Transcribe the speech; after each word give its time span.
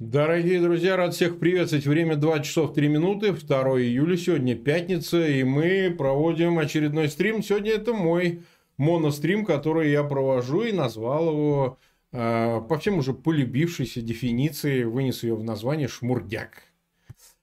Дорогие 0.00 0.62
друзья, 0.62 0.96
рад 0.96 1.12
всех 1.12 1.38
приветствовать. 1.38 1.86
Время 1.86 2.16
2 2.16 2.40
часов 2.40 2.72
3 2.72 2.88
минуты, 2.88 3.32
2 3.32 3.82
июля, 3.82 4.16
сегодня 4.16 4.56
пятница, 4.56 5.28
и 5.28 5.44
мы 5.44 5.94
проводим 5.96 6.58
очередной 6.58 7.10
стрим. 7.10 7.42
Сегодня 7.42 7.72
это 7.72 7.92
мой 7.92 8.40
монострим, 8.78 9.44
который 9.44 9.90
я 9.90 10.02
провожу 10.02 10.62
и 10.62 10.72
назвал 10.72 11.30
его 11.30 11.78
э, 12.12 12.62
по 12.66 12.78
всем 12.78 12.96
уже 12.96 13.12
полюбившейся 13.12 14.00
дефиниции, 14.00 14.84
вынес 14.84 15.22
ее 15.22 15.34
в 15.34 15.44
название 15.44 15.86
«Шмурдяк». 15.86 16.62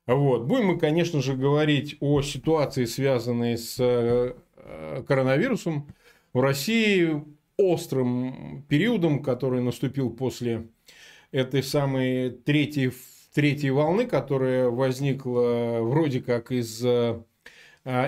Вот. 0.07 0.45
Будем 0.45 0.65
мы, 0.65 0.79
конечно 0.79 1.21
же, 1.21 1.35
говорить 1.35 1.97
о 1.99 2.23
ситуации, 2.23 2.85
связанной 2.85 3.59
с 3.59 3.75
э, 3.77 4.33
коронавирусом 5.07 5.93
в 6.33 6.39
России, 6.41 7.23
острым 7.55 8.65
периодом, 8.67 9.21
который 9.21 9.61
наступил 9.61 10.09
после 10.09 10.69
этой 11.37 11.63
самой 11.63 12.31
третьей, 12.31 12.91
третьей 13.33 13.71
волны, 13.71 14.05
которая 14.05 14.69
возникла 14.69 15.79
вроде 15.81 16.21
как 16.21 16.51
из 16.51 16.81
а, 16.83 17.23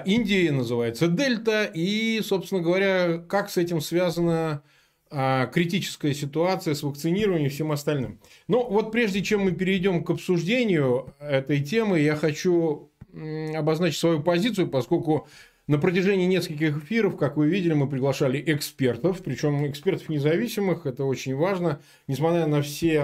Индии, 0.06 0.50
называется 0.50 1.08
Дельта. 1.08 1.70
И, 1.74 2.22
собственно 2.24 2.62
говоря, 2.62 3.18
как 3.18 3.50
с 3.50 3.58
этим 3.58 3.82
связана 3.82 4.64
критическая 5.12 6.14
ситуация 6.14 6.76
с 6.76 6.84
вакцинированием 6.84 7.48
и 7.48 7.50
всем 7.50 7.72
остальным. 7.72 8.20
Но 8.48 8.58
ну, 8.58 8.70
вот 8.70 8.92
прежде 8.92 9.24
чем 9.24 9.42
мы 9.42 9.54
перейдем 9.54 10.04
к 10.04 10.12
обсуждению 10.12 11.16
этой 11.20 11.64
темы, 11.64 12.00
я 12.00 12.16
хочу 12.16 12.92
обозначить 13.56 13.98
свою 13.98 14.22
позицию, 14.22 14.68
поскольку 14.68 15.28
на 15.70 15.78
протяжении 15.78 16.26
нескольких 16.26 16.84
эфиров, 16.84 17.16
как 17.16 17.38
вы 17.38 17.48
видели, 17.48 17.74
мы 17.74 17.88
приглашали 17.88 18.44
экспертов, 18.44 19.22
причем 19.24 19.68
экспертов 19.68 20.10
независимых, 20.10 20.88
это 20.88 21.06
очень 21.06 21.36
важно, 21.36 21.80
несмотря 22.08 22.48
на 22.48 22.64
все 22.64 23.02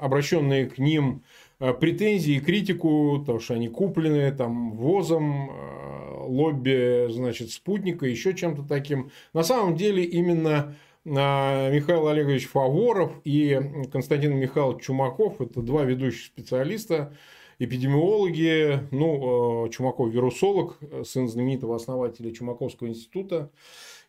обращенные 0.00 0.70
к 0.70 0.78
ним 0.78 1.22
э, 1.60 1.74
претензии 1.74 2.36
и 2.36 2.40
критику, 2.40 3.18
потому 3.20 3.40
что 3.40 3.52
они 3.52 3.68
куплены 3.68 4.32
там 4.32 4.72
ВОЗом, 4.72 5.50
э, 5.50 6.24
лобби, 6.24 7.12
значит, 7.12 7.50
спутника, 7.50 8.06
еще 8.06 8.32
чем-то 8.32 8.62
таким. 8.62 9.10
На 9.34 9.42
самом 9.42 9.76
деле 9.76 10.02
именно 10.02 10.74
э, 11.04 11.10
Михаил 11.10 12.08
Олегович 12.08 12.48
Фаворов 12.48 13.12
и 13.24 13.60
Константин 13.92 14.34
Михайлович 14.34 14.82
Чумаков– 14.86 15.40
это 15.42 15.60
два 15.60 15.84
ведущих 15.84 16.24
специалиста, 16.24 17.12
эпидемиологи, 17.58 18.80
ну, 18.90 19.66
э, 19.66 19.70
Чумаков 19.70 20.10
вирусолог, 20.10 20.78
сын 21.04 21.28
знаменитого 21.28 21.76
основателя 21.76 22.30
Чумаковского 22.32 22.88
института. 22.88 23.50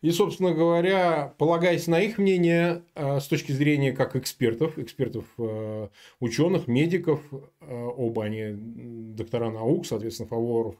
И, 0.00 0.10
собственно 0.10 0.52
говоря, 0.52 1.34
полагаясь 1.38 1.86
на 1.88 2.00
их 2.00 2.18
мнение 2.18 2.82
э, 2.94 3.20
с 3.20 3.26
точки 3.26 3.52
зрения 3.52 3.92
как 3.92 4.16
экспертов, 4.16 4.78
экспертов 4.78 5.24
э, 5.38 5.88
ученых, 6.20 6.68
медиков, 6.68 7.20
оба 7.60 8.24
они 8.24 8.52
доктора 8.52 9.50
наук, 9.50 9.86
соответственно, 9.86 10.28
Фаворов 10.28 10.76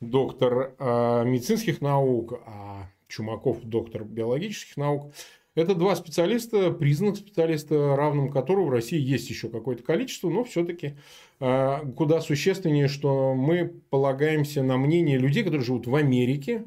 доктор 0.00 0.72
медицинских 0.78 1.82
наук, 1.82 2.40
а 2.46 2.88
Чумаков 3.08 3.62
доктор 3.62 4.04
биологических 4.04 4.78
наук, 4.78 5.12
это 5.54 5.74
два 5.74 5.96
специалиста, 5.96 6.70
признанных 6.70 7.16
специалиста, 7.16 7.96
равным 7.96 8.30
которым 8.30 8.66
в 8.66 8.70
России 8.70 8.98
есть 8.98 9.28
еще 9.30 9.48
какое-то 9.48 9.82
количество, 9.82 10.30
но 10.30 10.44
все-таки 10.44 10.96
а, 11.40 11.84
куда 11.96 12.20
существеннее, 12.20 12.88
что 12.88 13.34
мы 13.34 13.68
полагаемся 13.90 14.62
на 14.62 14.76
мнение 14.76 15.18
людей, 15.18 15.42
которые 15.42 15.64
живут 15.64 15.86
в 15.86 15.94
Америке. 15.94 16.64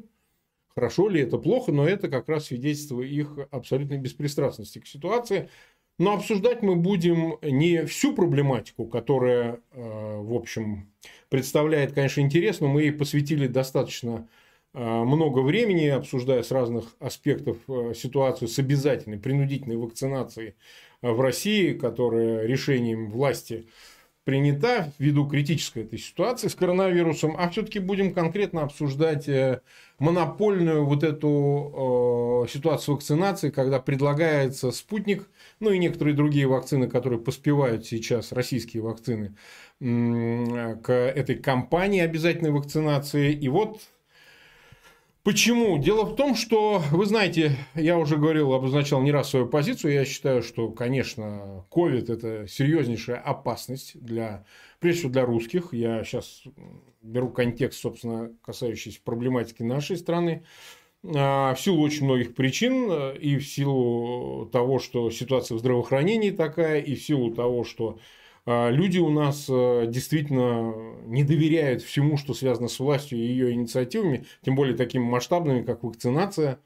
Хорошо 0.74 1.08
ли 1.08 1.20
это, 1.20 1.38
плохо, 1.38 1.72
но 1.72 1.88
это 1.88 2.08
как 2.08 2.28
раз 2.28 2.46
свидетельство 2.46 3.00
их 3.00 3.38
абсолютной 3.50 3.98
беспристрастности 3.98 4.80
к 4.80 4.86
ситуации. 4.86 5.48
Но 5.98 6.14
обсуждать 6.14 6.62
мы 6.62 6.74
будем 6.74 7.38
не 7.40 7.86
всю 7.86 8.14
проблематику, 8.14 8.86
которая, 8.86 9.60
а, 9.72 10.20
в 10.20 10.34
общем, 10.34 10.92
представляет, 11.30 11.92
конечно, 11.92 12.20
интерес, 12.20 12.60
но 12.60 12.68
мы 12.68 12.82
ей 12.82 12.92
посвятили 12.92 13.46
достаточно 13.46 14.28
много 14.74 15.40
времени, 15.40 15.86
обсуждая 15.86 16.42
с 16.42 16.50
разных 16.50 16.84
аспектов 16.98 17.56
ситуацию 17.96 18.48
с 18.48 18.58
обязательной 18.58 19.18
принудительной 19.18 19.76
вакцинацией 19.76 20.56
в 21.00 21.20
России, 21.20 21.72
которая 21.72 22.46
решением 22.46 23.10
власти 23.10 23.66
принята 24.24 24.90
ввиду 24.98 25.28
критической 25.28 25.84
этой 25.84 25.98
ситуации 25.98 26.48
с 26.48 26.54
коронавирусом, 26.54 27.36
а 27.38 27.48
все-таки 27.50 27.78
будем 27.78 28.14
конкретно 28.14 28.62
обсуждать 28.62 29.28
э, 29.28 29.60
монопольную 29.98 30.86
вот 30.86 31.04
эту 31.04 32.44
э, 32.46 32.50
ситуацию 32.50 32.94
вакцинации, 32.94 33.50
когда 33.50 33.80
предлагается 33.80 34.70
спутник, 34.72 35.28
ну 35.60 35.70
и 35.70 35.78
некоторые 35.78 36.14
другие 36.14 36.46
вакцины, 36.46 36.88
которые 36.88 37.20
поспевают 37.20 37.84
сейчас, 37.84 38.32
российские 38.32 38.82
вакцины, 38.82 39.34
к 39.78 40.88
этой 40.88 41.36
кампании 41.36 42.00
обязательной 42.00 42.50
вакцинации. 42.50 43.32
И 43.32 43.48
вот 43.48 43.80
Почему? 45.24 45.78
Дело 45.78 46.04
в 46.04 46.16
том, 46.16 46.34
что, 46.34 46.82
вы 46.90 47.06
знаете, 47.06 47.56
я 47.74 47.96
уже 47.96 48.18
говорил, 48.18 48.52
обозначал 48.52 49.00
не 49.00 49.10
раз 49.10 49.30
свою 49.30 49.46
позицию. 49.46 49.94
Я 49.94 50.04
считаю, 50.04 50.42
что, 50.42 50.68
конечно, 50.68 51.64
COVID– 51.70 52.12
это 52.12 52.46
серьезнейшая 52.46 53.16
опасность 53.16 53.98
для, 53.98 54.44
прежде 54.80 54.98
всего, 54.98 55.12
для 55.12 55.24
русских. 55.24 55.72
Я 55.72 56.04
сейчас 56.04 56.42
беру 57.00 57.30
контекст, 57.30 57.80
собственно, 57.80 58.32
касающийся 58.42 59.00
проблематики 59.02 59.62
нашей 59.62 59.96
страны. 59.96 60.44
А, 61.16 61.54
в 61.54 61.60
силу 61.60 61.80
очень 61.80 62.04
многих 62.04 62.34
причин, 62.34 62.92
и 63.12 63.38
в 63.38 63.46
силу 63.46 64.44
того, 64.52 64.78
что 64.78 65.10
ситуация 65.10 65.56
в 65.56 65.60
здравоохранении 65.60 66.32
такая, 66.32 66.82
и 66.82 66.94
в 66.94 67.02
силу 67.02 67.34
того, 67.34 67.64
что 67.64 67.98
люди 68.46 68.98
у 68.98 69.10
нас 69.10 69.46
э, 69.48 69.86
действительно 69.88 70.74
не 71.06 71.24
доверяют 71.24 71.82
всему, 71.82 72.16
что 72.16 72.34
связано 72.34 72.68
с 72.68 72.78
властью 72.78 73.18
и 73.18 73.22
ее 73.22 73.52
инициативами, 73.52 74.26
тем 74.42 74.54
более 74.54 74.76
такими 74.76 75.02
масштабными, 75.02 75.62
как 75.62 75.82
вакцинация, 75.82 76.58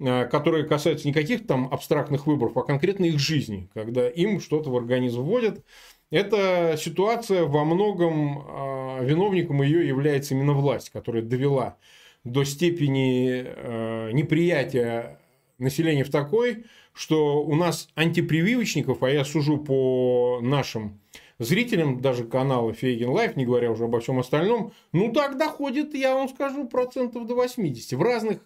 э, 0.00 0.26
которые 0.26 0.64
касаются 0.64 1.06
не 1.08 1.14
каких-то 1.14 1.46
там 1.46 1.68
абстрактных 1.72 2.26
выборов, 2.26 2.56
а 2.56 2.62
конкретно 2.62 3.06
их 3.06 3.18
жизни, 3.18 3.70
когда 3.72 4.08
им 4.08 4.40
что-то 4.40 4.70
в 4.70 4.76
организм 4.76 5.22
вводят. 5.22 5.64
Эта 6.10 6.76
ситуация 6.78 7.44
во 7.44 7.64
многом 7.64 8.44
а, 8.46 9.00
виновником 9.02 9.62
ее 9.62 9.88
является 9.88 10.34
именно 10.34 10.52
власть, 10.52 10.90
которая 10.90 11.22
довела 11.22 11.76
до 12.22 12.44
степени 12.44 13.42
э, 13.44 14.10
неприятия 14.12 15.18
населения 15.58 16.04
в 16.04 16.10
такой, 16.10 16.64
что 16.92 17.42
у 17.42 17.54
нас 17.54 17.88
антипрививочников, 17.94 19.02
а 19.02 19.10
я 19.10 19.24
сужу 19.24 19.58
по 19.58 20.40
нашим 20.42 21.00
зрителям 21.38 22.00
даже 22.00 22.24
канала 22.24 22.72
Фейгин 22.72 23.10
Live, 23.10 23.36
не 23.36 23.44
говоря 23.44 23.70
уже 23.70 23.84
обо 23.84 24.00
всем 24.00 24.18
остальном, 24.18 24.72
ну 24.92 25.12
так 25.12 25.36
доходит, 25.38 25.94
я 25.94 26.14
вам 26.14 26.28
скажу, 26.28 26.66
процентов 26.68 27.26
до 27.26 27.34
80 27.34 27.92
в 27.92 28.02
разных 28.02 28.38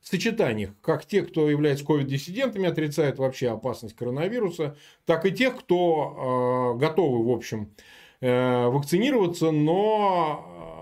сочетаниях. 0.00 0.70
Как 0.80 1.04
те, 1.04 1.22
кто 1.22 1.50
является 1.50 1.84
ковид-диссидентами, 1.84 2.68
отрицают 2.68 3.18
вообще 3.18 3.48
опасность 3.48 3.96
коронавируса, 3.96 4.76
так 5.04 5.26
и 5.26 5.32
тех, 5.32 5.56
кто 5.58 6.74
э, 6.76 6.78
готовы, 6.78 7.24
в 7.24 7.30
общем, 7.30 7.72
э, 8.20 8.66
вакцинироваться, 8.68 9.50
но 9.50 10.75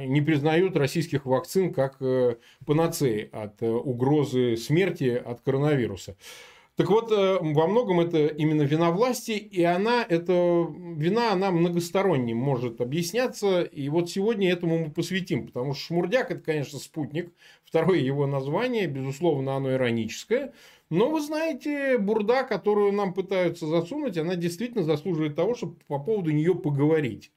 не 0.00 0.20
признают 0.20 0.76
российских 0.76 1.26
вакцин 1.26 1.72
как 1.72 1.96
э, 2.00 2.36
панацеи 2.66 3.28
от 3.32 3.62
э, 3.62 3.70
угрозы 3.70 4.56
смерти 4.56 5.20
от 5.24 5.40
коронавируса. 5.40 6.16
Так 6.78 6.90
вот, 6.90 7.10
э, 7.10 7.38
во 7.40 7.66
многом 7.66 7.98
это 7.98 8.28
именно 8.28 8.62
вина 8.62 8.92
власти, 8.92 9.32
и 9.32 9.64
она, 9.64 10.06
эта 10.08 10.32
вина, 10.32 11.32
она 11.32 11.50
многосторонне 11.50 12.36
может 12.36 12.80
объясняться. 12.80 13.62
И 13.62 13.88
вот 13.88 14.10
сегодня 14.10 14.52
этому 14.52 14.78
мы 14.78 14.90
посвятим, 14.92 15.48
потому 15.48 15.74
что 15.74 15.86
Шмурдяк– 15.86 16.30
это, 16.32 16.40
конечно, 16.40 16.78
спутник. 16.78 17.32
Второе 17.64 17.98
его 17.98 18.28
название, 18.28 18.86
безусловно, 18.86 19.56
оно 19.56 19.72
ироническое. 19.72 20.52
Но 20.88 21.10
вы 21.10 21.20
знаете, 21.20 21.98
бурда, 21.98 22.44
которую 22.44 22.92
нам 22.92 23.12
пытаются 23.12 23.66
засунуть, 23.66 24.16
она 24.16 24.36
действительно 24.36 24.84
заслуживает 24.84 25.34
того, 25.34 25.56
чтобы 25.56 25.78
по 25.88 25.98
поводу 25.98 26.30
нее 26.30 26.54
поговорить. 26.54 27.32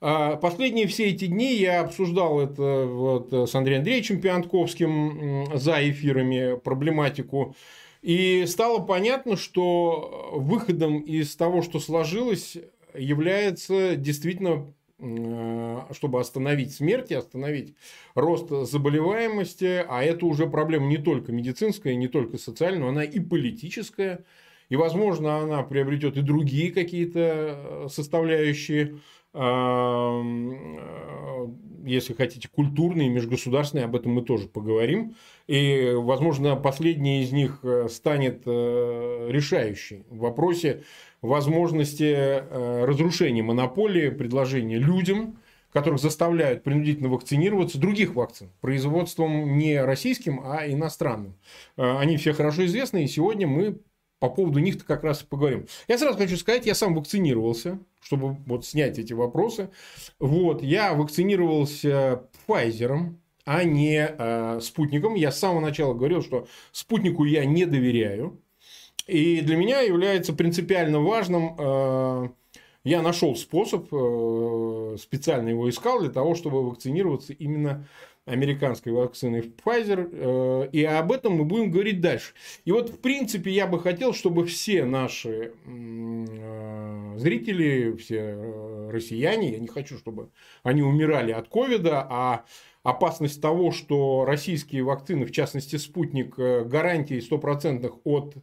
А 0.00 0.36
последние 0.36 0.86
все 0.86 1.06
эти 1.06 1.26
дни 1.26 1.54
я 1.56 1.80
обсуждал 1.80 2.40
это 2.40 2.86
вот 2.86 3.32
с 3.32 3.54
Андреем 3.54 3.80
Андреевичем 3.80 4.20
Пиантковским 4.20 5.56
за 5.56 5.90
эфирами 5.90 6.56
проблематику 6.56 7.56
и 8.02 8.44
стало 8.46 8.78
понятно, 8.78 9.36
что 9.36 10.30
выходом 10.32 11.00
из 11.00 11.34
того, 11.34 11.62
что 11.62 11.80
сложилось, 11.80 12.56
является 12.94 13.96
действительно 13.96 14.72
э, 15.00 15.80
чтобы 15.92 16.20
остановить 16.20 16.74
смерть 16.74 17.10
и 17.10 17.14
остановить 17.14 17.74
рост 18.14 18.50
заболеваемости, 18.50 19.84
а 19.88 20.04
это 20.04 20.26
уже 20.26 20.46
проблема 20.46 20.86
не 20.86 20.98
только 20.98 21.32
медицинская, 21.32 21.96
не 21.96 22.08
только 22.08 22.38
социальная, 22.38 22.88
она 22.88 23.02
и 23.02 23.18
политическая, 23.18 24.24
и, 24.68 24.76
возможно, 24.76 25.38
она 25.38 25.62
приобретет 25.62 26.16
и 26.16 26.22
другие 26.22 26.72
какие-то 26.72 27.20
э, 27.20 27.86
составляющие. 27.90 28.98
Если 31.84 32.12
хотите, 32.14 32.48
культурные, 32.48 33.08
межгосударственные, 33.08 33.84
об 33.84 33.96
этом 33.96 34.12
мы 34.12 34.22
тоже 34.22 34.48
поговорим. 34.48 35.14
И, 35.46 35.92
возможно, 35.94 36.56
последний 36.56 37.22
из 37.22 37.32
них 37.32 37.64
станет 37.88 38.46
решающей 38.46 40.04
в 40.10 40.18
вопросе 40.18 40.82
возможности 41.22 42.42
разрушения 42.84 43.42
монополии 43.42 44.10
предложения 44.10 44.78
людям, 44.78 45.38
которых 45.72 46.00
заставляют 46.00 46.62
принудительно 46.62 47.08
вакцинироваться, 47.08 47.78
других 47.78 48.14
вакцин, 48.14 48.50
производством 48.60 49.58
не 49.58 49.80
российским, 49.82 50.40
а 50.44 50.66
иностранным. 50.66 51.34
Э, 51.76 51.98
они 51.98 52.16
все 52.16 52.32
хорошо 52.32 52.64
известны, 52.64 53.04
и 53.04 53.08
сегодня 53.08 53.46
мы 53.46 53.78
по 54.18 54.28
поводу 54.28 54.58
них-то 54.58 54.84
как 54.84 55.04
раз 55.04 55.22
и 55.22 55.26
поговорим. 55.26 55.66
Я 55.86 55.98
сразу 55.98 56.18
хочу 56.18 56.36
сказать, 56.36 56.66
я 56.66 56.74
сам 56.74 56.94
вакцинировался, 56.94 57.78
чтобы 58.00 58.36
вот 58.46 58.64
снять 58.66 58.98
эти 58.98 59.12
вопросы. 59.12 59.70
Вот, 60.18 60.62
я 60.62 60.94
вакцинировался 60.94 62.24
Pfizer, 62.46 63.14
а 63.44 63.64
не 63.64 64.06
э, 64.06 64.60
спутником. 64.60 65.14
Я 65.14 65.30
с 65.30 65.38
самого 65.38 65.60
начала 65.60 65.94
говорил, 65.94 66.22
что 66.22 66.46
спутнику 66.72 67.24
я 67.24 67.44
не 67.44 67.64
доверяю. 67.64 68.40
И 69.06 69.40
для 69.40 69.56
меня 69.56 69.80
является 69.80 70.34
принципиально 70.34 71.00
важным 71.00 71.56
э, 71.58 72.28
я 72.84 73.02
нашел 73.02 73.36
способ, 73.36 73.88
э, 73.92 74.96
специально 74.98 75.50
его 75.50 75.68
искал 75.68 76.00
для 76.00 76.10
того, 76.10 76.34
чтобы 76.34 76.66
вакцинироваться 76.66 77.32
именно 77.32 77.86
американской 78.28 78.92
вакциной 78.92 79.40
Pfizer. 79.40 80.08
Э, 80.12 80.68
и 80.70 80.84
об 80.84 81.12
этом 81.12 81.34
мы 81.34 81.44
будем 81.44 81.70
говорить 81.70 82.00
дальше. 82.00 82.34
И 82.64 82.72
вот, 82.72 82.90
в 82.90 82.98
принципе, 82.98 83.50
я 83.50 83.66
бы 83.66 83.80
хотел, 83.80 84.12
чтобы 84.12 84.46
все 84.46 84.84
наши 84.84 85.52
э, 85.64 87.14
зрители, 87.16 87.96
все 87.96 88.88
россияне, 88.90 89.52
я 89.52 89.58
не 89.58 89.68
хочу, 89.68 89.98
чтобы 89.98 90.30
они 90.62 90.82
умирали 90.82 91.32
от 91.32 91.48
ковида, 91.48 92.06
а 92.08 92.44
опасность 92.82 93.40
того, 93.42 93.70
что 93.70 94.24
российские 94.26 94.82
вакцины, 94.82 95.26
в 95.26 95.32
частности 95.32 95.76
спутник, 95.76 96.36
гарантии 96.36 97.20
стопроцентных 97.20 97.94
от 98.04 98.36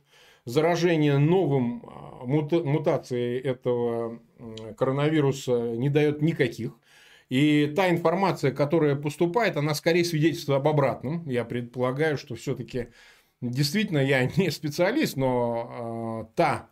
заражения 0.46 1.18
новым 1.18 1.84
мутацией 2.24 3.40
этого 3.40 4.20
коронавируса 4.78 5.76
не 5.76 5.90
дает 5.90 6.22
никаких. 6.22 6.74
И 7.30 7.74
та 7.76 7.90
информация, 7.90 8.52
которая 8.52 8.96
поступает, 8.96 9.58
она 9.58 9.74
скорее 9.74 10.06
свидетельствует 10.06 10.60
об 10.60 10.68
обратном. 10.68 11.28
Я 11.28 11.44
предполагаю, 11.44 12.18
что 12.18 12.36
все-таки 12.36 12.90
действительно 13.42 14.00
я 14.00 14.26
не 14.38 14.52
специалист, 14.52 15.16
но 15.16 16.28
э, 16.30 16.36
та 16.36 16.70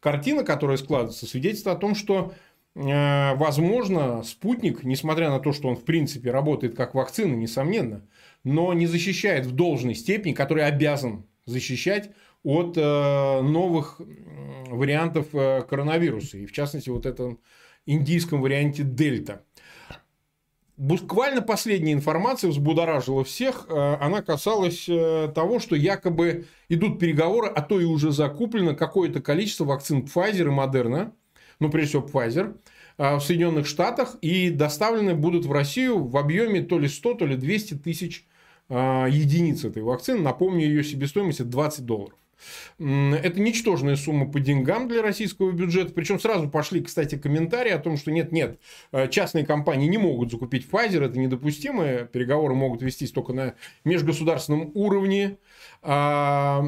картина, 0.00 0.44
которая 0.44 0.76
складывается, 0.76 1.26
свидетельствует 1.26 1.76
о 1.76 1.80
том, 1.80 1.94
что 1.96 2.32
э, 2.74 3.34
возможно 3.34 4.22
спутник, 4.22 4.84
несмотря 4.84 5.30
на 5.30 5.40
то, 5.40 5.52
что 5.52 5.68
он 5.68 5.76
в 5.76 5.84
принципе 5.84 6.30
работает 6.30 6.76
как 6.76 6.94
вакцина, 6.94 7.34
несомненно, 7.34 8.06
но 8.44 8.72
не 8.74 8.86
защищает 8.86 9.44
в 9.46 9.52
должной 9.52 9.96
степени, 9.96 10.34
который 10.34 10.64
обязан 10.64 11.26
защищать 11.46 12.10
от 12.44 12.76
э, 12.76 13.40
новых 13.40 14.00
вариантов 14.68 15.30
коронавируса. 15.32 16.38
И 16.38 16.46
в 16.46 16.52
частности, 16.52 16.90
вот 16.90 17.06
этом 17.06 17.40
индийском 17.86 18.40
варианте 18.40 18.84
дельта. 18.84 19.45
Буквально 20.76 21.40
последняя 21.40 21.94
информация 21.94 22.50
взбудоражила 22.50 23.24
всех. 23.24 23.66
Э, 23.68 23.96
она 24.00 24.22
касалась 24.22 24.84
того, 25.34 25.58
что 25.58 25.74
якобы 25.74 26.46
идут 26.68 26.98
переговоры, 26.98 27.48
а 27.48 27.62
то 27.62 27.80
и 27.80 27.84
уже 27.84 28.12
закуплено 28.12 28.74
какое-то 28.74 29.20
количество 29.20 29.64
вакцин 29.64 30.04
Pfizer 30.04 30.42
и 30.42 30.44
Moderna, 30.44 31.12
ну, 31.60 31.70
прежде 31.70 32.00
всего, 32.00 32.06
Pfizer, 32.06 32.58
в 32.98 33.20
Соединенных 33.20 33.66
Штатах, 33.66 34.16
и 34.20 34.50
доставлены 34.50 35.14
будут 35.14 35.46
в 35.46 35.52
Россию 35.52 36.04
в 36.04 36.16
объеме 36.16 36.62
то 36.62 36.78
ли 36.78 36.88
100, 36.88 37.14
то 37.14 37.26
ли 37.26 37.36
200 37.36 37.74
тысяч 37.74 38.26
единиц 38.68 39.64
этой 39.64 39.82
вакцины. 39.82 40.20
Напомню, 40.20 40.66
ее 40.66 40.84
себестоимость 40.84 41.48
20 41.48 41.84
долларов. 41.84 42.18
Это 42.78 43.40
ничтожная 43.40 43.96
сумма 43.96 44.30
по 44.30 44.40
деньгам 44.40 44.88
для 44.88 45.02
российского 45.02 45.52
бюджета. 45.52 45.92
Причем 45.92 46.20
сразу 46.20 46.48
пошли, 46.48 46.82
кстати, 46.82 47.16
комментарии 47.16 47.72
о 47.72 47.78
том, 47.78 47.96
что 47.96 48.10
нет-нет, 48.10 48.60
э, 48.92 49.08
частные 49.08 49.46
компании 49.46 49.88
не 49.88 49.98
могут 49.98 50.30
закупить 50.30 50.68
Pfizer, 50.70 51.04
это 51.04 51.18
недопустимо. 51.18 52.04
Переговоры 52.04 52.54
могут 52.54 52.82
вестись 52.82 53.12
только 53.12 53.32
на 53.32 53.54
межгосударственном 53.84 54.70
уровне. 54.74 55.38
А, 55.82 56.64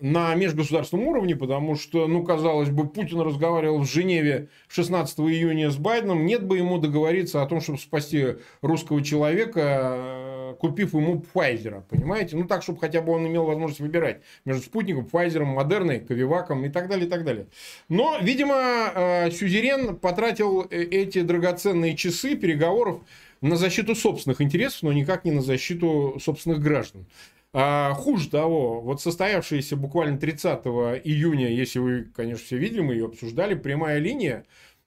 на 0.00 0.34
межгосударственном 0.34 1.08
уровне, 1.08 1.36
потому 1.36 1.76
что, 1.76 2.06
ну, 2.06 2.24
казалось 2.24 2.70
бы, 2.70 2.88
Путин 2.88 3.20
разговаривал 3.20 3.80
в 3.80 3.90
Женеве 3.90 4.48
16 4.68 5.20
июня 5.20 5.70
с 5.70 5.76
Байденом, 5.76 6.24
нет 6.24 6.42
бы 6.42 6.56
ему 6.56 6.78
договориться 6.78 7.42
о 7.42 7.46
том, 7.46 7.60
чтобы 7.60 7.78
спасти 7.78 8.36
русского 8.62 9.02
человека, 9.02 9.60
э, 9.60 10.39
купив 10.58 10.94
ему 10.94 11.24
Pfizer, 11.34 11.82
понимаете? 11.88 12.36
Ну, 12.36 12.46
так, 12.46 12.62
чтобы 12.62 12.80
хотя 12.80 13.00
бы 13.02 13.12
он 13.12 13.26
имел 13.26 13.44
возможность 13.44 13.80
выбирать 13.80 14.20
между 14.44 14.62
спутником, 14.62 15.08
Pfizer, 15.10 15.44
Модерной, 15.44 16.00
Ковиваком 16.00 16.64
и 16.64 16.68
так 16.68 16.88
далее, 16.88 17.06
и 17.06 17.10
так 17.10 17.24
далее. 17.24 17.46
Но, 17.88 18.18
видимо, 18.20 18.92
э, 18.94 19.30
Сюзерен 19.30 19.96
потратил 19.96 20.62
э, 20.62 20.82
эти 20.82 21.22
драгоценные 21.22 21.96
часы 21.96 22.36
переговоров 22.36 23.02
на 23.40 23.56
защиту 23.56 23.94
собственных 23.94 24.40
интересов, 24.40 24.82
но 24.82 24.92
никак 24.92 25.24
не 25.24 25.30
на 25.30 25.42
защиту 25.42 26.18
собственных 26.20 26.60
граждан. 26.60 27.06
А, 27.52 27.94
хуже 27.94 28.30
того, 28.30 28.80
вот 28.80 29.00
состоявшаяся 29.00 29.76
буквально 29.76 30.18
30 30.18 30.66
июня, 31.04 31.48
если 31.48 31.80
вы, 31.80 32.04
конечно, 32.14 32.44
все 32.44 32.58
видели, 32.58 32.80
мы 32.80 32.94
ее 32.94 33.06
обсуждали, 33.06 33.54
прямая 33.54 33.98
линия, 33.98 34.44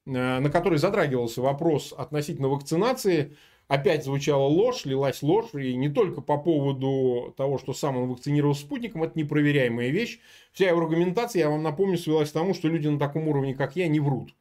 а, 0.07 0.39
на 0.39 0.50
которой 0.50 0.80
затрагивался 0.80 1.42
вопрос 1.42 1.94
относительно 1.98 2.48
вакцинации, 2.48 3.36
опять 3.74 4.04
звучала 4.04 4.44
ложь, 4.44 4.86
лилась 4.86 5.24
ложь, 5.24 5.56
и 5.56 5.75
не 5.75 5.90
только 5.90 6.22
по 6.22 6.38
поводу 6.38 7.34
того, 7.36 7.58
что 7.58 7.74
сам 7.74 7.98
он 7.98 8.10
вакцинировал 8.10 8.54
спутником, 8.54 9.02
это 9.02 9.18
непроверяемая 9.18 9.90
вещь. 9.90 10.20
Вся 10.52 10.70
его 10.70 10.81
аргументация, 10.81 11.40
я 11.40 11.50
вам 11.50 11.64
напомню, 11.64 11.98
свелась 11.98 12.30
к 12.30 12.34
тому, 12.34 12.54
что 12.54 12.68
люди 12.68 12.88
на 12.88 13.00
таком 13.00 13.28
уровне, 13.28 13.56
как 13.56 13.75
я, 13.75 13.88
не 13.88 14.00
врут. 14.00 14.36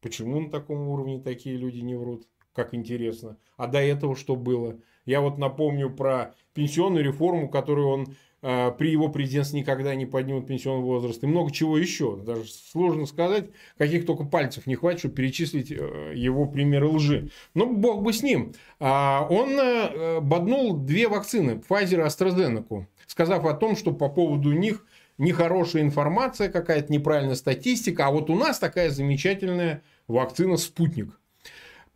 Почему 0.00 0.40
на 0.40 0.48
таком 0.48 0.88
уровне 0.88 1.18
такие 1.18 1.56
люди 1.56 1.80
не 1.80 1.96
врут? 1.96 2.28
Как 2.52 2.72
интересно. 2.72 3.36
А 3.56 3.66
до 3.66 3.80
этого 3.80 4.14
что 4.14 4.36
было? 4.36 4.78
Я 5.04 5.22
вот 5.22 5.38
напомню 5.38 5.90
про 5.90 6.36
пенсионную 6.54 7.04
реформу, 7.04 7.48
которую 7.48 7.88
он 7.88 8.06
при 8.40 8.90
его 8.90 9.08
президентстве 9.08 9.60
никогда 9.60 9.94
не 9.94 10.06
поднимут 10.06 10.46
пенсионный 10.46 10.84
возраст, 10.84 11.22
и 11.24 11.26
много 11.26 11.50
чего 11.50 11.76
еще. 11.76 12.16
Даже 12.16 12.44
сложно 12.44 13.06
сказать, 13.06 13.46
каких 13.76 14.06
только 14.06 14.24
пальцев 14.24 14.66
не 14.66 14.76
хватит, 14.76 15.00
чтобы 15.00 15.16
перечислить 15.16 15.72
э, 15.72 16.12
его 16.14 16.46
примеры 16.46 16.86
лжи. 16.86 17.30
Но 17.54 17.66
бог 17.66 18.02
бы 18.02 18.12
с 18.12 18.22
ним. 18.22 18.52
А 18.78 19.26
он 19.28 19.58
э, 19.58 20.20
боднул 20.20 20.76
две 20.76 21.08
вакцины, 21.08 21.60
Pfizer 21.68 22.00
и 22.00 22.06
AstraZeneca, 22.06 22.86
сказав 23.06 23.44
о 23.44 23.54
том, 23.54 23.76
что 23.76 23.92
по 23.92 24.08
поводу 24.08 24.52
них 24.52 24.84
нехорошая 25.18 25.82
информация, 25.82 26.48
какая-то 26.48 26.92
неправильная 26.92 27.34
статистика, 27.34 28.06
а 28.06 28.10
вот 28.10 28.30
у 28.30 28.36
нас 28.36 28.58
такая 28.58 28.90
замечательная 28.90 29.82
вакцина 30.06 30.56
«Спутник». 30.56 31.17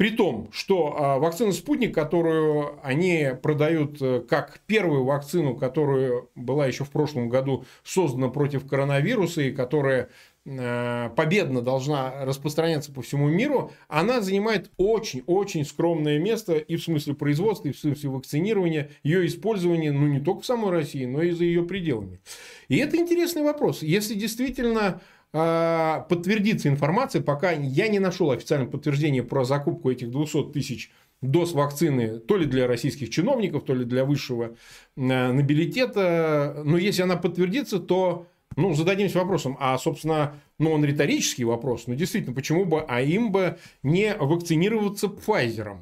При 0.03 0.11
том, 0.11 0.49
что 0.51 0.97
а, 0.99 1.19
вакцина 1.21 1.53
«Спутник», 1.53 1.95
которую 1.95 2.81
они 2.83 3.29
продают 3.41 4.03
э, 4.03 4.21
как 4.29 4.59
первую 4.67 5.05
вакцину, 5.05 5.55
которая 5.55 6.25
была 6.35 6.67
еще 6.67 6.83
в 6.83 6.91
прошлом 6.91 7.29
году 7.29 7.67
создана 7.85 8.27
против 8.27 8.67
коронавируса 8.67 9.43
и 9.43 9.53
которая 9.53 10.09
э, 10.45 11.11
победно 11.15 11.63
должна 11.63 12.25
распространяться 12.25 12.91
по 12.91 13.01
всему 13.03 13.29
миру, 13.29 13.71
она 13.87 14.21
занимает 14.21 14.73
очень-очень 14.77 15.65
скромное 15.65 16.19
место 16.19 16.55
и 16.55 16.75
в 16.75 16.83
смысле 16.83 17.15
производства, 17.15 17.69
и 17.69 17.73
в 17.73 17.79
смысле 17.79 18.11
вакцинирования, 18.11 18.91
ее 19.05 19.25
использования, 19.25 19.93
ну, 19.93 20.09
не 20.09 20.19
только 20.19 20.41
в 20.41 20.47
самой 20.47 20.73
России, 20.73 21.05
но 21.05 21.23
и 21.23 21.31
за 21.31 21.45
ее 21.45 21.63
пределами. 21.63 22.19
И 22.67 22.77
это 22.77 22.97
интересный 22.97 23.43
вопрос. 23.45 23.83
Если 23.85 24.15
действительно 24.15 25.01
подтвердится 25.33 26.69
информация, 26.69 27.23
пока 27.23 27.53
я 27.53 27.89
не 27.89 27.99
нашел 27.99 28.31
официального 28.31 28.71
подтверждения 28.71 29.23
про 29.23 29.45
закупку 29.45 29.91
этих 29.91 30.11
200 30.11 30.53
тысяч 30.53 30.91
доз 31.23 31.53
вакцины 31.53 32.19
то 32.19 32.37
ли 32.37 32.45
для 32.45 32.67
российских 32.67 33.09
чиновников, 33.11 33.65
то 33.65 33.75
ли 33.75 33.85
для 33.85 34.05
высшего 34.05 34.57
а, 34.97 35.33
нобилитета. 35.33 36.63
Но 36.65 36.77
если 36.77 37.03
она 37.03 37.17
подтвердится, 37.17 37.79
то 37.79 38.27
ну, 38.57 38.75
зададимся 38.75 39.19
вопросом, 39.19 39.57
а, 39.61 39.79
собственно, 39.79 40.35
ну, 40.59 40.73
он 40.73 40.85
риторический 40.85 41.45
вопрос, 41.45 41.87
но 41.87 41.95
действительно, 41.95 42.35
почему 42.35 42.67
бы, 42.67 42.83
а 42.87 43.01
им 43.01 43.33
бы 43.33 43.59
не 43.83 44.15
вакцинироваться 44.15 45.07
Pfizer? 45.07 45.79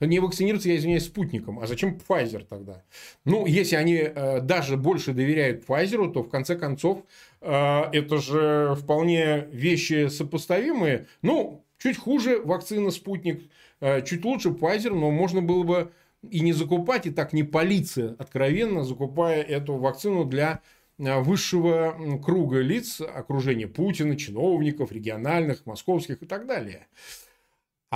Не 0.00 0.20
вакцинироваться, 0.20 0.68
я 0.68 0.76
извиняюсь, 0.76 1.04
спутником. 1.04 1.60
А 1.60 1.66
зачем 1.66 1.98
Pfizer 1.98 2.44
тогда? 2.48 2.82
Ну, 3.24 3.46
если 3.46 3.76
они 3.76 3.94
э, 3.94 4.40
даже 4.40 4.76
больше 4.76 5.12
доверяют 5.12 5.64
Pfizer, 5.66 6.12
то 6.12 6.22
в 6.22 6.28
конце 6.28 6.56
концов 6.56 7.02
э, 7.40 7.82
это 7.92 8.18
же 8.18 8.76
вполне 8.78 9.46
вещи 9.50 10.08
сопоставимые. 10.08 11.06
Ну, 11.22 11.64
чуть 11.78 11.98
хуже 11.98 12.40
вакцина 12.40 12.90
спутник, 12.90 13.42
э, 13.80 14.02
чуть 14.02 14.24
лучше 14.24 14.50
Pfizer, 14.50 14.90
но 14.90 15.10
можно 15.10 15.42
было 15.42 15.62
бы 15.62 15.92
и 16.22 16.40
не 16.40 16.52
закупать, 16.52 17.06
и 17.06 17.10
так 17.10 17.32
не 17.32 17.42
палиться 17.42 18.16
откровенно, 18.18 18.84
закупая 18.84 19.42
эту 19.42 19.76
вакцину 19.76 20.24
для 20.24 20.60
э, 20.98 21.20
высшего 21.20 21.96
круга 22.24 22.60
лиц, 22.60 23.00
окружения 23.00 23.66
Путина, 23.66 24.16
чиновников, 24.16 24.92
региональных, 24.92 25.66
московских 25.66 26.22
и 26.22 26.26
так 26.26 26.46
далее. 26.46 26.86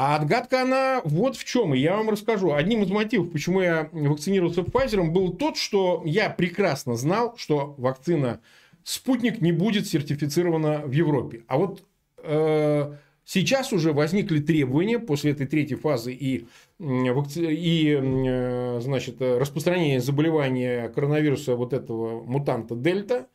А 0.03 0.17
отгадка 0.17 0.63
она 0.63 1.03
вот 1.05 1.37
в 1.37 1.45
чем, 1.45 1.75
и 1.75 1.79
я 1.79 1.95
вам 1.95 2.09
расскажу. 2.09 2.55
Одним 2.55 2.83
из 2.85 2.89
мотивов, 2.89 3.31
почему 3.33 3.61
я 3.61 3.91
вакцинировался 3.93 4.63
Pfizer, 4.63 5.07
был 5.11 5.35
тот, 5.35 5.59
что 5.59 6.01
я 6.07 6.31
прекрасно 6.31 6.97
знал, 6.97 7.35
что 7.37 7.75
вакцина 7.77 8.41
«Спутник» 8.83 9.43
не 9.43 9.53
будет 9.53 9.87
сертифицирована 9.87 10.79
в 10.87 10.93
Европе. 10.93 11.45
А 11.49 11.59
вот 11.59 11.83
э, 12.17 12.95
сейчас 13.27 13.75
уже 13.75 13.93
возникли 13.93 14.41
требования 14.41 14.99
после 14.99 15.33
этой 15.33 15.47
третьей 15.47 15.77
фазы 15.77 16.15
и, 16.15 16.47
и 16.79 18.01
э, 18.01 18.81
значит, 18.81 19.21
распространения 19.21 20.01
заболевания 20.01 20.89
коронавируса 20.89 21.57
вот 21.57 21.75
этого 21.75 22.23
мутанта 22.23 22.75
Дельта, 22.75 23.27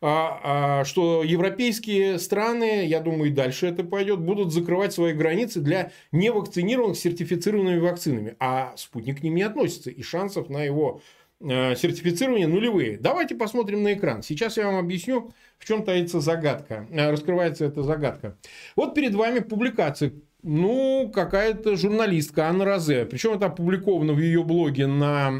что 0.00 1.22
европейские 1.24 2.18
страны, 2.18 2.86
я 2.86 3.00
думаю, 3.00 3.30
и 3.30 3.34
дальше 3.34 3.66
это 3.66 3.84
пойдет, 3.84 4.20
будут 4.20 4.52
закрывать 4.52 4.94
свои 4.94 5.12
границы 5.12 5.60
для 5.60 5.92
невакцинированных 6.10 6.96
сертифицированными 6.96 7.78
вакцинами. 7.78 8.34
А 8.38 8.72
спутник 8.76 9.20
к 9.20 9.22
ним 9.22 9.34
не 9.34 9.42
относится, 9.42 9.90
и 9.90 10.02
шансов 10.02 10.48
на 10.48 10.62
его 10.62 11.02
э, 11.40 11.74
сертифицирование 11.76 12.46
нулевые. 12.46 12.96
Давайте 12.98 13.34
посмотрим 13.34 13.82
на 13.82 13.92
экран. 13.92 14.22
Сейчас 14.22 14.56
я 14.56 14.66
вам 14.66 14.76
объясню, 14.76 15.32
в 15.58 15.66
чем 15.66 15.84
таится 15.84 16.20
загадка. 16.20 16.86
Э, 16.90 17.10
раскрывается 17.10 17.66
эта 17.66 17.82
загадка. 17.82 18.38
Вот 18.76 18.94
перед 18.94 19.14
вами 19.14 19.40
публикация 19.40 20.12
ну, 20.42 21.10
какая-то 21.14 21.76
журналистка 21.76 22.48
Анна 22.48 22.64
Розе. 22.64 23.04
Причем 23.04 23.34
это 23.34 23.46
опубликовано 23.46 24.14
в 24.14 24.18
ее 24.18 24.42
блоге 24.42 24.86
на 24.86 25.30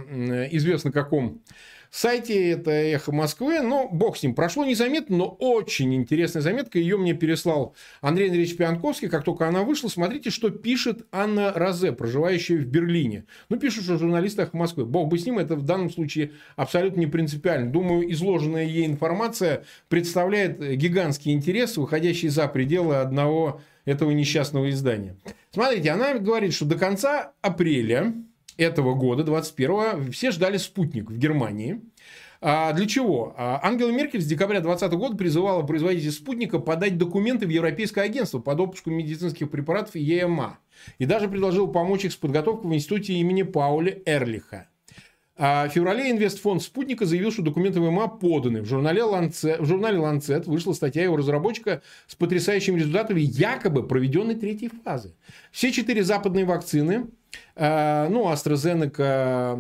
известно 0.51 0.93
каком 0.93 1.41
сайте 1.91 2.51
это 2.51 2.71
«Эхо 2.71 3.13
Москвы». 3.13 3.61
Но 3.61 3.89
бог 3.89 4.17
с 4.17 4.23
ним. 4.23 4.35
Прошло 4.35 4.65
незаметно, 4.65 5.17
но 5.17 5.27
очень 5.39 5.95
интересная 5.95 6.43
заметка. 6.43 6.79
Ее 6.79 6.97
мне 6.97 7.15
переслал 7.15 7.75
Андрей 8.01 8.27
Андреевич 8.27 8.57
Пианковский. 8.57 9.09
Как 9.09 9.25
только 9.25 9.49
она 9.49 9.63
вышла, 9.63 9.89
смотрите, 9.89 10.31
что 10.31 10.51
пишет 10.51 11.07
Анна 11.13 11.53
Розе, 11.53 11.93
проживающая 11.93 12.59
в 12.59 12.67
Берлине. 12.67 13.25
Ну, 13.49 13.59
пишут, 13.59 13.85
что 13.85 13.99
журналисты 13.99 14.43
«Эхо 14.43 14.57
Москвы». 14.57 14.85
Бог 14.85 15.09
бы 15.09 15.19
с 15.19 15.27
ним, 15.27 15.39
это 15.39 15.57
в 15.57 15.65
данном 15.65 15.91
случае 15.91 16.33
абсолютно 16.57 17.01
не 17.01 17.07
принципиально. 17.07 17.71
Думаю, 17.71 18.11
изложенная 18.13 18.65
ей 18.65 18.87
информация 18.87 19.65
представляет 19.89 20.61
гигантский 20.77 21.33
интерес, 21.33 21.77
выходящий 21.77 22.29
за 22.29 22.47
пределы 22.49 22.97
одного 22.97 23.61
этого 23.85 24.11
несчастного 24.11 24.71
издания. 24.71 25.17
Смотрите, 25.51 25.91
она 25.91 26.15
говорит, 26.19 26.53
что 26.53 26.65
до 26.65 26.77
конца 26.77 27.33
апреля 27.41 28.15
этого 28.57 28.95
года, 28.95 29.23
21-го, 29.23 30.11
все 30.13 30.31
ждали 30.31 30.57
спутник 30.57 31.11
в 31.11 31.17
Германии. 31.17 31.81
А 32.43 32.73
для 32.73 32.87
чего? 32.87 33.35
А 33.37 33.61
Ангела 33.63 33.91
Меркель 33.91 34.23
с 34.23 34.27
декабря 34.27 34.61
2020 34.61 34.99
года 34.99 35.17
призывала 35.17 35.63
производителей 35.63 36.11
спутника 36.11 36.59
подать 36.59 36.97
документы 36.97 37.47
в 37.47 37.51
Европейское 37.51 38.05
агентство 38.05 38.39
по 38.39 38.55
допуску 38.55 38.91
медицинских 38.91 39.51
препаратов 39.51 39.95
ЕМА. 39.95 40.59
И 40.99 41.05
даже 41.05 41.29
предложил 41.29 41.69
помочь 41.69 42.07
их 42.07 42.13
с 42.13 42.17
подготовкой 42.17 42.71
в 42.71 42.75
институте 42.75 43.13
имени 43.15 43.43
Пауля 43.43 43.99
Эрлиха. 44.07 44.69
А 45.43 45.69
в 45.69 45.73
феврале 45.73 46.11
инвестфонд 46.11 46.63
«Спутника» 46.63 47.07
заявил, 47.07 47.33
что 47.33 47.41
документы 47.41 47.81
ВМА 47.81 48.09
поданы. 48.09 48.61
В 48.61 48.67
журнале, 48.67 49.01
Lancet, 49.01 49.63
в 49.63 49.65
журнале 49.65 49.97
Lancet 49.97 50.45
вышла 50.45 50.75
статья 50.75 51.03
его 51.03 51.17
разработчика 51.17 51.81
с 52.07 52.15
потрясающими 52.15 52.79
результатами 52.79 53.21
якобы 53.21 53.87
проведенной 53.87 54.35
третьей 54.35 54.71
фазы. 54.85 55.15
Все 55.51 55.73
четыре 55.73 56.05
западные 56.05 56.45
вакцины 56.45 57.07
ну, 57.57 58.31
AstraZeneca, 58.33 59.57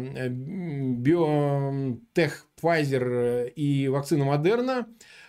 BioNTech, 1.02 2.32
Pfizer 2.60 3.50
и 3.50 3.88
вакцина 3.88 4.24
Moderna, 4.24 4.86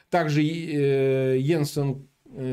также 0.09 0.41
Jensen 0.41 2.07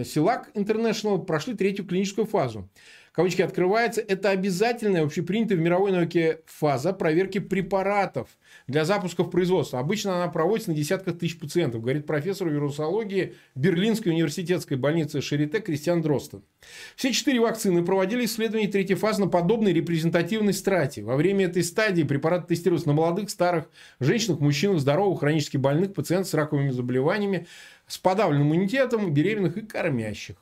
Силак 0.05 0.51
International 0.55 1.25
прошли 1.25 1.55
третью 1.55 1.87
клиническую 1.87 2.27
фазу. 2.27 2.69
Кавычки 3.13 3.43
открывается, 3.43 4.01
это 4.01 4.31
обязательная, 4.31 5.03
общепринятая 5.03 5.57
в 5.59 5.61
мировой 5.61 5.91
науке 5.91 6.41
фаза 6.47 6.93
проверки 6.93 7.39
препаратов 7.39 8.29
для 8.69 8.85
запусков 8.85 9.31
производства. 9.31 9.81
Обычно 9.81 10.17
она 10.17 10.31
проводится 10.31 10.71
на 10.71 10.77
десятках 10.77 11.19
тысяч 11.19 11.39
пациентов, 11.39 11.81
говорит 11.81 12.07
профессор 12.07 12.49
вирусологии 12.49 13.35
Берлинской 13.55 14.13
университетской 14.13 14.77
больницы 14.77 15.23
Шарите 15.23 15.61
Кристиан 15.61 16.03
Дростен. 16.03 16.43
Все 16.95 17.13
четыре 17.13 17.41
вакцины 17.41 17.85
проводили 17.85 18.27
исследования 18.27 18.69
третьей 18.69 18.97
фазы 18.97 19.23
на 19.23 19.29
подобной 19.29 19.73
репрезентативной 19.73 20.53
страте. 20.53 21.03
Во 21.03 21.17
время 21.17 21.47
этой 21.47 21.65
стадии 21.65 22.03
препараты 22.03 22.49
тестируются 22.49 22.89
на 22.89 22.95
молодых, 22.95 23.31
старых, 23.31 23.71
женщинах, 24.01 24.41
мужчинах, 24.41 24.81
здоровых, 24.81 25.21
хронически 25.21 25.57
больных, 25.57 25.95
пациентов 25.95 26.31
с 26.31 26.35
раковыми 26.35 26.71
заболеваниями, 26.71 27.47
с 27.87 27.97
подавленным 27.97 28.49
иммунитетом, 28.49 29.15
беременных 29.15 29.57
и 29.57 29.63
кормящих. 29.63 30.37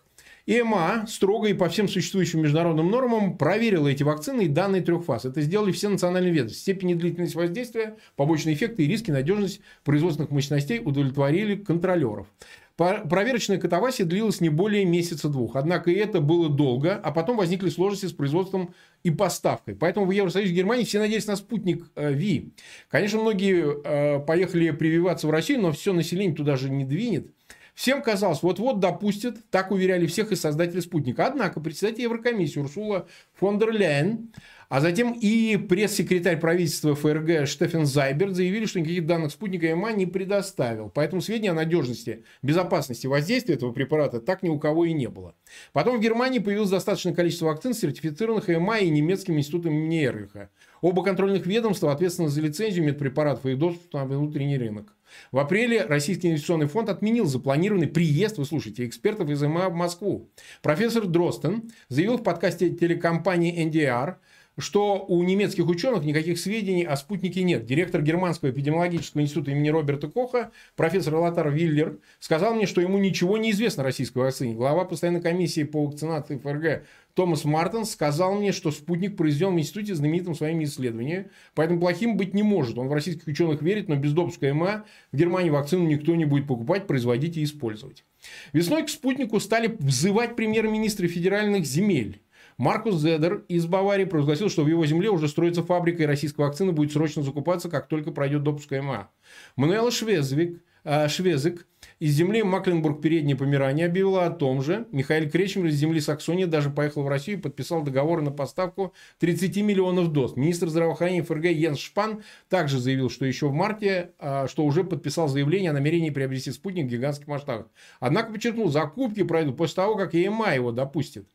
ЕМА 0.47 1.07
строго 1.09 1.49
и 1.49 1.55
по 1.55 1.69
всем 1.69 1.89
существующим 1.89 2.41
международным 2.41 2.89
нормам 2.89 3.37
проверила 3.37 3.89
эти 3.89 4.05
вакцины 4.05 4.43
и 4.43 4.49
данные 4.49 4.81
трех 4.81 5.05
фаз. 5.05 5.25
Это 5.25 5.41
сделали 5.41 5.73
все 5.73 5.89
национальные 5.89 6.33
ведомства. 6.33 6.61
Степень 6.61 6.91
и 6.91 6.95
длительность 6.95 7.35
воздействия, 7.35 7.97
побочные 8.15 8.55
эффекты 8.55 8.85
и 8.85 8.87
риски, 8.87 9.11
надежность 9.11 9.61
производственных 9.83 10.31
мощностей 10.31 10.81
удовлетворили 10.85 11.57
контролеров. 11.57 12.29
Проверочная 12.77 13.57
катавасия 13.57 14.05
длилась 14.05 14.43
не 14.43 14.51
более 14.51 14.85
месяца-двух. 14.85 15.57
Однако 15.57 15.91
и 15.91 15.95
это 15.95 16.21
было 16.21 16.51
долго, 16.51 16.95
а 16.95 17.11
потом 17.11 17.39
возникли 17.39 17.71
сложности 17.71 18.07
с 18.07 18.13
производством 18.13 18.75
и 19.03 19.11
поставкой. 19.11 19.75
Поэтому 19.75 20.05
в 20.05 20.11
Евросоюзе 20.11 20.53
и 20.53 20.55
Германии 20.55 20.85
все 20.85 20.99
надеялись 20.99 21.27
на 21.27 21.37
спутник 21.37 21.91
э, 21.97 22.13
Ви. 22.13 22.53
Конечно, 22.91 23.19
многие 23.19 23.65
э, 23.83 24.21
поехали 24.21 24.71
прививаться 24.73 25.27
в 25.27 25.31
Россию, 25.31 25.63
но 25.63 25.73
все 25.73 25.95
население 25.95 26.37
туда 26.37 26.57
же 26.57 26.69
не 26.69 26.85
двинет. 26.85 27.33
Всем 27.77 28.01
казалось, 28.01 28.43
вот-вот 28.43 28.81
допустят, 28.81 29.51
так 29.51 29.71
уверяли 29.71 30.07
всех 30.07 30.33
и 30.33 30.37
создатели 30.37 30.81
спутника. 30.81 31.27
Однако 31.27 31.61
председатель 31.61 32.05
Еврокомиссии 32.05 32.59
Урсула 32.59 33.07
фон 33.35 33.59
дер 33.59 33.71
Ляйен, 33.71 34.33
а 34.71 34.81
затем 34.81 35.13
и 35.13 35.59
пресс-секретарь 35.59 36.41
правительства 36.41 36.95
ФРГ 36.95 37.47
Штефен 37.47 37.85
Зайберт 37.85 38.35
заявили, 38.35 38.65
что 38.65 38.81
никаких 38.81 39.05
данных 39.05 39.31
спутника 39.31 39.67
ЕМА 39.67 39.93
не 39.93 40.07
предоставил. 40.07 40.89
Поэтому 40.89 41.21
сведения 41.21 41.51
о 41.51 41.55
надежности, 41.55 42.25
безопасности 42.41 43.07
воздействия 43.07 43.57
этого 43.57 43.73
препарата 43.73 44.23
так 44.23 44.43
ни 44.43 44.49
у 44.49 44.59
кого 44.59 44.87
и 44.87 44.95
не 44.95 45.11
было. 45.11 45.35
Потом 45.75 45.99
в 45.99 46.01
Германии 46.01 46.39
появилось 46.39 46.71
достаточное 46.71 47.13
количество 47.13 47.45
вакцин, 47.45 47.75
сертифицированных 47.75 48.49
ЕМА 48.49 48.79
и 48.79 48.89
немецким 48.89 49.37
институтом 49.37 49.75
имени. 49.75 50.49
Оба 50.81 51.05
контрольных 51.05 51.45
ведомства 51.45 51.93
ответственны 51.93 52.31
за 52.31 52.41
лицензию 52.41 52.87
медпрепаратов 52.87 53.45
и 53.45 53.55
доступ 53.55 53.93
на 53.93 54.07
внутренний 54.07 54.57
рынок. 54.57 54.96
В 55.33 55.39
апреле 55.39 55.83
Российский 55.83 56.29
инвестиционный 56.29 56.67
фонд 56.67 56.89
отменил 56.89 57.27
запланированный 57.27 57.89
приезд, 57.89 58.39
вы 58.39 58.45
слушаете, 58.45 58.87
экспертов 58.87 59.29
из 59.29 59.43
МА 59.43 59.69
в 59.69 59.75
Москву. 59.75 60.29
Профессор 60.63 61.07
Дростен 61.07 61.71
заявил 61.89 62.19
в 62.19 62.23
подкасте 62.23 62.71
телекомпании 62.71 63.67
NDR, 63.67 64.17
что 64.59 65.05
у 65.07 65.23
немецких 65.23 65.67
ученых 65.69 66.05
никаких 66.05 66.39
сведений 66.39 66.85
о 66.85 66.97
спутнике 66.97 67.43
нет. 67.43 67.67
Директор 67.67 68.01
Германского 68.01 68.51
эпидемиологического 68.51 69.21
института 69.21 69.51
имени 69.51 69.69
Роберта 69.69 70.09
Коха, 70.09 70.51
профессор 70.77 71.15
Латар 71.17 71.51
Виллер, 71.51 71.99
сказал 72.21 72.55
мне, 72.55 72.67
что 72.67 72.81
ему 72.81 72.99
ничего 72.99 73.37
не 73.37 73.51
известно 73.51 73.83
о 73.83 73.87
российской 73.87 74.19
вакцине. 74.19 74.55
Глава 74.55 74.85
постоянной 74.85 75.21
комиссии 75.21 75.65
по 75.65 75.85
вакцинации 75.85 76.39
ФРГ 76.39 76.87
Томас 77.17 77.47
Мартин 77.47 77.87
сказал 77.87 78.35
мне, 78.35 78.53
что 78.53 78.71
спутник 78.71 79.17
произведен 79.17 79.57
в 79.57 79.59
институте 79.59 79.95
знаменитым 79.95 80.35
своими 80.35 80.65
исследованиями, 80.65 81.31
поэтому 81.55 81.81
плохим 81.81 82.19
быть 82.19 82.35
не 82.35 82.43
может. 82.43 82.77
Он 82.77 82.89
в 82.89 82.93
российских 82.93 83.27
ученых 83.27 83.63
верит, 83.63 83.89
но 83.89 83.97
без 83.97 84.13
допуска 84.13 84.53
МА 84.53 84.85
в 85.13 85.17
Германии 85.17 85.49
вакцину 85.49 85.87
никто 85.87 86.15
не 86.15 86.27
будет 86.27 86.47
покупать, 86.47 86.87
производить 86.87 87.39
и 87.39 87.43
использовать. 87.43 88.05
Весной 88.53 88.85
к 88.85 88.91
спутнику 88.91 89.41
стали 89.41 89.75
взывать 89.79 90.37
премьер-министры 90.37 91.09
федеральных 91.09 91.65
земель. 91.65 92.21
Маркус 92.59 92.97
Зедер 92.97 93.45
из 93.49 93.65
Баварии 93.65 94.05
провозгласил, 94.05 94.51
что 94.51 94.63
в 94.63 94.69
его 94.69 94.85
земле 94.85 95.09
уже 95.09 95.27
строится 95.29 95.63
фабрика, 95.63 96.03
и 96.03 96.07
российская 96.07 96.43
вакцина 96.43 96.73
будет 96.73 96.93
срочно 96.93 97.23
закупаться, 97.23 97.71
как 97.71 97.89
только 97.89 98.11
пройдет 98.11 98.43
допуск 98.43 98.71
МА. 98.71 99.09
Мануэла 99.57 99.91
Швезвик, 99.91 100.63
э, 100.85 101.09
Швезик 101.09 101.67
из 101.99 102.13
земли 102.13 102.43
Макленбург 102.43 103.01
Переднее 103.01 103.37
Померание 103.37 103.87
объявила 103.87 104.27
о 104.27 104.31
том 104.31 104.61
же. 104.61 104.87
Михаил 104.93 105.31
Кречмер 105.31 105.67
из 105.67 105.77
земли 105.77 106.01
Саксонии 106.01 106.45
даже 106.45 106.69
поехал 106.69 107.03
в 107.03 107.09
Россию 107.09 107.39
и 107.39 107.41
подписал 107.41 107.83
договор 107.83 108.21
на 108.21 108.31
поставку 108.31 108.93
30 109.19 109.57
миллионов 109.63 110.13
доз. 110.13 110.37
Министр 110.37 110.69
здравоохранения 110.69 111.23
ФРГ 111.23 111.45
Йенс 111.47 111.79
Шпан 111.79 112.23
также 112.51 112.81
заявил, 112.81 113.09
что 113.09 113.25
еще 113.25 113.49
в 113.49 113.53
марте, 113.53 114.13
э, 114.19 114.47
что 114.47 114.65
уже 114.65 114.85
подписал 114.85 115.29
заявление 115.29 115.71
о 115.71 115.75
намерении 115.75 116.11
приобрести 116.11 116.51
спутник 116.51 116.85
в 116.85 116.91
гигантских 116.91 117.29
масштабах. 117.29 117.69
Однако 117.99 118.31
подчеркнул, 118.31 118.69
закупки 118.69 119.23
пройдут 119.23 119.57
после 119.57 119.77
того, 119.77 119.97
как 119.97 120.13
ЕМА 120.13 120.55
его 120.55 120.73
допустит. 120.73 121.27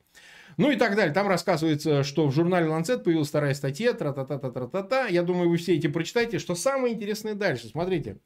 Ну 0.57 0.69
и 0.69 0.75
так 0.75 0.95
далее. 0.95 1.11
Там 1.11 1.27
рассказывается, 1.27 2.03
что 2.03 2.27
в 2.27 2.31
журнале 2.31 2.67
Lancet 2.67 2.99
появилась 2.99 3.29
вторая 3.29 3.55
статья, 3.55 3.93
тра-та-та-та-та-та-та. 3.93 5.07
Я 5.07 5.23
думаю, 5.23 5.49
вы 5.49 5.57
все 5.57 5.75
эти 5.75 5.87
прочитаете. 5.87 6.37
Что 6.37 6.53
самое 6.53 6.93
интересное 6.93 7.33
дальше? 7.33 7.67
Смотрите. 7.67 8.17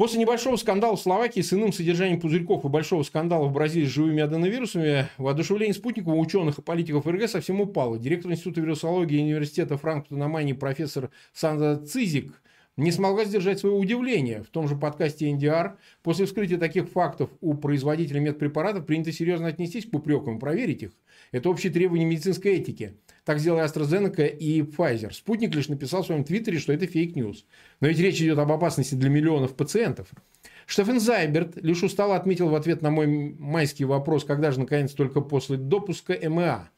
После 0.00 0.18
небольшого 0.18 0.56
скандала 0.56 0.96
в 0.96 1.00
Словакии 1.02 1.42
с 1.42 1.52
иным 1.52 1.74
содержанием 1.74 2.18
пузырьков 2.20 2.64
и 2.64 2.68
большого 2.68 3.02
скандала 3.02 3.44
в 3.44 3.52
Бразилии 3.52 3.84
с 3.84 3.90
живыми 3.90 4.22
аденовирусами, 4.22 5.08
воодушевление 5.18 5.74
Спутником 5.74 6.14
у 6.14 6.18
ученых 6.18 6.58
и 6.58 6.62
политиков 6.62 7.06
ФРГ 7.06 7.28
совсем 7.28 7.60
упало. 7.60 7.98
Директор 7.98 8.32
Института 8.32 8.62
вирусологии 8.62 9.20
университета 9.20 9.76
Франкфурта 9.76 10.16
на 10.16 10.26
Майне 10.26 10.54
профессор 10.54 11.10
Сандра 11.34 11.76
Цизек 11.76 12.32
не 12.78 12.92
смогла 12.92 13.26
сдержать 13.26 13.58
свое 13.58 13.74
удивление. 13.74 14.42
В 14.42 14.48
том 14.48 14.68
же 14.68 14.74
подкасте 14.74 15.30
NDR 15.30 15.72
после 16.02 16.24
вскрытия 16.24 16.56
таких 16.56 16.88
фактов 16.88 17.28
у 17.42 17.52
производителя 17.52 18.20
медпрепаратов 18.20 18.86
принято 18.86 19.12
серьезно 19.12 19.48
отнестись 19.48 19.84
к 19.84 19.92
упрекам 19.92 20.38
и 20.38 20.40
проверить 20.40 20.82
их. 20.82 20.92
Это 21.30 21.50
общие 21.50 21.70
требования 21.70 22.06
медицинской 22.06 22.52
этики. 22.52 22.96
Так 23.24 23.38
сделали 23.38 23.64
AstraZeneca 23.64 24.26
и 24.26 24.62
Pfizer. 24.62 25.12
Спутник 25.12 25.54
лишь 25.54 25.68
написал 25.68 26.02
в 26.02 26.06
своем 26.06 26.24
твиттере, 26.24 26.58
что 26.58 26.72
это 26.72 26.86
fake 26.86 27.12
news. 27.12 27.44
Но 27.80 27.88
ведь 27.88 27.98
речь 27.98 28.20
идет 28.20 28.38
об 28.38 28.50
опасности 28.50 28.94
для 28.94 29.10
миллионов 29.10 29.54
пациентов. 29.54 30.08
Штефан 30.66 31.00
Зайберт 31.00 31.56
лишь 31.56 31.82
устало 31.82 32.16
отметил 32.16 32.48
в 32.48 32.54
ответ 32.54 32.80
на 32.80 32.90
мой 32.90 33.06
майский 33.06 33.84
вопрос, 33.84 34.24
когда 34.24 34.52
же 34.52 34.60
наконец 34.60 34.92
только 34.92 35.20
после 35.20 35.56
допуска 35.56 36.16
МА 36.28 36.70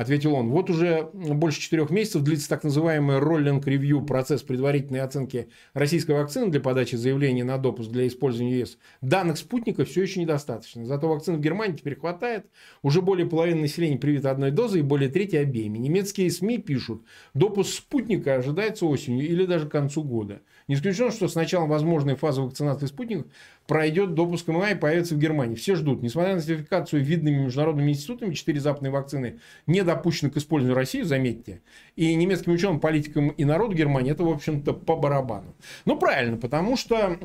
ответил 0.00 0.34
он. 0.34 0.48
Вот 0.48 0.70
уже 0.70 1.10
больше 1.12 1.60
четырех 1.60 1.90
месяцев 1.90 2.22
длится 2.22 2.48
так 2.48 2.64
называемый 2.64 3.18
роллинг-ревью, 3.18 4.02
процесс 4.02 4.42
предварительной 4.42 5.02
оценки 5.02 5.48
российской 5.74 6.12
вакцины 6.12 6.50
для 6.50 6.60
подачи 6.60 6.96
заявления 6.96 7.44
на 7.44 7.58
допуск 7.58 7.90
для 7.90 8.06
использования 8.06 8.60
ЕС. 8.60 8.78
Данных 9.02 9.36
спутников 9.36 9.88
все 9.88 10.02
еще 10.02 10.20
недостаточно. 10.20 10.86
Зато 10.86 11.06
вакцин 11.06 11.36
в 11.36 11.40
Германии 11.40 11.76
теперь 11.76 11.96
хватает. 11.96 12.46
Уже 12.82 13.02
более 13.02 13.28
половины 13.28 13.60
населения 13.60 13.98
привито 13.98 14.30
одной 14.30 14.50
дозой 14.50 14.80
и 14.80 14.82
более 14.82 15.10
трети 15.10 15.36
обеими. 15.36 15.76
Немецкие 15.76 16.30
СМИ 16.30 16.58
пишут, 16.58 17.04
допуск 17.34 17.74
спутника 17.74 18.36
ожидается 18.36 18.86
осенью 18.86 19.28
или 19.28 19.44
даже 19.44 19.68
к 19.68 19.72
концу 19.72 20.02
года. 20.02 20.40
Не 20.66 20.76
исключено, 20.76 21.10
что 21.10 21.28
с 21.28 21.34
началом 21.34 21.68
возможной 21.68 22.14
фазы 22.14 22.40
вакцинации 22.40 22.86
спутников 22.86 23.30
пройдет 23.70 24.14
допуск 24.14 24.48
МА 24.48 24.72
и 24.72 24.74
появится 24.74 25.14
в 25.14 25.18
Германии. 25.18 25.54
Все 25.54 25.76
ждут. 25.76 26.02
Несмотря 26.02 26.34
на 26.34 26.40
сертификацию 26.40 27.04
видными 27.04 27.44
международными 27.44 27.92
институтами, 27.92 28.34
четыре 28.34 28.58
западные 28.58 28.90
вакцины 28.90 29.38
не 29.68 29.84
допущены 29.84 30.28
к 30.28 30.36
использованию 30.38 30.74
России, 30.74 31.02
заметьте. 31.02 31.62
И 31.94 32.12
немецким 32.16 32.52
ученым, 32.52 32.80
политикам 32.80 33.28
и 33.28 33.44
народу 33.44 33.76
Германии 33.76 34.10
это, 34.10 34.24
в 34.24 34.28
общем-то, 34.28 34.72
по 34.72 34.96
барабану. 34.96 35.54
Ну, 35.84 35.96
правильно, 35.96 36.36
потому 36.36 36.76
что 36.76 37.16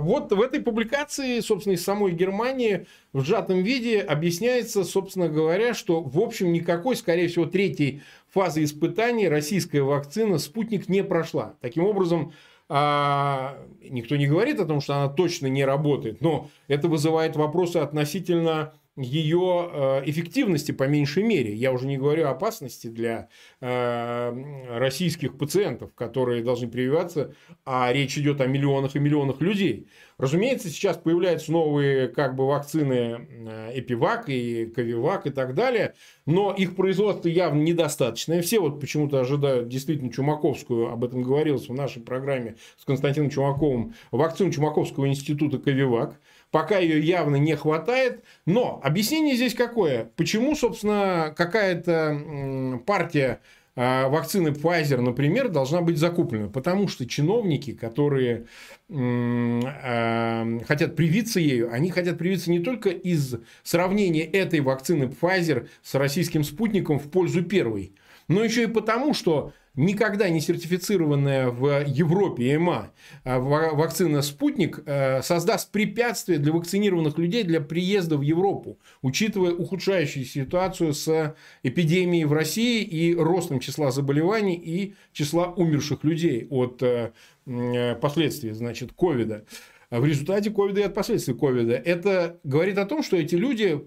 вот 0.00 0.32
в 0.32 0.40
этой 0.40 0.60
публикации, 0.60 1.40
собственно, 1.40 1.74
из 1.74 1.84
самой 1.84 2.12
Германии 2.12 2.86
в 3.12 3.22
сжатом 3.22 3.62
виде 3.62 4.00
объясняется, 4.00 4.84
собственно 4.84 5.28
говоря, 5.28 5.74
что, 5.74 6.00
в 6.00 6.18
общем, 6.18 6.50
никакой, 6.50 6.96
скорее 6.96 7.28
всего, 7.28 7.44
третьей 7.44 8.00
фазы 8.32 8.64
испытаний 8.64 9.28
российская 9.28 9.82
вакцина 9.82 10.38
«Спутник» 10.38 10.88
не 10.88 11.04
прошла. 11.04 11.56
Таким 11.60 11.84
образом, 11.84 12.32
а, 12.68 13.56
никто 13.82 14.16
не 14.16 14.26
говорит 14.26 14.60
о 14.60 14.66
том, 14.66 14.80
что 14.80 14.94
она 14.94 15.08
точно 15.08 15.46
не 15.46 15.64
работает, 15.64 16.20
но 16.20 16.50
это 16.66 16.88
вызывает 16.88 17.36
вопросы 17.36 17.78
относительно 17.78 18.74
ее 18.98 19.70
э, 19.72 20.02
эффективности 20.06 20.72
по 20.72 20.84
меньшей 20.84 21.22
мере. 21.22 21.54
Я 21.54 21.72
уже 21.72 21.86
не 21.86 21.96
говорю 21.96 22.26
о 22.26 22.30
опасности 22.30 22.88
для 22.88 23.28
э, 23.60 24.76
российских 24.76 25.38
пациентов, 25.38 25.94
которые 25.94 26.42
должны 26.42 26.68
прививаться, 26.68 27.34
а 27.64 27.92
речь 27.92 28.18
идет 28.18 28.40
о 28.40 28.46
миллионах 28.46 28.96
и 28.96 28.98
миллионах 28.98 29.40
людей. 29.40 29.88
Разумеется, 30.18 30.68
сейчас 30.68 30.96
появляются 30.96 31.52
новые 31.52 32.08
как 32.08 32.34
бы 32.34 32.46
вакцины 32.46 33.28
э, 33.28 33.70
Эпивак 33.78 34.28
и 34.28 34.66
Ковивак 34.66 35.26
и 35.28 35.30
так 35.30 35.54
далее, 35.54 35.94
но 36.26 36.52
их 36.52 36.74
производство 36.74 37.28
явно 37.28 37.62
недостаточное. 37.62 38.42
Все 38.42 38.58
вот 38.58 38.80
почему-то 38.80 39.20
ожидают 39.20 39.68
действительно 39.68 40.12
Чумаковскую, 40.12 40.90
об 40.90 41.04
этом 41.04 41.22
говорилось 41.22 41.68
в 41.68 41.74
нашей 41.74 42.02
программе 42.02 42.56
с 42.76 42.84
Константином 42.84 43.30
Чумаковым, 43.30 43.94
вакцину 44.10 44.50
Чумаковского 44.50 45.08
института 45.08 45.58
Ковивак. 45.58 46.20
Пока 46.50 46.78
ее 46.78 47.00
явно 47.00 47.36
не 47.36 47.56
хватает. 47.56 48.24
Но 48.46 48.80
объяснение 48.82 49.36
здесь 49.36 49.54
какое? 49.54 50.10
Почему, 50.16 50.54
собственно, 50.54 51.34
какая-то 51.36 52.80
партия 52.86 53.40
а, 53.80 54.08
вакцины 54.08 54.48
Pfizer, 54.48 55.00
например, 55.00 55.50
должна 55.50 55.82
быть 55.82 55.98
закуплена. 55.98 56.48
Потому 56.48 56.88
что 56.88 57.06
чиновники, 57.06 57.74
которые 57.74 58.46
а, 58.90 60.44
хотят 60.66 60.96
привиться 60.96 61.38
ею, 61.38 61.72
они 61.72 61.92
хотят 61.92 62.18
привиться 62.18 62.50
не 62.50 62.58
только 62.58 62.88
из 62.88 63.36
сравнения 63.62 64.24
этой 64.24 64.58
вакцины 64.60 65.04
Pfizer 65.04 65.68
с 65.84 65.94
российским 65.94 66.42
спутником 66.42 66.98
в 66.98 67.08
пользу 67.08 67.44
первой, 67.44 67.92
но 68.26 68.42
еще 68.42 68.64
и 68.64 68.66
потому, 68.66 69.14
что 69.14 69.52
никогда 69.78 70.28
не 70.28 70.40
сертифицированная 70.40 71.50
в 71.50 71.84
Европе 71.86 72.56
ЭМА 72.56 72.90
а 73.24 73.38
вакцина 73.38 74.22
«Спутник» 74.22 74.82
э, 74.84 75.22
создаст 75.22 75.70
препятствие 75.70 76.38
для 76.38 76.52
вакцинированных 76.52 77.16
людей 77.16 77.44
для 77.44 77.60
приезда 77.60 78.16
в 78.16 78.22
Европу, 78.22 78.78
учитывая 79.02 79.52
ухудшающуюся 79.52 80.44
ситуацию 80.44 80.92
с 80.92 81.36
эпидемией 81.62 82.24
в 82.24 82.32
России 82.32 82.82
и 82.82 83.14
ростом 83.14 83.60
числа 83.60 83.92
заболеваний 83.92 84.56
и 84.56 84.94
числа 85.12 85.46
умерших 85.46 86.02
людей 86.02 86.48
от 86.50 86.82
э, 86.82 87.12
э, 87.46 87.94
последствий, 87.94 88.50
значит, 88.50 88.92
ковида. 88.92 89.44
В 89.90 90.04
результате 90.04 90.50
ковида 90.50 90.80
и 90.80 90.84
от 90.84 90.94
последствий 90.94 91.34
ковида. 91.34 91.74
Это 91.74 92.40
говорит 92.42 92.78
о 92.78 92.84
том, 92.84 93.02
что 93.02 93.16
эти 93.16 93.36
люди 93.36 93.80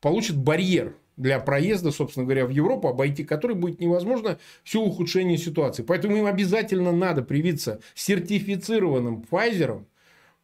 получат 0.00 0.36
барьер 0.36 0.96
для 1.22 1.38
проезда, 1.38 1.92
собственно 1.92 2.26
говоря, 2.26 2.46
в 2.46 2.50
Европу, 2.50 2.88
обойти 2.88 3.24
который 3.24 3.56
будет 3.56 3.80
невозможно 3.80 4.38
все 4.64 4.80
ухудшение 4.80 5.38
ситуации. 5.38 5.82
Поэтому 5.82 6.16
им 6.16 6.26
обязательно 6.26 6.92
надо 6.92 7.22
привиться 7.22 7.80
сертифицированным 7.94 9.24
Pfizer, 9.30 9.84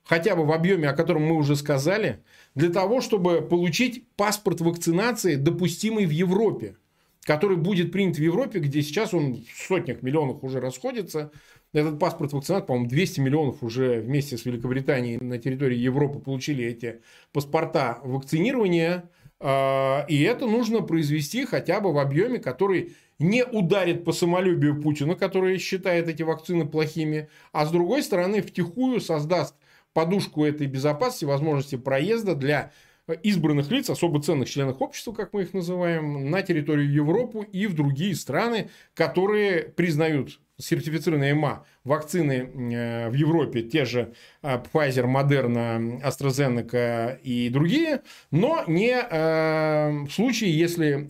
хотя 0.05 0.37
бы 0.37 0.45
в 0.45 0.53
объеме, 0.53 0.88
о 0.88 0.95
котором 0.95 1.25
мы 1.25 1.37
уже 1.37 1.57
сказали, 1.57 2.21
для 2.55 2.71
того, 2.71 3.01
чтобы 3.01 3.43
получить 3.43 4.07
паспорт 4.17 4.61
вакцинации, 4.61 5.35
допустимый 5.35 6.07
в 6.07 6.11
Европе, 6.11 6.77
который 7.25 7.57
будет 7.57 7.93
принят 7.93 8.17
в 8.17 8.23
Европе, 8.23 8.59
где 8.59 8.81
сейчас 8.81 9.12
он 9.12 9.45
в 9.53 9.67
сотнях 9.67 10.03
миллионов 10.03 10.43
уже 10.43 10.61
расходится. 10.61 11.31
Этот 11.75 11.99
паспорт 11.99 12.33
вакцинации, 12.33 12.67
по-моему, 12.67 12.88
200 12.88 13.21
миллионов 13.21 13.62
уже 13.62 14.01
вместе 14.01 14.38
с 14.38 14.47
Великобританией 14.47 15.19
на 15.23 15.37
территории 15.37 15.77
Европы 15.77 16.21
получили 16.21 16.64
эти 16.64 17.03
паспорта 17.33 17.99
вакцинирования. 18.03 19.11
А, 19.40 20.05
и 20.09 20.22
это 20.22 20.46
нужно 20.46 20.81
произвести 20.81 21.44
хотя 21.44 21.81
бы 21.81 21.92
в 21.92 21.98
объеме, 21.98 22.38
который 22.38 22.96
не 23.18 23.44
ударит 23.44 24.05
по 24.05 24.12
самолюбию 24.12 24.81
Путина, 24.81 25.14
который 25.14 25.59
считает 25.59 26.09
эти 26.09 26.22
вакцины 26.22 26.66
плохими, 26.66 27.29
а 27.53 27.66
с 27.66 27.70
другой 27.70 28.03
стороны 28.03 28.42
втихую 28.42 29.01
создаст 29.01 29.55
подушку 29.92 30.44
этой 30.44 30.66
безопасности, 30.66 31.24
возможности 31.24 31.77
проезда 31.77 32.35
для 32.35 32.72
избранных 33.12 33.71
лиц, 33.71 33.90
особо 33.90 34.23
ценных 34.23 34.49
членов 34.49 34.81
общества, 34.81 35.12
как 35.12 35.33
мы 35.33 35.42
их 35.42 35.55
называем, 35.55 36.31
на 36.31 36.42
территорию 36.42 36.90
Европы 36.92 37.47
и 37.53 37.66
в 37.66 37.75
другие 37.75 38.14
страны, 38.14 38.71
которые 38.94 39.62
признают 39.62 40.40
сертифицированные 40.59 41.35
МА 41.35 41.64
вакцины 41.85 42.33
э, 42.33 43.09
в 43.11 43.14
Европе, 43.14 43.62
те 43.62 43.85
же 43.85 44.12
э, 44.42 44.61
Pfizer, 44.73 45.07
Moderna, 45.07 46.03
AstraZeneca 46.03 47.18
и 47.23 47.49
другие, 47.49 48.03
но 48.31 48.64
не 48.66 48.90
э, 48.90 50.05
в 50.07 50.11
случае, 50.11 50.59
если, 50.59 51.09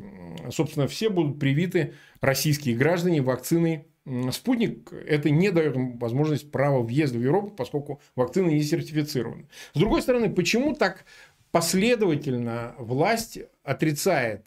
собственно, 0.50 0.86
все 0.86 1.08
будут 1.08 1.40
привиты 1.40 1.94
российские 2.20 2.76
граждане 2.76 3.22
вакциной 3.22 3.86
Спутник 4.32 4.90
это 4.92 5.28
не 5.28 5.50
дает 5.50 5.74
возможность 6.00 6.50
права 6.50 6.82
въезда 6.82 7.18
в 7.18 7.22
Европу, 7.22 7.50
поскольку 7.50 8.00
вакцины 8.16 8.52
не 8.52 8.62
сертифицированы. 8.62 9.48
С 9.74 9.78
другой 9.78 10.00
стороны, 10.00 10.30
почему 10.30 10.74
так 10.74 11.04
последовательно 11.50 12.74
власть 12.78 13.38
отрицает 13.64 14.46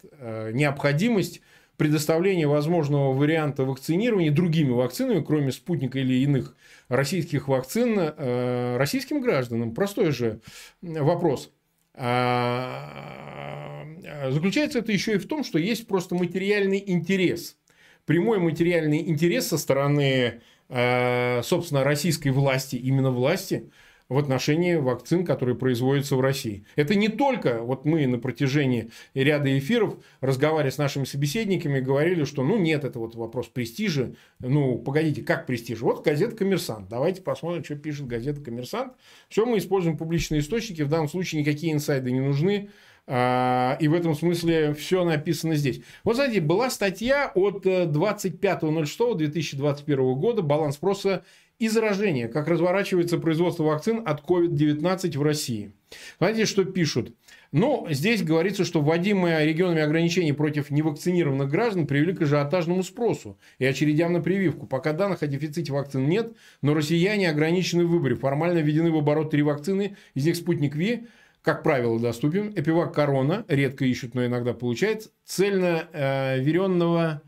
необходимость 0.53 1.41
предоставление 1.81 2.45
возможного 2.45 3.11
варианта 3.11 3.65
вакцинирования 3.65 4.29
другими 4.29 4.69
вакцинами, 4.69 5.23
кроме 5.23 5.51
спутника 5.51 5.97
или 5.97 6.13
иных 6.13 6.55
российских 6.89 7.47
вакцин, 7.47 7.95
э, 7.97 8.77
российским 8.77 9.19
гражданам. 9.19 9.73
Простой 9.73 10.11
же 10.11 10.41
вопрос. 10.83 11.51
А, 11.95 13.83
заключается 14.29 14.77
это 14.77 14.91
еще 14.91 15.15
и 15.15 15.17
в 15.17 15.27
том, 15.27 15.43
что 15.43 15.57
есть 15.57 15.87
просто 15.87 16.13
материальный 16.13 16.83
интерес. 16.85 17.57
Прямой 18.05 18.37
материальный 18.37 18.99
интерес 19.09 19.47
со 19.47 19.57
стороны, 19.57 20.41
э, 20.69 21.41
собственно, 21.41 21.83
российской 21.83 22.29
власти, 22.29 22.75
именно 22.75 23.09
власти, 23.09 23.71
в 24.11 24.17
отношении 24.17 24.75
вакцин, 24.75 25.25
которые 25.25 25.55
производятся 25.55 26.17
в 26.17 26.21
России. 26.21 26.65
Это 26.75 26.95
не 26.95 27.07
только, 27.07 27.61
вот 27.61 27.85
мы 27.85 28.05
на 28.07 28.19
протяжении 28.19 28.91
ряда 29.13 29.57
эфиров, 29.57 29.95
разговаривая 30.19 30.69
с 30.69 30.77
нашими 30.77 31.05
собеседниками, 31.05 31.79
говорили, 31.79 32.25
что 32.25 32.43
ну 32.43 32.57
нет, 32.57 32.83
это 32.83 32.99
вот 32.99 33.15
вопрос 33.15 33.47
престижа. 33.47 34.13
Ну, 34.39 34.77
погодите, 34.79 35.21
как 35.21 35.45
престиж? 35.45 35.79
Вот 35.79 36.03
газета 36.03 36.35
«Коммерсант». 36.35 36.89
Давайте 36.89 37.21
посмотрим, 37.21 37.63
что 37.63 37.77
пишет 37.77 38.07
газета 38.07 38.41
«Коммерсант». 38.41 38.95
Все, 39.29 39.45
мы 39.45 39.59
используем 39.59 39.97
публичные 39.97 40.41
источники. 40.41 40.81
В 40.81 40.89
данном 40.89 41.07
случае 41.07 41.39
никакие 41.39 41.71
инсайды 41.71 42.11
не 42.11 42.19
нужны. 42.19 42.69
А, 43.07 43.77
и 43.79 43.87
в 43.87 43.93
этом 43.93 44.13
смысле 44.13 44.73
все 44.73 45.05
написано 45.05 45.55
здесь. 45.55 45.79
Вот, 46.03 46.17
знаете, 46.17 46.41
была 46.41 46.69
статья 46.69 47.31
от 47.33 47.65
25.06.2021 47.65 49.89
э, 49.89 49.95
года 50.15 50.41
«Баланс 50.41 50.75
спроса 50.75 51.23
и 51.61 51.67
заражение, 51.67 52.27
как 52.27 52.47
разворачивается 52.47 53.19
производство 53.19 53.61
вакцин 53.63 54.01
от 54.03 54.27
COVID-19 54.27 55.15
в 55.15 55.21
России. 55.21 55.73
Знаете, 56.17 56.45
что 56.45 56.65
пишут? 56.65 57.13
Но 57.51 57.85
здесь 57.91 58.23
говорится, 58.23 58.65
что 58.65 58.81
вводимые 58.81 59.45
регионами 59.45 59.83
ограничения 59.83 60.33
против 60.33 60.71
невакцинированных 60.71 61.51
граждан 61.51 61.85
привели 61.85 62.13
к 62.13 62.23
ажиотажному 62.23 62.81
спросу 62.81 63.37
и 63.59 63.65
очередям 63.65 64.11
на 64.11 64.21
прививку. 64.21 64.65
Пока 64.65 64.91
данных 64.93 65.21
о 65.21 65.27
дефиците 65.27 65.71
вакцин 65.71 66.09
нет, 66.09 66.33
но 66.63 66.73
россияне 66.73 67.29
ограничены 67.29 67.85
в 67.85 67.89
выборе. 67.89 68.15
Формально 68.15 68.57
введены 68.57 68.89
в 68.89 68.97
оборот 68.97 69.29
три 69.29 69.43
вакцины, 69.43 69.97
из 70.15 70.25
них 70.25 70.37
«Спутник 70.37 70.75
Ви», 70.75 71.05
как 71.43 71.61
правило, 71.61 71.99
доступен. 71.99 72.53
Эпивак 72.55 72.95
Корона, 72.95 73.45
редко 73.47 73.85
ищут, 73.85 74.15
но 74.15 74.25
иногда 74.25 74.55
получается. 74.55 75.11
Цельно 75.25 75.87
э, 75.93 76.39
веренного 76.39 77.21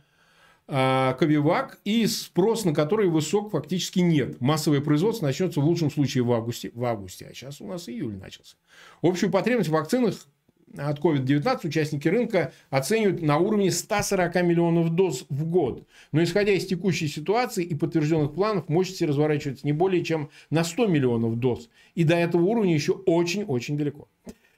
Ковивак 0.74 1.80
и 1.86 2.08
спрос 2.08 2.66
на 2.66 2.74
который 2.74 3.08
высок 3.08 3.52
фактически 3.52 4.00
нет. 4.00 4.42
Массовое 4.42 4.82
производство 4.82 5.28
начнется 5.28 5.62
в 5.62 5.66
лучшем 5.66 5.92
случае 5.92 6.24
в 6.24 6.32
августе, 6.32 6.72
в 6.74 6.84
августе 6.84 7.28
а 7.30 7.34
сейчас 7.36 7.62
у 7.62 7.68
нас 7.68 7.88
июль 7.88 8.16
начался. 8.16 8.56
Общую 9.04 9.30
потребность 9.30 9.70
в 9.70 9.74
вакцинах 9.74 10.16
от 10.76 11.00
COVID-19 11.00 11.68
участники 11.68 12.08
рынка 12.08 12.54
оценивают 12.72 13.22
на 13.22 13.38
уровне 13.38 13.70
140 13.70 14.36
миллионов 14.42 14.90
доз 14.96 15.26
в 15.30 15.46
год. 15.46 15.88
Но 16.12 16.24
исходя 16.24 16.54
из 16.54 16.66
текущей 16.66 17.08
ситуации 17.08 17.64
и 17.64 17.76
подтвержденных 17.76 18.34
планов, 18.34 18.68
мощности 18.68 19.04
разворачиваются 19.04 19.68
не 19.68 19.74
более 19.74 20.04
чем 20.04 20.32
на 20.50 20.64
100 20.64 20.88
миллионов 20.88 21.36
доз. 21.38 21.70
И 21.94 22.04
до 22.04 22.16
этого 22.16 22.42
уровня 22.42 22.74
еще 22.74 22.94
очень-очень 22.94 23.78
далеко. 23.78 24.08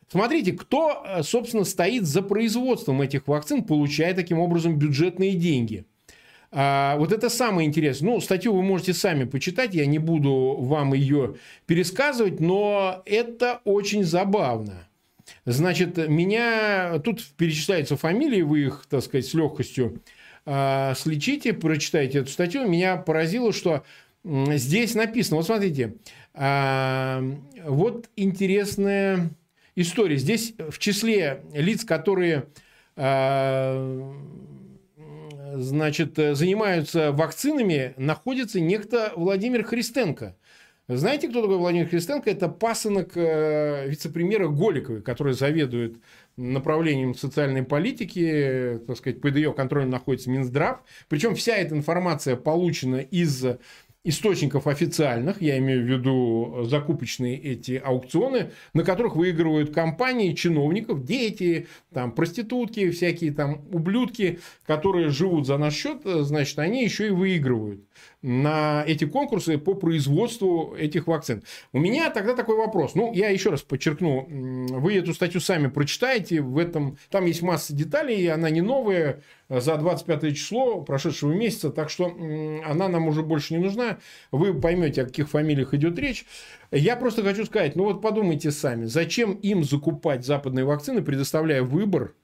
Смотрите, 0.07 0.53
кто, 0.53 1.03
э, 1.05 1.23
собственно, 1.23 1.65
стоит 1.65 2.05
за 2.05 2.21
производством 2.21 3.01
этих 3.01 3.27
вакцин, 3.27 3.63
получая 3.63 4.13
таким 4.13 4.39
образом 4.39 4.77
бюджетные 4.77 5.33
деньги. 5.33 5.85
А, 6.57 6.95
вот 6.95 7.11
это 7.11 7.29
самое 7.29 7.67
интересное. 7.67 8.11
Ну, 8.11 8.21
статью 8.21 8.55
вы 8.55 8.63
можете 8.63 8.93
сами 8.93 9.25
почитать, 9.25 9.75
я 9.75 9.85
не 9.85 9.99
буду 9.99 10.55
вам 10.57 10.93
ее 10.93 11.35
пересказывать, 11.65 12.39
но 12.39 13.01
это 13.05 13.59
очень 13.65 14.05
забавно. 14.05 14.87
Значит, 15.43 15.97
меня... 15.97 16.99
Тут 16.99 17.25
перечисляются 17.35 17.97
фамилии, 17.97 18.41
вы 18.41 18.61
их, 18.67 18.85
так 18.89 19.03
сказать, 19.03 19.25
с 19.25 19.33
легкостью 19.33 20.01
э, 20.45 20.93
слечите, 20.95 21.51
прочитайте 21.51 22.19
эту 22.19 22.29
статью. 22.29 22.65
Меня 22.69 22.95
поразило, 22.95 23.51
что 23.51 23.83
здесь 24.23 24.95
написано, 24.95 25.37
вот 25.37 25.47
смотрите, 25.47 25.95
э, 26.35 27.33
вот 27.65 28.09
интересная 28.15 29.29
история. 29.75 30.15
Здесь 30.15 30.53
в 30.57 30.79
числе 30.79 31.43
лиц, 31.53 31.83
которые 31.83 32.45
значит, 35.57 36.15
занимаются 36.15 37.11
вакцинами, 37.11 37.93
находится 37.97 38.59
некто 38.59 39.11
Владимир 39.15 39.63
Христенко. 39.63 40.35
Знаете, 40.87 41.29
кто 41.29 41.41
такой 41.41 41.57
Владимир 41.57 41.89
Христенко? 41.89 42.29
Это 42.29 42.47
пасынок 42.47 43.13
э, 43.17 43.89
вице-премьера 43.89 44.49
Голиковой, 44.49 45.01
который 45.01 45.33
заведует 45.33 45.97
направлением 46.37 47.15
социальной 47.15 47.63
политики, 47.63 48.79
так 48.85 48.97
сказать, 48.97 49.19
под 49.19 49.35
ее 49.35 49.51
контролем 49.53 49.89
находится 49.89 50.29
Минздрав. 50.29 50.83
Причем 51.09 51.33
вся 51.33 51.55
эта 51.55 51.75
информация 51.75 52.35
получена 52.35 52.97
из 52.97 53.43
источников 54.05 54.67
официальных, 54.67 55.41
я 55.41 55.57
имею 55.57 55.83
в 55.83 55.89
виду 55.89 56.63
закупочные 56.63 57.37
эти 57.37 57.81
аукционы, 57.83 58.51
на 58.73 58.83
которых 58.83 59.15
выигрывают 59.15 59.73
компании, 59.73 60.33
чиновников, 60.33 61.03
дети, 61.03 61.67
там, 61.91 62.11
проститутки, 62.11 62.91
всякие 62.91 63.33
там 63.33 63.65
ублюдки, 63.73 64.39
которые 64.65 65.09
живут 65.09 65.47
за 65.47 65.57
наш 65.57 65.73
счет, 65.73 66.01
значит, 66.03 66.59
они 66.59 66.83
еще 66.83 67.07
и 67.07 67.11
выигрывают 67.11 67.81
на 68.21 68.83
эти 68.85 69.05
конкурсы 69.05 69.57
по 69.57 69.73
производству 69.73 70.75
этих 70.75 71.07
вакцин. 71.07 71.43
У 71.73 71.79
меня 71.79 72.09
тогда 72.09 72.35
такой 72.35 72.57
вопрос. 72.57 72.95
Ну, 72.95 73.13
я 73.13 73.29
еще 73.29 73.49
раз 73.49 73.61
подчеркну, 73.61 74.27
вы 74.27 74.97
эту 74.97 75.13
статью 75.13 75.41
сами 75.41 75.67
прочитаете, 75.67 76.41
в 76.41 76.57
этом, 76.57 76.97
там 77.09 77.25
есть 77.25 77.41
масса 77.41 77.73
деталей, 77.73 78.27
она 78.27 78.49
не 78.49 78.61
новая, 78.61 79.21
за 79.47 79.77
25 79.77 80.35
число 80.35 80.81
прошедшего 80.81 81.31
месяца, 81.31 81.69
так 81.69 81.89
что 81.89 82.05
она 82.65 82.87
нам 82.87 83.07
уже 83.07 83.21
больше 83.21 83.53
не 83.53 83.59
нужна. 83.63 83.94
Вы 84.31 84.53
поймете, 84.59 85.03
о 85.03 85.05
каких 85.05 85.29
фамилиях 85.29 85.73
идет 85.73 85.97
речь. 85.99 86.25
Я 86.71 86.95
просто 86.95 87.23
хочу 87.23 87.45
сказать, 87.45 87.75
ну 87.75 87.83
вот 87.83 88.01
подумайте 88.01 88.51
сами, 88.51 88.85
зачем 88.85 89.33
им 89.33 89.63
закупать 89.63 90.25
западные 90.25 90.65
вакцины, 90.65 91.01
предоставляя 91.01 91.63
выбор 91.63 92.15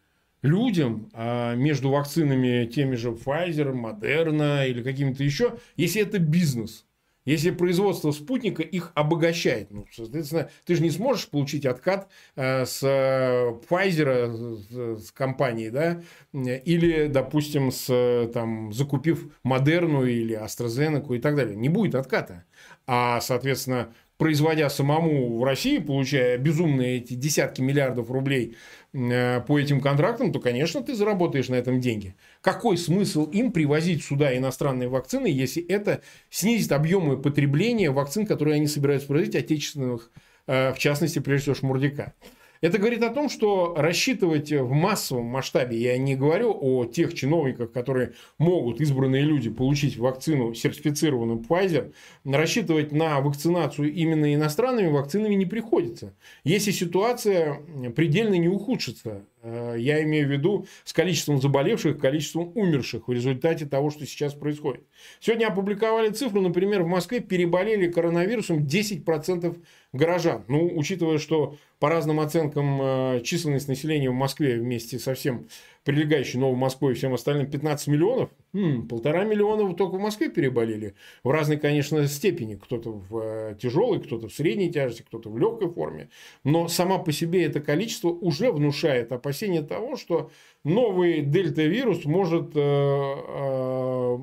людям 0.41 1.09
а 1.13 1.55
между 1.55 1.89
вакцинами 1.89 2.65
теми 2.65 2.95
же 2.95 3.09
Pfizer, 3.09 3.73
Moderna 3.73 4.67
или 4.67 4.81
какими-то 4.83 5.23
еще, 5.23 5.57
если 5.77 6.01
это 6.01 6.19
бизнес. 6.19 6.85
Если 7.25 7.51
производство 7.51 8.11
спутника 8.11 8.63
их 8.63 8.91
обогащает, 8.95 9.71
ну, 9.71 9.85
соответственно, 9.91 10.49
ты 10.65 10.75
же 10.75 10.81
не 10.81 10.89
сможешь 10.89 11.27
получить 11.27 11.65
откат 11.65 12.09
э, 12.35 12.65
с 12.65 12.81
э, 12.81 13.53
Pfizer, 13.69 14.97
с 14.97 15.11
компанией, 15.11 15.69
да, 15.69 16.01
или, 16.33 17.07
допустим, 17.07 17.71
с, 17.71 18.29
там, 18.33 18.73
закупив 18.73 19.31
Модерну 19.43 20.05
или 20.05 20.35
AstraZeneca 20.35 21.15
и 21.15 21.19
так 21.19 21.35
далее. 21.35 21.55
Не 21.55 21.69
будет 21.69 21.95
отката. 21.95 22.45
А, 22.87 23.21
соответственно, 23.21 23.93
производя 24.21 24.69
самому 24.69 25.39
в 25.39 25.43
России, 25.43 25.79
получая 25.79 26.37
безумные 26.37 26.97
эти 26.97 27.15
десятки 27.15 27.59
миллиардов 27.59 28.11
рублей 28.11 28.49
э, 28.51 28.55
по 28.93 29.57
этим 29.57 29.79
контрактам, 29.79 30.33
то, 30.33 30.39
конечно, 30.39 30.83
ты 30.83 30.95
заработаешь 30.95 31.47
на 31.47 31.55
этом 31.55 31.79
деньги. 31.79 32.15
Какой 32.41 32.77
смысл 32.77 33.25
им 33.25 33.53
привозить 33.53 34.03
сюда 34.03 34.37
иностранные 34.37 34.89
вакцины, 34.89 35.27
если 35.27 35.65
это 35.65 36.01
снизит 36.29 36.73
объемы 36.73 37.21
потребления 37.21 37.89
вакцин, 37.89 38.25
которые 38.25 38.55
они 38.55 38.67
собираются 38.67 39.07
производить, 39.07 39.35
отечественных, 39.35 40.11
э, 40.47 40.73
в 40.73 40.77
частности, 40.77 41.19
прежде 41.19 41.43
всего, 41.43 41.55
шмурдяка? 41.55 42.13
Это 42.61 42.77
говорит 42.77 43.01
о 43.01 43.09
том, 43.09 43.27
что 43.27 43.73
рассчитывать 43.75 44.51
в 44.51 44.69
массовом 44.69 45.25
масштабе, 45.25 45.77
я 45.77 45.97
не 45.97 46.15
говорю 46.15 46.55
о 46.59 46.85
тех 46.85 47.15
чиновниках, 47.15 47.71
которые 47.71 48.13
могут, 48.37 48.79
избранные 48.81 49.23
люди, 49.23 49.49
получить 49.49 49.97
вакцину 49.97 50.53
сертифицированную 50.53 51.39
Pfizer, 51.39 51.91
рассчитывать 52.23 52.91
на 52.91 53.19
вакцинацию 53.19 53.91
именно 53.91 54.31
иностранными 54.31 54.89
вакцинами 54.89 55.33
не 55.33 55.47
приходится. 55.47 56.13
Если 56.43 56.69
ситуация 56.69 57.61
предельно 57.95 58.35
не 58.35 58.47
ухудшится, 58.47 59.25
э, 59.41 59.77
я 59.79 60.03
имею 60.03 60.27
в 60.27 60.31
виду 60.31 60.67
с 60.83 60.93
количеством 60.93 61.41
заболевших, 61.41 61.97
количеством 61.97 62.51
умерших 62.53 63.07
в 63.07 63.11
результате 63.11 63.65
того, 63.65 63.89
что 63.89 64.05
сейчас 64.05 64.35
происходит. 64.35 64.83
Сегодня 65.19 65.47
опубликовали 65.47 66.11
цифру, 66.11 66.41
например, 66.41 66.83
в 66.83 66.87
Москве 66.87 67.21
переболели 67.21 67.91
коронавирусом 67.91 68.59
10% 68.59 69.57
горожан. 69.93 70.43
Ну, 70.47 70.71
учитывая, 70.75 71.17
что 71.17 71.57
по 71.79 71.89
разным 71.89 72.19
оценкам 72.19 72.81
э, 72.81 73.21
численность 73.23 73.67
населения 73.67 74.09
в 74.09 74.13
Москве 74.13 74.57
вместе 74.57 74.99
со 74.99 75.13
всем 75.13 75.47
прилегающей 75.83 76.39
Новой 76.39 76.55
Москвой 76.55 76.93
и 76.93 76.95
всем 76.95 77.13
остальным 77.13 77.49
15 77.49 77.87
миллионов, 77.87 78.29
м-м, 78.53 78.87
полтора 78.87 79.23
миллиона 79.23 79.73
только 79.73 79.95
в 79.95 79.99
Москве 79.99 80.29
переболели. 80.29 80.95
В 81.23 81.31
разной, 81.31 81.57
конечно, 81.57 82.07
степени. 82.07 82.55
Кто-то 82.55 82.91
в 82.91 83.17
э, 83.17 83.57
тяжелой, 83.59 83.99
кто-то 83.99 84.29
в 84.29 84.33
средней 84.33 84.71
тяжести, 84.71 85.01
кто-то 85.01 85.29
в 85.29 85.37
легкой 85.37 85.69
форме. 85.69 86.09
Но 86.43 86.67
сама 86.67 86.97
по 86.99 87.11
себе 87.11 87.43
это 87.43 87.59
количество 87.59 88.09
уже 88.09 88.51
внушает 88.51 89.11
опасение 89.11 89.61
того, 89.61 89.97
что 89.97 90.31
новый 90.63 91.21
дельта-вирус 91.21 92.05
может 92.05 92.51
э, 92.55 94.17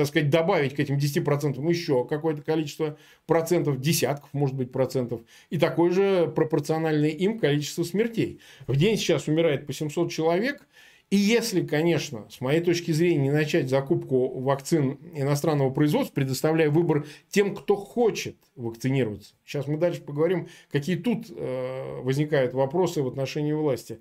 так 0.00 0.08
сказать, 0.08 0.30
добавить 0.30 0.74
к 0.74 0.80
этим 0.80 0.96
10% 0.96 1.68
еще 1.68 2.06
какое-то 2.06 2.40
количество 2.40 2.96
процентов, 3.26 3.78
десятков, 3.82 4.30
может 4.32 4.56
быть, 4.56 4.72
процентов, 4.72 5.20
и 5.50 5.58
такое 5.58 5.90
же 5.90 6.32
пропорциональное 6.34 7.10
им 7.10 7.38
количество 7.38 7.82
смертей. 7.82 8.40
В 8.66 8.76
день 8.76 8.96
сейчас 8.96 9.28
умирает 9.28 9.66
по 9.66 9.74
700 9.74 10.10
человек, 10.10 10.66
и 11.10 11.16
если, 11.16 11.66
конечно, 11.66 12.24
с 12.30 12.40
моей 12.40 12.62
точки 12.62 12.92
зрения, 12.92 13.24
не 13.24 13.30
начать 13.30 13.68
закупку 13.68 14.40
вакцин 14.40 14.98
иностранного 15.12 15.68
производства, 15.68 16.14
предоставляя 16.14 16.70
выбор 16.70 17.04
тем, 17.28 17.54
кто 17.54 17.76
хочет 17.76 18.36
вакцинироваться. 18.56 19.34
Сейчас 19.44 19.66
мы 19.66 19.76
дальше 19.76 20.00
поговорим, 20.00 20.48
какие 20.70 20.96
тут 20.96 21.26
э, 21.28 22.00
возникают 22.00 22.54
вопросы 22.54 23.02
в 23.02 23.08
отношении 23.08 23.52
власти 23.52 23.98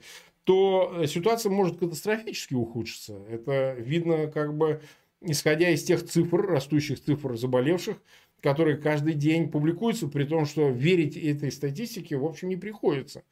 то 0.49 1.05
ситуация 1.05 1.51
может 1.51 1.77
катастрофически 1.77 2.55
ухудшиться. 2.55 3.21
Это 3.29 3.75
видно 3.77 4.25
как 4.25 4.57
бы 4.57 4.81
исходя 5.21 5.69
из 5.69 5.84
тех 5.84 6.05
цифр, 6.05 6.41
растущих 6.41 7.01
цифр 7.01 7.36
заболевших, 7.38 7.97
которые 8.41 8.77
каждый 8.77 9.13
день 9.13 9.49
публикуются, 9.49 10.08
при 10.08 10.23
том, 10.23 10.45
что 10.45 10.69
верить 10.69 11.17
этой 11.17 11.51
статистике, 11.51 12.17
в 12.17 12.25
общем, 12.25 12.49
не 12.49 12.55
приходится. 12.55 13.23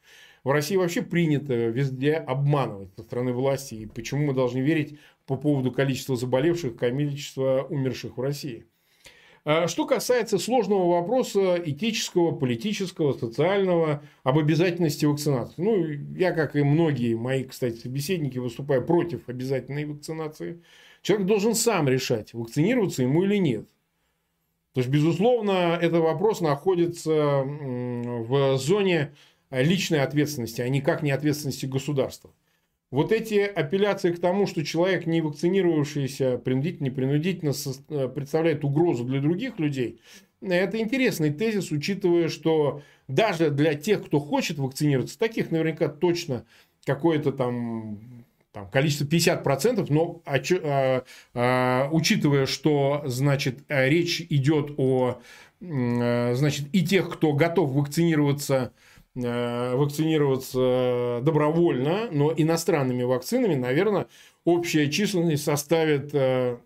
В 0.44 0.50
России 0.50 0.76
вообще 0.76 1.02
принято 1.02 1.54
везде 1.54 2.14
обманывать 2.14 2.90
со 2.96 3.02
стороны 3.02 3.32
власти. 3.32 3.74
И 3.74 3.86
почему 3.86 4.26
мы 4.26 4.34
должны 4.34 4.60
верить 4.60 4.98
по 5.26 5.36
поводу 5.36 5.72
количества 5.72 6.16
заболевших, 6.16 6.76
количества 6.76 7.66
умерших 7.68 8.16
в 8.16 8.20
России? 8.20 8.66
А 9.44 9.66
что 9.66 9.86
касается 9.86 10.38
сложного 10.38 11.00
вопроса 11.00 11.56
этического, 11.64 12.32
политического, 12.32 13.14
социального, 13.14 14.02
об 14.22 14.38
обязательности 14.38 15.06
вакцинации. 15.06 15.54
Ну, 15.56 15.86
я, 16.16 16.32
как 16.32 16.54
и 16.54 16.62
многие 16.62 17.14
мои, 17.14 17.44
кстати, 17.44 17.76
собеседники, 17.76 18.38
выступаю 18.38 18.84
против 18.84 19.28
обязательной 19.28 19.86
вакцинации. 19.86 20.62
Человек 21.08 21.26
должен 21.26 21.54
сам 21.54 21.88
решать, 21.88 22.34
вакцинироваться 22.34 23.02
ему 23.02 23.24
или 23.24 23.36
нет. 23.36 23.66
То 24.74 24.80
есть, 24.80 24.90
безусловно, 24.90 25.78
этот 25.80 26.02
вопрос 26.02 26.42
находится 26.42 27.44
в 27.46 28.58
зоне 28.58 29.14
личной 29.50 30.02
ответственности, 30.02 30.60
а 30.60 30.68
никак 30.68 31.02
не 31.02 31.10
ответственности 31.10 31.64
государства. 31.64 32.30
Вот 32.90 33.10
эти 33.10 33.38
апелляции 33.38 34.12
к 34.12 34.20
тому, 34.20 34.46
что 34.46 34.62
человек, 34.62 35.06
не 35.06 35.22
вакцинировавшийся, 35.22 36.36
принудительно, 36.36 36.84
не 36.84 36.90
принудительно, 36.90 37.54
э, 37.88 38.08
представляет 38.08 38.62
угрозу 38.62 39.04
для 39.04 39.22
других 39.22 39.58
людей, 39.58 40.02
это 40.42 40.78
интересный 40.78 41.32
тезис, 41.32 41.72
учитывая, 41.72 42.28
что 42.28 42.82
даже 43.06 43.48
для 43.50 43.72
тех, 43.72 44.04
кто 44.04 44.20
хочет 44.20 44.58
вакцинироваться, 44.58 45.18
таких 45.18 45.52
наверняка 45.52 45.88
точно 45.88 46.44
какое-то 46.84 47.32
там 47.32 47.98
там, 48.52 48.70
количество 48.70 49.04
50%, 49.04 49.86
но 49.90 50.22
а, 50.24 51.04
а, 51.34 51.88
учитывая, 51.92 52.46
что 52.46 53.02
значит, 53.06 53.60
речь 53.68 54.20
идет 54.20 54.72
о 54.78 55.20
а, 55.62 56.34
значит, 56.34 56.66
и 56.72 56.84
тех, 56.84 57.10
кто 57.10 57.32
готов 57.32 57.70
вакцинироваться 57.70 58.72
Э, 59.24 59.74
вакцинироваться 59.74 61.20
добровольно, 61.22 62.08
но 62.12 62.32
иностранными 62.36 63.02
вакцинами, 63.02 63.54
наверное, 63.54 64.06
общая 64.44 64.88
численность 64.90 65.42
составит, 65.42 66.14
э, 66.14 66.58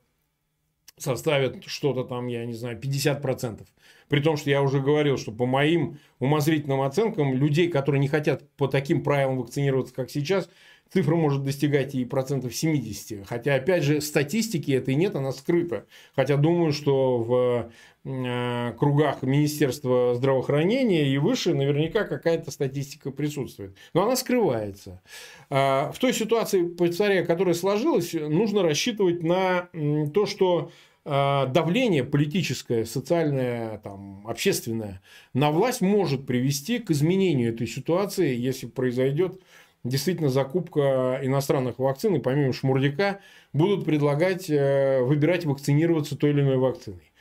составит 0.99 1.65
что-то 1.65 2.05
там, 2.05 2.27
я 2.27 2.45
не 2.45 2.53
знаю, 2.53 2.79
50%. 2.79 3.67
При 4.09 4.21
том, 4.21 4.37
что 4.37 4.51
я 4.51 4.61
уже 4.61 4.81
говорил, 4.81 5.17
что 5.17 5.33
по 5.33 5.47
моим 5.47 5.99
умозрительным 6.19 6.83
оценкам, 6.83 7.33
людей, 7.33 7.69
которые 7.69 8.01
не 8.01 8.09
хотят 8.09 8.47
по 8.57 8.69
таким 8.69 9.03
правилам 9.03 9.39
вакцинироваться, 9.39 9.95
как 9.95 10.11
сейчас, 10.11 10.51
цифра 10.93 11.17
может 11.17 11.43
достигать 11.43 11.95
и 11.95 12.05
процентов 12.05 12.55
70. 12.55 13.27
Хотя, 13.27 13.55
опять 13.55 13.83
же, 13.83 14.01
статистики 14.01 14.73
этой 14.73 14.95
нет, 14.95 15.17
она 15.17 15.33
скрыта. 15.33 15.87
Хотя 16.15 16.37
думаю, 16.37 16.73
что 16.73 17.19
в 17.19 17.71
э, 18.05 18.73
кругах 18.79 19.23
Министерства 19.23 20.15
здравоохранения 20.15 21.09
и 21.09 21.19
выше 21.19 21.55
наверняка 21.55 22.05
какая-то 22.05 22.51
статистика 22.51 23.11
присутствует. 23.11 23.77
Но 23.95 24.05
она 24.05 24.17
скрывается. 24.17 25.01
А, 25.49 25.93
в 25.93 25.99
той 25.99 26.13
ситуации, 26.13 26.69
повторяю, 26.69 27.27
которая 27.27 27.55
сложилась, 27.55 28.13
нужно 28.13 28.63
рассчитывать 28.63 29.23
на 29.23 29.69
то, 30.13 30.27
что 30.27 30.71
а, 31.05 31.47
давление 31.47 32.05
политическое, 32.05 32.85
социальное, 32.85 33.79
там, 33.79 34.25
общественное 34.27 35.03
на 35.35 35.51
власть 35.51 35.81
может 35.81 36.27
привести 36.27 36.79
к 36.79 36.93
изменению 36.93 37.53
этой 37.53 37.67
ситуации, 37.67 38.37
если 38.37 38.67
произойдет 38.67 39.41
действительно 39.85 40.29
закупка 40.29 41.19
иностранных 41.23 41.79
вакцин, 41.79 42.15
и 42.15 42.21
помимо 42.21 42.53
шмурдяка 42.53 43.21
будут 43.53 43.85
предлагать 43.85 44.49
э, 44.49 45.01
выбирать 45.03 45.45
вакцинироваться 45.45 46.17
той 46.17 46.31
или 46.31 46.41
иной 46.41 46.57
вакциной. 46.57 47.13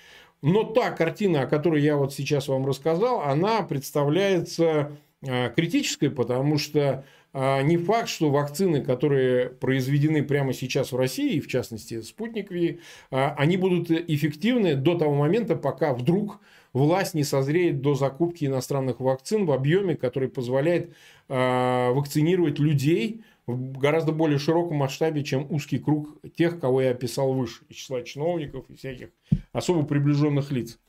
Но 0.41 0.63
та 0.63 0.91
картина, 0.91 1.41
о 1.41 1.47
которой 1.47 1.81
я 1.81 1.97
вот 1.97 2.13
сейчас 2.13 2.47
вам 2.47 2.65
рассказал, 2.65 3.21
она 3.21 3.61
представляется 3.63 4.91
э, 5.21 5.51
критической, 5.55 6.09
потому 6.09 6.57
что 6.57 7.05
э, 7.33 7.61
не 7.63 7.77
факт, 7.77 8.09
что 8.09 8.29
вакцины, 8.29 8.83
которые 8.83 9.49
произведены 9.49 10.23
прямо 10.23 10.53
сейчас 10.53 10.91
в 10.91 10.97
России, 10.97 11.39
в 11.39 11.47
частности 11.47 12.01
Спутник 12.01 12.51
Ви, 12.51 12.79
они 13.09 13.57
будут 13.57 13.89
эффективны 13.91 14.75
до 14.75 14.97
того 14.97 15.15
момента, 15.15 15.55
пока 15.55 15.93
вдруг 15.93 16.39
власть 16.73 17.13
не 17.13 17.23
созреет 17.23 17.81
до 17.81 17.95
закупки 17.95 18.45
иностранных 18.45 18.99
вакцин 18.99 19.45
в 19.45 19.51
объеме, 19.51 19.95
который 19.95 20.29
позволяет 20.29 20.93
вакцинировать 21.31 22.59
людей 22.59 23.23
в 23.47 23.77
гораздо 23.77 24.11
более 24.11 24.37
широком 24.37 24.77
масштабе, 24.77 25.23
чем 25.23 25.47
узкий 25.49 25.79
круг 25.79 26.17
тех, 26.35 26.59
кого 26.59 26.81
я 26.81 26.91
описал 26.91 27.33
выше, 27.33 27.63
из 27.69 27.77
числа 27.77 28.01
чиновников 28.01 28.65
и 28.69 28.75
всяких 28.75 29.09
особо 29.51 29.83
приближенных 29.83 30.51
лиц. 30.51 30.79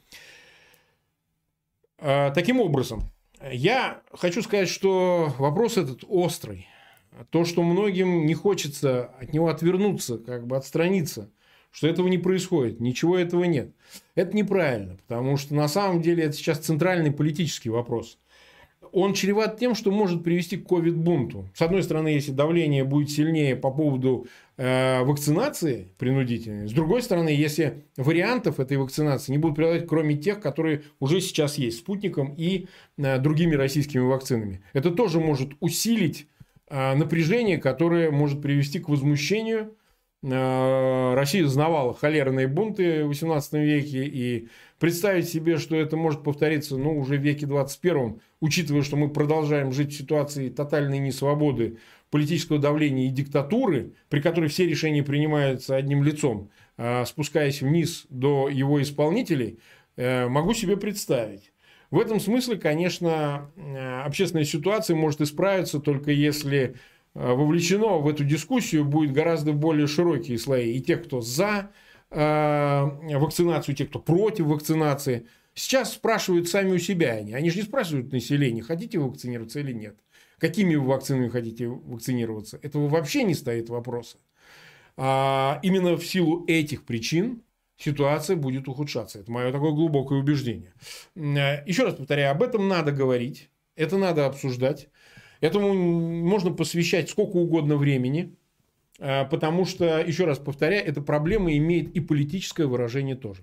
Э, 1.98 2.32
таким 2.34 2.60
образом, 2.60 3.02
я 3.50 4.02
хочу 4.12 4.42
сказать, 4.42 4.68
что 4.68 5.32
вопрос 5.38 5.76
этот 5.76 6.04
острый. 6.08 6.66
То, 7.30 7.44
что 7.44 7.62
многим 7.62 8.26
не 8.26 8.34
хочется 8.34 9.12
от 9.20 9.32
него 9.32 9.48
отвернуться, 9.48 10.18
как 10.18 10.46
бы 10.46 10.56
отстраниться– 10.56 11.30
что 11.72 11.88
этого 11.88 12.06
не 12.06 12.18
происходит, 12.18 12.80
ничего 12.80 13.18
этого 13.18 13.44
нет. 13.44 13.74
Это 14.14 14.36
неправильно, 14.36 14.96
потому 14.96 15.38
что 15.38 15.54
на 15.54 15.68
самом 15.68 16.02
деле 16.02 16.24
это 16.24 16.34
сейчас 16.34 16.58
центральный 16.58 17.10
политический 17.10 17.70
вопрос. 17.70 18.18
Он 18.92 19.14
чреват 19.14 19.58
тем, 19.58 19.74
что 19.74 19.90
может 19.90 20.22
привести 20.22 20.58
к 20.58 20.66
ковид-бунту. 20.66 21.48
С 21.54 21.62
одной 21.62 21.82
стороны, 21.82 22.08
если 22.08 22.30
давление 22.30 22.84
будет 22.84 23.10
сильнее 23.10 23.56
по 23.56 23.70
поводу 23.70 24.26
э, 24.58 25.02
вакцинации 25.02 25.88
принудительной, 25.98 26.68
с 26.68 26.72
другой 26.72 27.02
стороны, 27.02 27.30
если 27.30 27.84
вариантов 27.96 28.60
этой 28.60 28.76
вакцинации 28.76 29.32
не 29.32 29.38
будут 29.38 29.56
предлагать, 29.56 29.88
кроме 29.88 30.16
тех, 30.16 30.40
которые 30.40 30.82
уже 31.00 31.20
сейчас 31.22 31.56
есть, 31.56 31.78
спутником 31.78 32.34
и 32.36 32.68
э, 32.98 33.18
другими 33.18 33.54
российскими 33.54 34.02
вакцинами. 34.02 34.62
Это 34.74 34.90
тоже 34.90 35.20
может 35.20 35.52
усилить 35.60 36.28
э, 36.68 36.94
напряжение, 36.94 37.56
которое 37.56 38.10
может 38.10 38.42
привести 38.42 38.78
к 38.78 38.90
возмущению 38.90 39.74
Э, 40.24 41.14
Россия 41.14 41.46
знавала 41.46 41.94
холерные 41.94 42.46
бунты 42.46 43.04
в 43.04 43.10
XVIII 43.10 43.64
веке, 43.64 44.04
и 44.04 44.48
представить 44.82 45.28
себе, 45.28 45.58
что 45.58 45.76
это 45.76 45.96
может 45.96 46.24
повториться 46.24 46.76
ну, 46.76 46.98
уже 46.98 47.16
в 47.16 47.20
веке 47.20 47.46
21, 47.46 48.20
учитывая, 48.40 48.82
что 48.82 48.96
мы 48.96 49.10
продолжаем 49.10 49.70
жить 49.70 49.92
в 49.92 49.96
ситуации 49.96 50.48
тотальной 50.48 50.98
несвободы, 50.98 51.78
политического 52.10 52.58
давления 52.58 53.06
и 53.06 53.10
диктатуры, 53.10 53.92
при 54.08 54.20
которой 54.20 54.48
все 54.48 54.66
решения 54.66 55.04
принимаются 55.04 55.76
одним 55.76 56.02
лицом, 56.02 56.50
а 56.76 57.04
спускаясь 57.04 57.62
вниз 57.62 58.06
до 58.08 58.48
его 58.48 58.82
исполнителей, 58.82 59.60
э, 59.94 60.26
могу 60.26 60.52
себе 60.52 60.76
представить. 60.76 61.52
В 61.92 62.00
этом 62.00 62.18
смысле, 62.18 62.56
конечно, 62.56 63.52
э, 63.54 64.02
общественная 64.02 64.44
ситуация 64.44 64.96
может 64.96 65.20
исправиться 65.20 65.78
только 65.78 66.10
если 66.10 66.74
Э, 67.14 67.32
вовлечено 67.34 67.98
в 67.98 68.08
эту 68.08 68.24
дискуссию 68.24 68.84
будет 68.84 69.12
гораздо 69.12 69.52
более 69.52 69.86
широкие 69.86 70.38
слои. 70.38 70.72
И 70.72 70.80
тех, 70.80 71.04
кто 71.04 71.20
за 71.20 71.70
вакцинацию, 72.14 73.74
и 73.74 73.76
тех, 73.76 73.88
кто 73.88 73.98
против 73.98 74.46
вакцинации. 74.46 75.26
Сейчас 75.54 75.92
спрашивают 75.92 76.48
сами 76.48 76.72
у 76.72 76.78
себя 76.78 77.12
они. 77.12 77.34
Они 77.34 77.50
же 77.50 77.56
не 77.56 77.62
спрашивают 77.62 78.12
население, 78.12 78.62
хотите 78.62 78.98
вакцинироваться 78.98 79.60
или 79.60 79.72
нет. 79.72 79.96
Какими 80.38 80.74
вы 80.74 80.86
вакцинами 80.86 81.28
хотите 81.28 81.68
вакцинироваться. 81.68 82.58
Этого 82.62 82.88
вообще 82.88 83.22
не 83.22 83.34
стоит 83.34 83.68
вопроса. 83.68 84.16
А 84.96 85.60
именно 85.62 85.96
в 85.96 86.04
силу 86.04 86.44
этих 86.46 86.84
причин 86.84 87.42
ситуация 87.76 88.36
будет 88.36 88.68
ухудшаться. 88.68 89.20
Это 89.20 89.30
мое 89.30 89.52
такое 89.52 89.72
глубокое 89.72 90.18
убеждение. 90.18 90.72
Э, 91.14 91.64
еще 91.66 91.84
раз 91.84 91.94
повторяю, 91.94 92.30
об 92.30 92.42
этом 92.42 92.68
надо 92.68 92.92
говорить, 92.92 93.50
это 93.76 93.96
надо 93.98 94.26
обсуждать. 94.26 94.88
Этому 95.40 95.74
можно 95.74 96.52
посвящать 96.52 97.10
сколько 97.10 97.36
угодно 97.36 97.76
времени, 97.76 98.34
потому 98.98 99.64
что, 99.64 100.00
еще 100.00 100.24
раз 100.24 100.38
повторяю, 100.38 100.86
эта 100.86 101.00
проблема 101.00 101.56
имеет 101.56 101.94
и 101.96 102.00
политическое 102.00 102.66
выражение 102.66 103.16
тоже. 103.16 103.42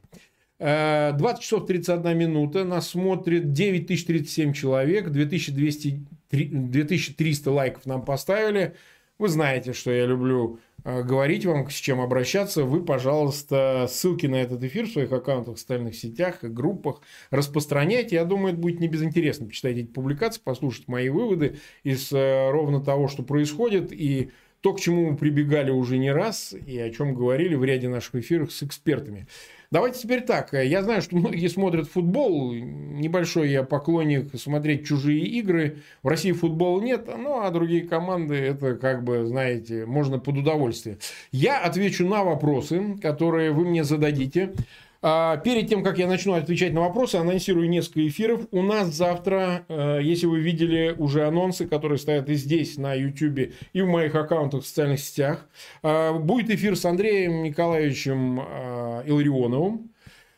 20 0.60 1.22
а, 1.22 1.38
часов 1.40 1.66
31 1.68 2.18
минута, 2.18 2.66
нас 2.66 2.90
смотрит 2.90 3.54
9037 3.54 4.52
человек, 4.52 5.10
2200, 5.10 6.06
2300 6.32 7.52
лайков 7.52 7.86
нам 7.86 8.04
поставили. 8.04 8.76
Вы 9.18 9.30
знаете, 9.30 9.72
что 9.72 9.92
я 9.92 10.06
люблю 10.06 10.60
э, 10.84 11.04
говорить 11.04 11.46
вам, 11.46 11.70
с 11.70 11.74
чем 11.74 12.02
обращаться. 12.02 12.66
Вы, 12.66 12.84
пожалуйста, 12.84 13.86
ссылки 13.90 14.26
на 14.28 14.36
этот 14.36 14.62
эфир 14.64 14.86
в 14.86 14.92
своих 14.92 15.12
аккаунтах 15.14 15.56
в 15.56 15.60
социальных 15.60 15.96
сетях 15.96 16.42
группах 16.42 17.02
распространяйте. 17.32 18.16
Я 18.16 18.26
думаю, 18.26 18.54
это 18.54 18.62
будет 18.62 18.82
не 18.82 18.90
безинтересно 18.90 19.46
почитать 19.48 19.78
эти 19.78 19.88
публикации, 19.88 20.42
послушать 20.42 20.90
мои 20.90 21.08
выводы 21.08 21.58
из 21.84 22.12
э, 22.12 22.50
ровно 22.50 22.82
того, 22.82 23.08
что 23.08 23.24
происходит, 23.24 23.94
и 23.94 24.32
то, 24.62 24.74
к 24.74 24.80
чему 24.80 25.12
мы 25.12 25.18
прибегали 25.18 25.72
уже 25.72 25.98
не 25.98 26.12
раз, 26.12 26.54
и 26.54 26.78
о 26.80 26.90
чем 26.90 27.14
говорили 27.14 27.56
в 27.56 27.64
ряде 27.64 27.88
наших 27.88 28.16
эфиров 28.16 28.52
с 28.52 28.64
экспертами. 28.64 29.28
Давайте 29.72 30.00
теперь 30.00 30.22
так. 30.22 30.52
Я 30.54 30.82
знаю, 30.82 31.04
что 31.04 31.16
многие 31.16 31.48
смотрят 31.48 31.88
футбол. 31.88 32.54
Небольшой 32.54 33.50
я 33.52 33.64
поклонник 33.64 34.36
смотреть 34.40 34.88
чужие 34.88 35.24
игры. 35.26 35.78
В 36.02 36.08
России 36.08 36.32
футбола 36.32 36.82
нет, 36.82 37.08
ну 37.08 37.42
а 37.42 37.52
другие 37.52 37.88
команды 37.88 38.34
это 38.34 38.76
как 38.76 39.04
бы, 39.04 39.28
знаете, 39.28 39.86
можно 39.86 40.18
под 40.18 40.38
удовольствие. 40.38 40.98
Я 41.32 41.60
отвечу 41.60 42.08
на 42.08 42.24
вопросы, 42.24 42.98
которые 43.00 43.52
вы 43.52 43.66
мне 43.66 43.84
зададите. 43.84 44.54
А, 45.02 45.38
перед 45.38 45.70
тем, 45.70 45.82
как 45.82 45.98
я 45.98 46.08
начну 46.08 46.34
отвечать 46.34 46.74
на 46.74 46.82
вопросы, 46.82 47.16
анонсирую 47.16 47.70
несколько 47.70 48.06
эфиров. 48.06 48.48
У 48.52 48.62
нас 48.62 48.90
завтра, 48.90 49.66
э, 49.70 50.00
если 50.04 50.26
вы 50.26 50.42
видели 50.42 50.94
уже 50.98 51.26
анонсы, 51.26 51.68
которые 51.68 51.98
стоят 51.98 52.30
и 52.30 52.34
здесь, 52.34 52.78
на 52.78 52.94
YouTube, 52.94 53.54
и 53.72 53.82
в 53.82 53.88
моих 53.88 54.14
аккаунтах 54.16 54.64
в 54.64 54.68
социальных 54.68 55.00
сетях, 55.00 55.48
э, 55.84 56.14
будет 56.14 56.50
эфир 56.50 56.76
с 56.76 56.84
Андреем 56.84 57.44
Николаевичем 57.44 58.42
э, 58.42 59.04
Илларионовым. 59.06 59.92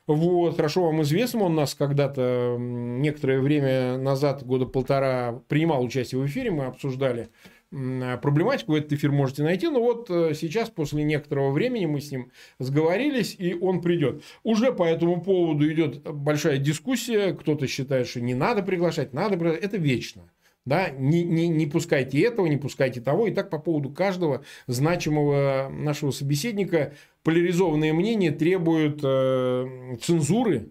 Вот, 0.05 0.57
хорошо 0.57 0.85
вам 0.85 1.01
известно, 1.03 1.43
он 1.43 1.55
нас 1.55 1.73
когда-то 1.73 2.57
некоторое 2.59 3.39
время 3.39 3.97
назад, 3.97 4.45
года 4.45 4.65
полтора, 4.65 5.41
принимал 5.47 5.83
участие 5.83 6.19
в 6.21 6.25
эфире, 6.25 6.51
мы 6.51 6.65
обсуждали 6.65 7.29
проблематику, 7.71 8.75
этот 8.75 8.93
эфир 8.93 9.11
можете 9.11 9.43
найти. 9.43 9.67
Но 9.67 9.81
вот 9.81 10.09
э, 10.09 10.33
сейчас, 10.33 10.69
после 10.69 11.03
некоторого 11.03 11.51
времени, 11.51 11.85
мы 11.85 12.01
с 12.01 12.11
ним 12.11 12.31
сговорились, 12.59 13.35
и 13.39 13.53
он 13.53 13.81
придет. 13.81 14.23
Уже 14.43 14.73
по 14.73 14.83
этому 14.83 15.21
поводу 15.21 15.71
идет 15.71 16.01
большая 16.03 16.57
дискуссия. 16.57 17.33
Кто-то 17.33 17.67
считает, 17.67 18.07
что 18.07 18.21
не 18.21 18.33
надо 18.33 18.61
приглашать, 18.61 19.13
надо 19.13 19.37
приглашать. 19.37 19.63
Это 19.63 19.77
вечно. 19.77 20.29
Да, 20.63 20.89
не, 20.91 21.23
не, 21.23 21.47
не 21.47 21.65
пускайте 21.65 22.21
этого, 22.21 22.45
не 22.45 22.57
пускайте 22.57 23.01
того. 23.01 23.27
И 23.27 23.31
так 23.33 23.49
по 23.49 23.57
поводу 23.57 23.89
каждого 23.89 24.43
значимого 24.67 25.69
нашего 25.71 26.11
собеседника 26.11 26.93
поляризованные 27.23 27.93
мнения 27.93 28.31
требуют 28.31 28.99
э, 29.03 29.97
цензуры, 30.01 30.69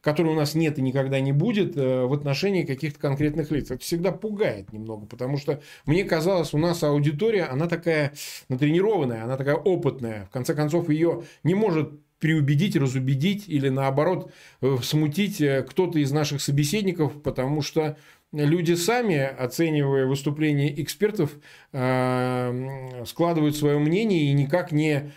которой 0.00 0.28
у 0.28 0.36
нас 0.36 0.54
нет 0.54 0.78
и 0.78 0.82
никогда 0.82 1.20
не 1.20 1.32
будет 1.32 1.76
э, 1.76 2.04
в 2.04 2.12
отношении 2.12 2.64
каких-то 2.64 2.98
конкретных 2.98 3.50
лиц. 3.50 3.70
Это 3.70 3.82
всегда 3.82 4.12
пугает 4.12 4.72
немного, 4.72 5.06
потому 5.06 5.36
что 5.36 5.60
мне 5.84 6.04
казалось, 6.04 6.54
у 6.54 6.58
нас 6.58 6.82
аудитория, 6.82 7.44
она 7.44 7.66
такая 7.66 8.12
натренированная, 8.48 9.24
она 9.24 9.36
такая 9.36 9.56
опытная. 9.56 10.24
В 10.26 10.30
конце 10.30 10.54
концов, 10.54 10.88
ее 10.88 11.24
не 11.44 11.54
может 11.54 11.92
переубедить, 12.18 12.76
разубедить 12.76 13.48
или 13.48 13.68
наоборот 13.68 14.30
э, 14.62 14.76
смутить 14.82 15.40
э, 15.40 15.62
кто-то 15.68 15.98
из 15.98 16.12
наших 16.12 16.40
собеседников, 16.40 17.22
потому 17.22 17.60
что 17.60 17.98
люди 18.32 18.74
сами, 18.74 19.18
оценивая 19.18 20.06
выступления 20.06 20.80
экспертов, 20.80 21.32
складывают 21.72 23.56
свое 23.56 23.80
мнение 23.80 24.30
и 24.30 24.32
никак 24.32 24.70
не 24.70 25.10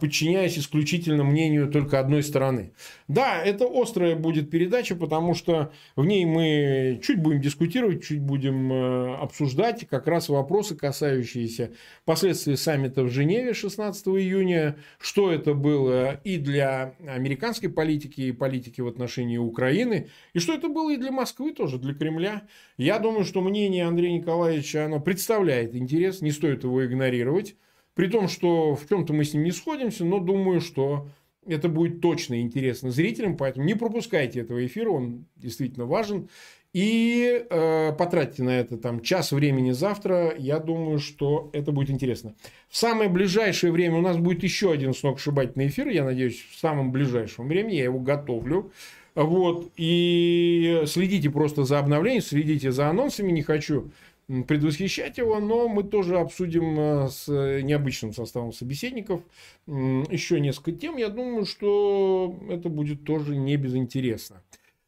подчиняясь 0.00 0.58
исключительно 0.58 1.24
мнению 1.24 1.70
только 1.70 1.98
одной 1.98 2.22
стороны. 2.22 2.72
Да, 3.08 3.42
это 3.42 3.66
острая 3.66 4.16
будет 4.16 4.50
передача, 4.50 4.94
потому 4.94 5.34
что 5.34 5.72
в 5.96 6.04
ней 6.04 6.26
мы 6.26 7.00
чуть 7.02 7.18
будем 7.18 7.40
дискутировать, 7.40 8.04
чуть 8.04 8.20
будем 8.20 8.70
э, 8.70 9.16
обсуждать 9.16 9.86
как 9.88 10.06
раз 10.06 10.28
вопросы, 10.28 10.76
касающиеся 10.76 11.70
последствий 12.04 12.56
саммита 12.56 13.02
в 13.02 13.10
Женеве 13.10 13.54
16 13.54 14.08
июня, 14.08 14.76
что 14.98 15.32
это 15.32 15.54
было 15.54 16.20
и 16.24 16.36
для 16.36 16.94
американской 17.06 17.70
политики, 17.70 18.20
и 18.20 18.32
политики 18.32 18.80
в 18.80 18.88
отношении 18.88 19.38
Украины, 19.38 20.08
и 20.34 20.38
что 20.38 20.52
это 20.52 20.68
было 20.68 20.92
и 20.92 20.98
для 20.98 21.12
Москвы 21.12 21.52
тоже, 21.52 21.78
для 21.78 21.94
Кремля. 21.94 22.42
Я 22.76 22.98
думаю, 22.98 23.24
что 23.24 23.40
мнение 23.40 23.86
Андрея 23.86 24.12
Николаевича, 24.12 24.84
оно 24.84 25.00
представляет 25.00 25.74
интерес, 25.74 26.20
не 26.20 26.30
стоит 26.30 26.64
его 26.64 26.84
игнорировать. 26.84 27.56
При 27.94 28.08
том, 28.08 28.28
что 28.28 28.74
в 28.74 28.88
чем-то 28.88 29.12
мы 29.12 29.24
с 29.24 29.34
ним 29.34 29.44
не 29.44 29.52
сходимся, 29.52 30.04
но 30.04 30.18
думаю, 30.18 30.60
что 30.60 31.08
это 31.46 31.68
будет 31.68 32.00
точно 32.00 32.40
интересно 32.40 32.90
зрителям, 32.90 33.36
поэтому 33.36 33.66
не 33.66 33.74
пропускайте 33.74 34.40
этого 34.40 34.64
эфира, 34.64 34.90
он 34.90 35.26
действительно 35.36 35.86
важен. 35.86 36.28
И 36.72 37.44
э, 37.50 37.92
потратьте 37.98 38.42
на 38.42 38.50
это 38.50 38.78
там 38.78 39.02
час 39.02 39.32
времени 39.32 39.72
завтра, 39.72 40.34
я 40.38 40.58
думаю, 40.58 41.00
что 41.00 41.50
это 41.52 41.70
будет 41.70 41.90
интересно. 41.90 42.34
В 42.70 42.76
самое 42.78 43.10
ближайшее 43.10 43.72
время 43.72 43.98
у 43.98 44.00
нас 44.00 44.16
будет 44.16 44.42
еще 44.42 44.72
один 44.72 44.94
сногсшибательный 44.94 45.66
эфир, 45.66 45.88
я 45.88 46.02
надеюсь, 46.02 46.42
в 46.50 46.58
самом 46.58 46.90
ближайшем 46.90 47.48
времени, 47.48 47.74
я 47.74 47.84
его 47.84 47.98
готовлю. 47.98 48.72
Вот, 49.14 49.70
и 49.76 50.84
следите 50.86 51.28
просто 51.28 51.64
за 51.64 51.78
обновлением, 51.78 52.22
следите 52.22 52.72
за 52.72 52.88
анонсами, 52.88 53.30
не 53.30 53.42
хочу 53.42 53.90
предвосхищать 54.26 55.18
его, 55.18 55.38
но 55.40 55.68
мы 55.68 55.82
тоже 55.82 56.18
обсудим 56.18 56.78
э, 56.78 57.08
с 57.08 57.28
необычным 57.28 58.12
составом 58.12 58.52
собеседников 58.52 59.22
еще 59.66 60.40
несколько 60.40 60.72
тем. 60.72 60.96
Я 60.96 61.08
думаю, 61.08 61.44
что 61.44 62.38
это 62.48 62.68
будет 62.68 63.04
тоже 63.04 63.36
не 63.36 63.56
безинтересно. 63.56 64.42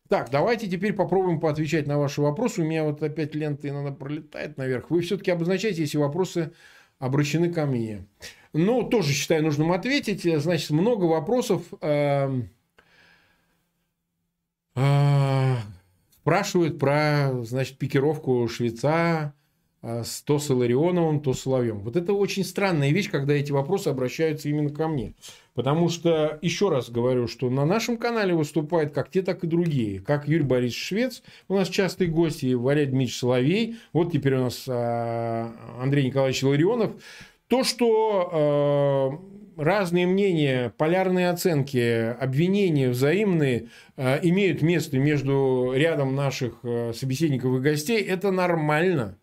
Так, 0.09 0.31
давайте 0.31 0.69
теперь 0.69 0.93
попробуем 0.93 1.41
поотвечать 1.41 1.87
на 1.87 1.99
ваши 1.99 2.21
вопросы. 2.21 2.61
У 2.61 2.65
меня 2.65 2.85
вот 2.85 3.03
опять 3.03 3.35
лента 3.35 3.69
иногда 3.69 3.91
пролетает 3.91 4.59
наверх. 4.59 4.91
Вы 4.91 5.01
все-таки 5.01 5.31
обозначаете, 5.31 5.83
если 5.83 5.99
вопросы 5.99 6.53
обращены 6.99 7.53
ко 7.53 7.67
мне. 7.67 8.07
Ну, 8.53 8.83
тоже 8.85 9.13
считаю 9.13 9.43
нужным 9.43 9.73
ответить. 9.73 10.23
Значит, 10.41 10.71
много 10.71 11.05
вопросов. 11.05 11.63
Э, 11.81 12.43
э, 14.77 15.55
спрашивают 16.25 16.79
про, 16.79 17.43
значит, 17.43 17.77
пикировку 17.77 18.49
швеца 18.49 19.35
а, 19.83 20.05
с 20.05 20.23
то 20.23 20.39
с 20.39 20.47
то 20.47 21.33
с 21.35 21.41
Соловьем. 21.41 21.81
Вот 21.81 21.97
это 21.97 22.15
очень 22.15 22.45
странная 22.45 22.93
вещь, 22.93 23.11
когда 23.11 23.35
эти 23.35 23.53
вопросы 23.53 23.89
обращаются 23.89 24.49
именно 24.49 24.71
ко 24.71 24.89
мне. 24.89 25.13
Потому 25.53 25.91
что, 25.91 26.39
еще 26.41 26.71
раз 26.71 26.89
говорю, 26.89 27.29
что 27.29 27.51
на 27.51 27.67
нашем 27.67 27.99
канале 27.99 28.33
выступают 28.33 28.95
как 28.95 29.11
те, 29.11 29.21
так 29.21 29.45
и 29.45 29.47
другие. 29.47 30.01
Как 30.01 30.27
Юрий 30.27 30.45
Борисович 30.45 30.83
Швец, 30.83 31.23
у 31.49 31.57
нас 31.57 31.69
частые 31.69 32.09
гости, 32.09 32.55
Валерий 32.55 32.87
Дмитриевич 32.87 33.19
Соловей, 33.19 33.77
вот 33.93 34.11
теперь 34.11 34.37
у 34.37 34.45
нас 34.45 34.65
а, 34.67 35.53
Андрей 35.79 36.07
Николаевич 36.07 36.43
Ларионов. 36.43 36.93
То, 37.49 37.65
что 37.65 38.31
а, 38.33 39.34
разные 39.57 40.07
мнения, 40.07 40.73
полярные 40.77 41.31
оценки, 41.31 42.15
обвинения 42.21 42.91
взаимные 42.91 43.69
э, 43.97 44.21
имеют 44.23 44.63
место 44.63 44.99
между 44.99 45.73
рядом 45.75 46.15
наших 46.15 46.61
э, 46.63 46.93
собеседников 46.95 47.57
и 47.57 47.61
гостей, 47.61 48.01
это 48.03 48.31
нормально. 48.31 49.19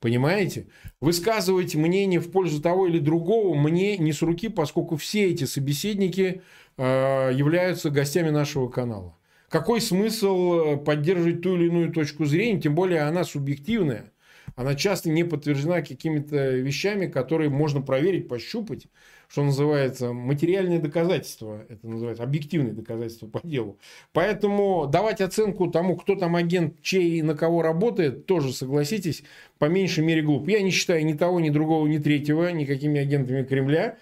Понимаете? 0.00 0.66
Высказывать 1.00 1.74
мнение 1.76 2.18
в 2.18 2.30
пользу 2.30 2.60
того 2.60 2.88
или 2.88 2.98
другого 2.98 3.54
мне 3.54 3.96
не 3.98 4.12
с 4.12 4.22
руки, 4.22 4.48
поскольку 4.48 4.96
все 4.96 5.30
эти 5.30 5.44
собеседники 5.44 6.42
э, 6.76 7.30
являются 7.32 7.90
гостями 7.90 8.30
нашего 8.30 8.68
канала. 8.68 9.16
Какой 9.48 9.80
смысл 9.80 10.78
поддерживать 10.78 11.42
ту 11.42 11.56
или 11.56 11.66
иную 11.66 11.92
точку 11.92 12.24
зрения, 12.24 12.60
тем 12.60 12.74
более 12.74 13.02
она 13.02 13.22
субъективная. 13.22 14.12
Она 14.54 14.74
часто 14.74 15.08
не 15.10 15.24
подтверждена 15.24 15.82
какими-то 15.82 16.50
вещами, 16.50 17.06
которые 17.06 17.50
можно 17.50 17.80
проверить, 17.80 18.28
пощупать 18.28 18.86
что 19.32 19.42
называется, 19.44 20.12
материальные 20.12 20.78
доказательства, 20.78 21.64
это 21.70 21.88
называется 21.88 22.22
объективные 22.22 22.74
доказательства 22.74 23.26
по 23.28 23.40
делу. 23.42 23.78
Поэтому 24.12 24.86
давать 24.86 25.22
оценку 25.22 25.70
тому, 25.70 25.96
кто 25.96 26.16
там 26.16 26.36
агент, 26.36 26.74
чей 26.82 27.18
и 27.18 27.22
на 27.22 27.34
кого 27.34 27.62
работает, 27.62 28.26
тоже, 28.26 28.52
согласитесь, 28.52 29.24
по 29.58 29.70
меньшей 29.70 30.04
мере 30.04 30.20
глуп. 30.20 30.48
Я 30.48 30.60
не 30.60 30.70
считаю 30.70 31.06
ни 31.06 31.14
того, 31.14 31.40
ни 31.40 31.48
другого, 31.48 31.86
ни 31.86 31.96
третьего 31.96 32.52
никакими 32.52 33.00
агентами 33.00 33.42
Кремля. 33.42 33.96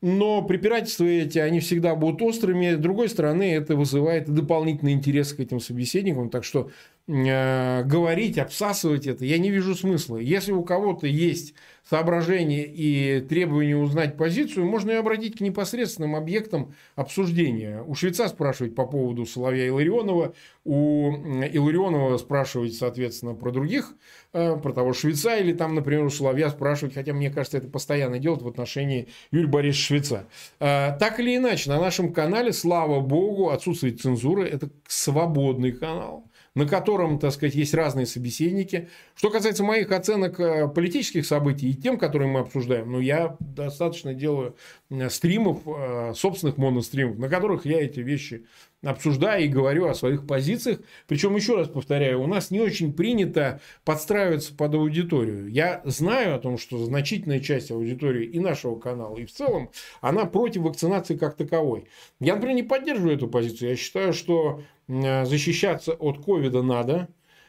Но 0.00 0.42
препирательства 0.42 1.06
эти, 1.06 1.40
они 1.40 1.58
всегда 1.58 1.96
будут 1.96 2.22
острыми. 2.22 2.76
С 2.76 2.78
другой 2.78 3.08
стороны, 3.08 3.52
это 3.52 3.74
вызывает 3.74 4.32
дополнительный 4.32 4.92
интерес 4.92 5.32
к 5.32 5.40
этим 5.40 5.58
собеседникам. 5.58 6.30
Так 6.30 6.44
что 6.44 6.70
говорить, 7.08 8.36
обсасывать 8.36 9.06
это, 9.06 9.24
я 9.24 9.38
не 9.38 9.50
вижу 9.50 9.74
смысла. 9.74 10.18
Если 10.18 10.52
у 10.52 10.62
кого-то 10.62 11.06
есть 11.06 11.54
соображения 11.88 12.64
и 12.64 13.20
требования 13.22 13.76
узнать 13.76 14.16
позицию, 14.16 14.66
можно 14.66 14.90
и 14.90 14.94
обратить 14.94 15.38
к 15.38 15.40
непосредственным 15.40 16.16
объектам 16.16 16.74
обсуждения. 16.96 17.82
У 17.86 17.94
швейца 17.94 18.28
спрашивать 18.28 18.74
по 18.74 18.86
поводу 18.86 19.24
Соловья 19.24 19.66
и 19.66 19.70
Ларионова, 19.70 20.34
у 20.64 21.12
Иларионова 21.12 22.18
спрашивать, 22.18 22.74
соответственно, 22.74 23.34
про 23.34 23.52
других, 23.52 23.94
э, 24.34 24.56
про 24.56 24.72
того 24.72 24.92
швейца, 24.92 25.36
или 25.36 25.54
там, 25.54 25.74
например, 25.74 26.04
у 26.04 26.10
Соловья 26.10 26.50
спрашивать, 26.50 26.94
хотя 26.94 27.14
мне 27.14 27.30
кажется, 27.30 27.56
это 27.56 27.68
постоянно 27.68 28.18
делают 28.18 28.42
в 28.42 28.48
отношении 28.48 29.08
Юрия 29.30 29.48
Борисовича 29.48 29.86
Швеца. 29.86 30.26
Э, 30.60 30.94
так 30.98 31.20
или 31.20 31.36
иначе, 31.36 31.70
на 31.70 31.80
нашем 31.80 32.12
канале, 32.12 32.52
слава 32.52 33.00
богу, 33.00 33.48
отсутствует 33.48 34.00
цензуры, 34.00 34.46
это 34.46 34.68
свободный 34.86 35.72
канал 35.72 36.27
на 36.58 36.66
котором, 36.66 37.20
так 37.20 37.30
сказать, 37.30 37.54
есть 37.54 37.72
разные 37.72 38.04
собеседники. 38.04 38.88
Что 39.14 39.30
касается 39.30 39.62
моих 39.62 39.92
оценок 39.92 40.40
э, 40.40 40.66
политических 40.66 41.24
событий 41.24 41.70
и 41.70 41.74
тем, 41.74 41.98
которые 41.98 42.28
мы 42.28 42.40
обсуждаем, 42.40 42.90
ну, 42.90 42.98
я 42.98 43.36
достаточно 43.38 44.12
делаю 44.12 44.56
э, 44.90 45.08
стримов, 45.08 45.60
э, 45.66 46.14
собственных 46.16 46.56
моностримов, 46.56 47.16
на 47.16 47.28
которых 47.28 47.64
я 47.64 47.80
эти 47.80 48.00
вещи 48.00 48.44
обсуждаю 48.84 49.44
и 49.44 49.48
говорю 49.48 49.86
о 49.86 49.94
своих 49.94 50.26
позициях. 50.26 50.80
Причем, 51.06 51.34
еще 51.36 51.56
раз 51.56 51.68
повторяю, 51.68 52.22
у 52.22 52.26
нас 52.26 52.50
не 52.50 52.60
очень 52.60 52.92
принято 52.92 53.60
подстраиваться 53.84 54.54
под 54.54 54.74
аудиторию. 54.74 55.48
Я 55.48 55.82
знаю 55.84 56.34
о 56.34 56.38
том, 56.38 56.58
что 56.58 56.78
значительная 56.78 57.40
часть 57.40 57.70
аудитории 57.70 58.26
и 58.26 58.38
нашего 58.38 58.78
канала, 58.78 59.16
и 59.16 59.26
в 59.26 59.32
целом, 59.32 59.70
она 60.00 60.24
против 60.26 60.62
вакцинации 60.62 61.16
как 61.16 61.36
таковой. 61.36 61.88
Я, 62.20 62.34
например, 62.34 62.56
не 62.56 62.62
поддерживаю 62.62 63.16
эту 63.16 63.28
позицию. 63.28 63.70
Я 63.70 63.76
считаю, 63.76 64.12
что 64.12 64.62
Э, 64.88 65.26
защищаться 65.26 65.92
от 65.92 66.24
ковида 66.24 66.62
надо, 66.62 67.08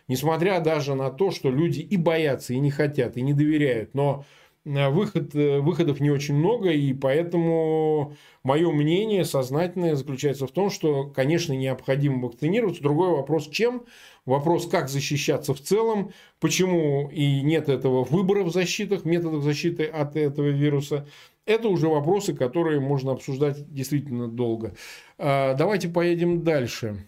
несмотря 0.10 0.60
даже 0.60 0.94
на 0.94 1.10
то, 1.10 1.32
что 1.32 1.50
люди 1.50 1.80
и 1.80 1.96
боятся, 1.96 2.54
и 2.54 2.60
не 2.60 2.70
хотят, 2.70 3.16
и 3.16 3.22
не 3.22 3.34
доверяют. 3.34 3.94
Но 3.94 4.26
выход, 4.66 5.34
э, 5.36 5.60
выходов 5.60 6.00
не 6.00 6.12
очень 6.12 6.36
много, 6.36 6.70
и 6.70 6.94
поэтому 6.94 8.16
мое 8.44 8.72
мнение 8.72 9.26
сознательное 9.26 9.96
заключается 9.96 10.48
в 10.48 10.52
том, 10.52 10.70
что, 10.70 11.06
конечно, 11.06 11.54
необходимо 11.54 12.28
вакцинироваться. 12.28 12.84
Другой 12.84 13.10
вопрос, 13.10 13.48
чем? 13.50 13.86
Вопрос, 14.26 14.68
как 14.68 14.90
защищаться 14.90 15.54
в 15.54 15.62
целом, 15.62 16.12
почему 16.40 17.10
и 17.10 17.42
нет 17.42 17.70
этого 17.70 18.04
выбора 18.04 18.44
в 18.44 18.52
защитах, 18.52 19.06
методах 19.06 19.44
защиты 19.44 19.86
от 19.86 20.16
этого 20.16 20.48
вируса. 20.48 21.08
Это 21.46 21.68
уже 21.68 21.88
вопросы, 21.88 22.34
которые 22.36 22.80
можно 22.80 23.14
обсуждать 23.14 23.74
действительно 23.74 24.28
долго. 24.28 24.76
Давайте 25.18 25.90
поедем 25.90 26.44
дальше. 26.44 27.08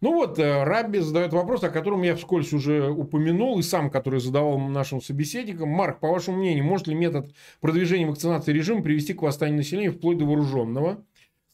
Ну 0.00 0.12
вот, 0.12 0.38
э, 0.38 0.64
Рабби 0.64 0.98
задает 0.98 1.32
вопрос, 1.32 1.64
о 1.64 1.70
котором 1.70 2.02
я 2.02 2.16
вскользь 2.16 2.52
уже 2.52 2.90
упомянул, 2.90 3.58
и 3.58 3.62
сам, 3.62 3.90
который 3.90 4.20
задавал 4.20 4.58
нашим 4.58 5.00
собеседникам. 5.00 5.68
Марк, 5.68 6.00
по 6.00 6.08
вашему 6.08 6.38
мнению, 6.38 6.64
может 6.64 6.86
ли 6.86 6.94
метод 6.94 7.32
продвижения 7.60 8.06
вакцинации 8.06 8.52
режима 8.52 8.82
привести 8.82 9.14
к 9.14 9.22
восстанию 9.22 9.56
населения 9.56 9.90
вплоть 9.90 10.18
до 10.18 10.26
вооруженного? 10.26 11.04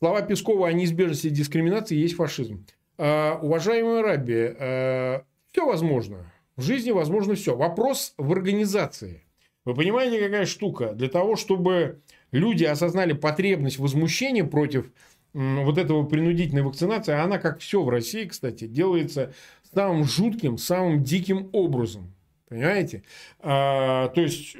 Слова 0.00 0.22
Пескова 0.22 0.68
о 0.68 0.72
неизбежности 0.72 1.28
дискриминации 1.28 1.96
есть 1.96 2.14
фашизм. 2.14 2.66
Э, 2.98 3.34
уважаемые 3.40 4.02
Раби, 4.02 4.34
э, 4.34 5.20
все 5.52 5.66
возможно. 5.66 6.32
В 6.56 6.62
жизни 6.62 6.90
возможно 6.90 7.34
все. 7.34 7.56
Вопрос 7.56 8.14
в 8.18 8.32
организации. 8.32 9.24
Вы 9.64 9.74
понимаете, 9.74 10.20
какая 10.20 10.44
штука? 10.44 10.92
Для 10.92 11.08
того, 11.08 11.36
чтобы 11.36 12.00
люди 12.32 12.64
осознали 12.64 13.12
потребность 13.12 13.78
возмущения 13.78 14.44
против 14.44 14.90
вот 15.34 15.78
этого 15.78 16.04
принудительной 16.04 16.62
вакцинации, 16.62 17.14
она, 17.14 17.38
как 17.38 17.60
все 17.60 17.82
в 17.82 17.88
России, 17.88 18.24
кстати, 18.24 18.66
делается 18.66 19.32
самым 19.74 20.04
жутким, 20.04 20.58
самым 20.58 21.02
диким 21.02 21.48
образом. 21.52 22.14
Понимаете? 22.48 23.02
А, 23.40 24.08
то 24.08 24.20
есть, 24.20 24.56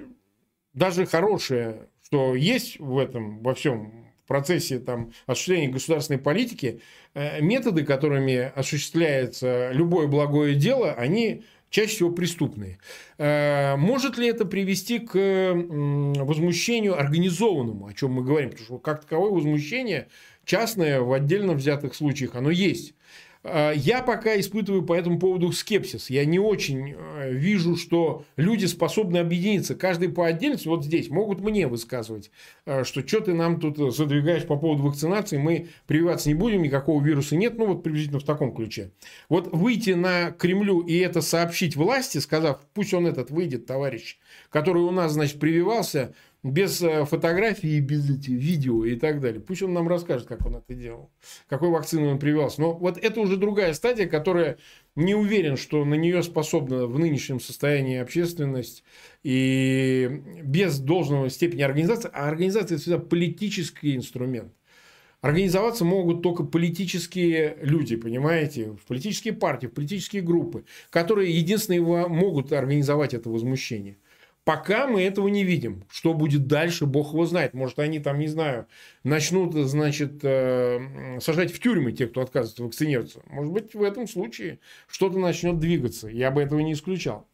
даже 0.73 1.05
хорошее, 1.05 1.89
что 2.03 2.35
есть 2.35 2.79
в 2.81 2.99
этом, 2.99 3.43
во 3.43 3.55
всем 3.55 4.03
процессе 4.27 4.79
там, 4.79 5.13
осуществления 5.27 5.69
государственной 5.69 6.19
политики, 6.19 6.81
э, 7.13 7.43
методы, 7.43 7.85
которыми 7.85 8.51
осуществляется 8.55 9.73
любое 9.73 10.07
благое 10.07 10.55
дело, 10.55 10.93
они 10.93 11.45
чаще 11.69 11.89
всего 11.97 12.13
преступные. 12.13 12.79
Э, 13.19 13.77
может 13.77 14.17
ли 14.17 14.29
это 14.29 14.45
привести 14.45 15.01
к 15.01 15.13
возмущению 15.17 16.99
организованному, 16.99 17.87
о 17.87 17.93
чем 17.93 18.13
мы 18.13 18.23
говорим? 18.23 18.51
Потому 18.51 18.65
что 18.65 18.79
как 18.79 19.03
таковое 19.03 19.33
возмущение 19.33 20.09
частное 20.45 21.01
в 21.01 21.13
отдельно 21.13 21.55
взятых 21.55 21.95
случаях, 21.95 22.35
оно 22.35 22.51
есть. 22.51 22.95
Э, 23.45 23.73
я 23.75 24.03
пока 24.03 24.39
испытываю 24.39 24.83
по 24.83 24.95
этому 24.95 25.19
поводу 25.19 25.53
скепсис. 25.53 26.11
Я 26.11 26.25
не 26.25 26.39
очень 26.39 26.95
э, 26.97 27.33
вижу, 27.33 27.77
что 27.77 28.25
люди 28.37 28.67
способны 28.67 29.19
объединиться. 29.19 29.75
Каждый 29.75 30.09
по 30.09 30.27
отдельности, 30.27 30.69
вот 30.69 30.85
здесь, 30.85 31.11
могут 31.11 31.41
мне 31.41 31.67
высказывать, 31.67 32.31
э, 32.67 32.85
что 32.85 33.07
что 33.07 33.21
ты 33.21 33.35
нам 33.35 33.61
тут 33.61 33.95
задвигаешь 33.95 34.47
по 34.47 34.57
поводу 34.57 34.85
вакцинации, 34.85 35.39
мы 35.39 35.69
прививаться 35.87 36.29
не 36.29 36.35
будем, 36.35 36.63
никакого 36.63 37.03
вируса 37.03 37.37
нет. 37.37 37.59
Ну, 37.59 37.67
вот 37.67 37.83
приблизительно 37.83 38.21
в 38.21 38.25
таком 38.25 38.55
ключе. 38.55 38.93
Вот 39.29 39.49
выйти 39.53 39.91
на 39.91 40.31
Кремлю 40.31 40.81
и 40.81 40.97
это 40.99 41.21
сообщить 41.21 41.77
власти, 41.77 42.19
сказав, 42.19 42.61
пусть 42.75 42.95
он 42.95 43.07
этот 43.07 43.31
выйдет, 43.31 43.67
товарищ, 43.67 44.19
который 44.51 44.83
у 44.83 44.91
нас, 44.91 45.13
значит, 45.13 45.41
прививался, 45.41 46.15
без 46.43 46.83
э, 46.83 47.05
фотографий, 47.05 47.79
без 47.81 48.11
этих 48.11 48.31
видео 48.31 48.85
и 48.85 48.97
так 48.97 49.21
далее. 49.21 49.41
Пусть 49.41 49.63
он 49.63 49.73
нам 49.73 49.89
расскажет, 49.89 50.27
как 50.27 50.45
он 50.45 50.57
это 50.57 50.75
делал, 50.75 51.11
какой 51.49 51.71
вакцину 51.71 52.11
он 52.11 52.19
привелся. 52.19 52.61
Но 52.61 52.75
вот 52.75 52.99
это 52.99 53.21
уже 53.21 53.37
другая 53.37 53.73
стадия, 53.75 54.09
которая 54.09 54.59
не 54.97 55.15
уверен, 55.15 55.57
что 55.57 55.85
на 55.85 55.95
нее 55.95 56.23
способна 56.23 56.87
в 56.87 56.99
нынешнем 56.99 57.39
состоянии 57.39 57.99
общественность 57.99 58.83
и 59.23 60.23
без 60.43 60.79
должного 60.81 61.31
степени 61.31 61.63
организации. 61.63 62.11
А 62.13 62.29
организация– 62.29 62.75
это 62.77 62.83
всегда 62.83 62.99
политический 62.99 63.95
инструмент. 63.95 64.53
Организоваться 65.21 65.85
могут 65.85 66.21
только 66.21 66.43
политические 66.43 67.57
люди, 67.63 67.95
понимаете, 67.95 68.73
в 68.73 68.85
политические 68.89 69.35
партии, 69.35 69.69
в 69.69 69.73
политические 69.73 70.21
группы, 70.21 70.65
которые 70.91 71.31
единственные 71.31 71.81
могут 71.81 72.53
организовать 72.53 73.15
это 73.15 73.31
возмущение. 73.31 73.99
Пока 74.45 74.89
мы 74.89 75.03
этого 75.03 75.29
не 75.29 75.45
видим. 75.45 75.85
Что 75.89 76.15
будет 76.15 76.49
дальше, 76.49 76.85
бог 76.85 77.13
его 77.13 77.27
знает. 77.27 77.55
Может, 77.55 77.79
они 77.79 78.01
там, 78.01 78.19
не 78.19 78.27
знаю, 78.27 78.67
начнут, 79.05 79.55
значит, 79.55 80.21
э, 80.25 81.19
сажать 81.21 81.53
в 81.53 81.61
тюрьмы 81.61 81.93
тех, 81.93 82.11
кто 82.11 82.23
отказывается 82.23 82.65
вакцинироваться. 82.65 83.23
Может 83.27 83.53
быть, 83.53 83.75
в 83.75 83.83
этом 83.83 84.09
случае 84.09 84.59
что-то 84.89 85.19
начнет 85.19 85.61
двигаться. 85.61 86.09
Я 86.09 86.33
бы 86.33 86.43
этого 86.43 86.59
не 86.59 86.73
исключал. 86.73 87.29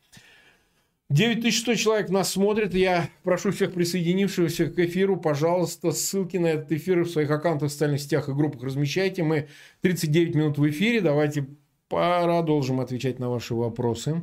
9100 1.09 1.75
человек 1.77 2.11
нас 2.11 2.31
смотрит. 2.31 2.75
Я 2.75 3.09
прошу 3.23 3.53
всех 3.53 3.73
присоединившихся 3.73 4.67
к 4.67 4.79
эфиру, 4.79 5.17
пожалуйста, 5.17 5.93
ссылки 5.93 6.37
на 6.37 6.49
этот 6.49 6.71
эфир 6.73 7.05
в 7.05 7.11
своих 7.11 7.31
аккаунтах 7.31 7.71
в 7.71 7.73
социальных 7.73 8.03
сетях 8.03 8.29
и 8.29 8.33
группах 8.33 8.63
размещайте. 8.63 9.23
Мы 9.23 9.49
39 9.81 10.35
минут 10.35 10.59
в 10.59 10.69
эфире. 10.69 11.01
Давайте 11.01 11.47
продолжим 11.89 12.81
отвечать 12.81 13.19
на 13.19 13.31
ваши 13.31 13.55
вопросы. 13.55 14.21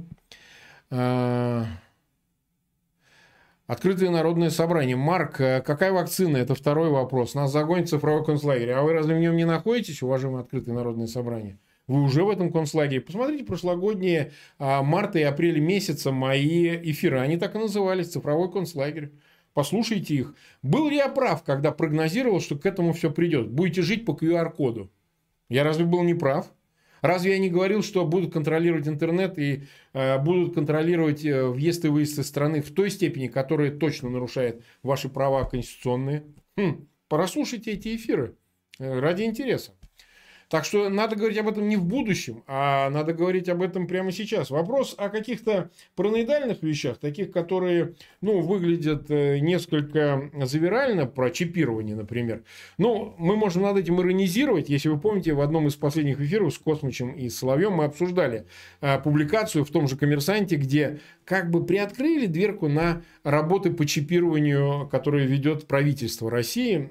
Открытое 3.68 4.11
народное 4.11 4.51
собрание. 4.51 4.95
Марк, 4.95 5.41
э, 5.41 5.59
какая 5.61 5.91
вакцина? 5.91 6.38
Это 6.38 6.53
второй 6.53 6.91
вопрос. 6.91 7.34
Нас 7.34 7.51
загонит 7.51 7.89
цифровой 7.89 8.24
концлагерь. 8.24 8.70
А 8.70 8.84
вы 8.84 8.93
разве 8.93 9.16
в 9.16 9.20
нем 9.20 9.36
не 9.36 9.45
находитесь, 9.45 10.03
уважаемое 10.03 10.41
открытое 10.41 10.74
народное 10.74 11.07
собрание? 11.07 11.57
Вы 11.88 12.03
уже 12.03 12.24
в 12.24 12.30
этом 12.30 12.51
концлагере. 12.51 13.01
Посмотрите 13.01 13.43
прошлогодние 13.43 14.34
а, 14.59 14.84
марта 14.84 15.18
и 15.18 15.24
апреля 15.24 15.59
месяца 15.59 16.11
мои 16.11 16.76
эфиры. 16.91 17.20
Они 17.20 17.38
так 17.38 17.55
и 17.55 17.57
назывались. 17.57 18.09
Цифровой 18.09 18.51
концлагерь. 18.51 19.11
Послушайте 19.55 20.13
их. 20.13 20.36
Был 20.61 20.89
ли 20.89 20.97
я 20.97 21.09
прав, 21.09 21.43
когда 21.43 21.72
прогнозировал, 21.72 22.41
что 22.41 22.55
к 22.57 22.68
этому 22.68 22.93
все 22.93 23.09
придет? 23.09 23.49
Будете 23.49 23.82
жить 23.82 24.05
по 24.05 24.11
QR-коду. 24.11 24.91
Я 25.49 25.63
разве 25.63 25.86
был 25.86 26.03
не 26.03 26.13
прав? 26.13 26.51
Разве 27.06 27.34
я 27.34 27.39
не 27.39 27.49
говорил, 27.49 27.84
что 27.84 28.03
будут 28.03 28.34
контролировать 28.34 28.88
интернет 28.88 29.38
и 29.38 29.64
э, 29.93 30.18
будут 30.18 30.56
контролировать 30.56 31.24
э, 31.24 31.45
въезд 31.45 31.86
и 31.86 31.88
выезд 31.88 32.18
из 32.18 32.28
страны 32.28 32.62
в 32.64 32.74
той 32.74 32.89
степени, 32.89 33.28
которая 33.28 33.70
точно 33.70 34.10
нарушает 34.10 34.64
ваши 34.82 35.08
права 35.08 35.43
конституционные? 35.43 36.24
Хм, 36.58 36.88
прослушайте 37.08 37.74
эти 37.74 37.95
эфиры 37.95 38.36
э, 38.80 38.99
ради 38.99 39.22
интереса. 39.22 39.74
Так 40.50 40.64
что 40.66 40.89
надо 40.89 41.16
говорить 41.16 41.38
об 41.39 41.48
этом 41.48 41.68
не 41.68 41.76
в 41.76 41.84
будущем, 41.84 42.43
а 42.48 42.89
надо 42.89 43.14
говорить 43.14 43.50
об 43.50 43.62
этом 43.62 43.88
прямо 43.88 44.12
сейчас. 44.12 44.50
Вопрос 44.50 44.93
о 44.98 45.10
каких-то 45.10 45.72
параноидальных 45.96 46.62
вещах, 46.62 46.98
таких, 46.98 47.32
которые 47.32 47.96
ну, 48.22 48.41
выглядят 48.41 49.10
э, 49.10 49.39
несколько 49.39 50.30
завирально, 50.43 51.08
про 51.08 51.32
чипирование, 51.32 51.96
например. 51.96 52.43
Ну, 52.78 53.16
мы 53.18 53.36
можем 53.36 53.64
над 53.64 53.78
этим 53.78 54.00
иронизировать. 54.00 54.70
Если 54.70 54.89
вы 54.89 55.00
помните, 55.00 55.34
в 55.34 55.41
одном 55.41 55.68
из 55.68 55.76
последних 55.76 56.22
эфиров 56.22 56.54
с 56.54 56.58
Космичем 56.60 57.12
и 57.12 57.30
Соловьем 57.30 57.74
мы 57.74 57.86
обсуждали 57.86 58.46
э, 58.82 59.00
публикацию 59.00 59.66
в 59.66 59.72
том 59.72 59.88
же 59.88 59.98
«Коммерсанте», 59.98 60.58
где 60.58 61.00
как 61.24 61.50
бы 61.50 61.66
приоткрыли 61.66 62.28
дверку 62.28 62.68
на 62.68 63.02
работы 63.24 63.72
по 63.72 63.86
чипированию, 63.86 64.88
которые 64.91 65.26
ведет 65.26 65.68
правительство 65.68 66.30
России, 66.30 66.89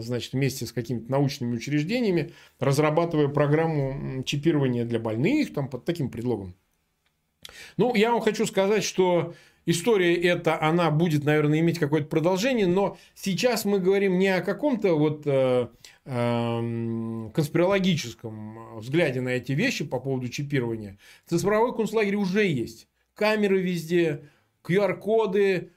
значит, 0.00 0.32
вместе 0.32 0.66
с 0.66 0.72
какими-то 0.72 1.10
научными 1.10 1.56
учреждениями, 1.56 2.32
разрабатывая 2.58 3.28
программу 3.28 4.22
чипирования 4.24 4.84
для 4.84 4.98
больных, 4.98 5.52
там, 5.52 5.68
под 5.68 5.84
таким 5.84 6.10
предлогом. 6.10 6.54
Ну, 7.76 7.94
я 7.94 8.12
вам 8.12 8.20
хочу 8.20 8.46
сказать, 8.46 8.84
что 8.84 9.34
история 9.64 10.14
эта, 10.14 10.60
она 10.60 10.90
будет, 10.90 11.24
наверное, 11.24 11.60
иметь 11.60 11.78
какое-то 11.78 12.08
продолжение, 12.08 12.66
но 12.66 12.98
сейчас 13.14 13.64
мы 13.64 13.78
говорим 13.78 14.18
не 14.18 14.28
о 14.28 14.42
каком-то 14.42 14.94
вот 14.94 15.22
э, 15.26 15.68
э, 16.04 17.30
конспирологическом 17.34 18.78
взгляде 18.78 19.20
на 19.20 19.30
эти 19.30 19.52
вещи 19.52 19.84
по 19.84 20.00
поводу 20.00 20.28
чипирования. 20.28 20.98
Цифровой 21.26 21.74
концлагерь 21.74 22.16
уже 22.16 22.46
есть 22.46 22.88
камеры 23.18 23.60
везде, 23.60 24.22
QR-коды, 24.62 25.42
э, 25.42 25.68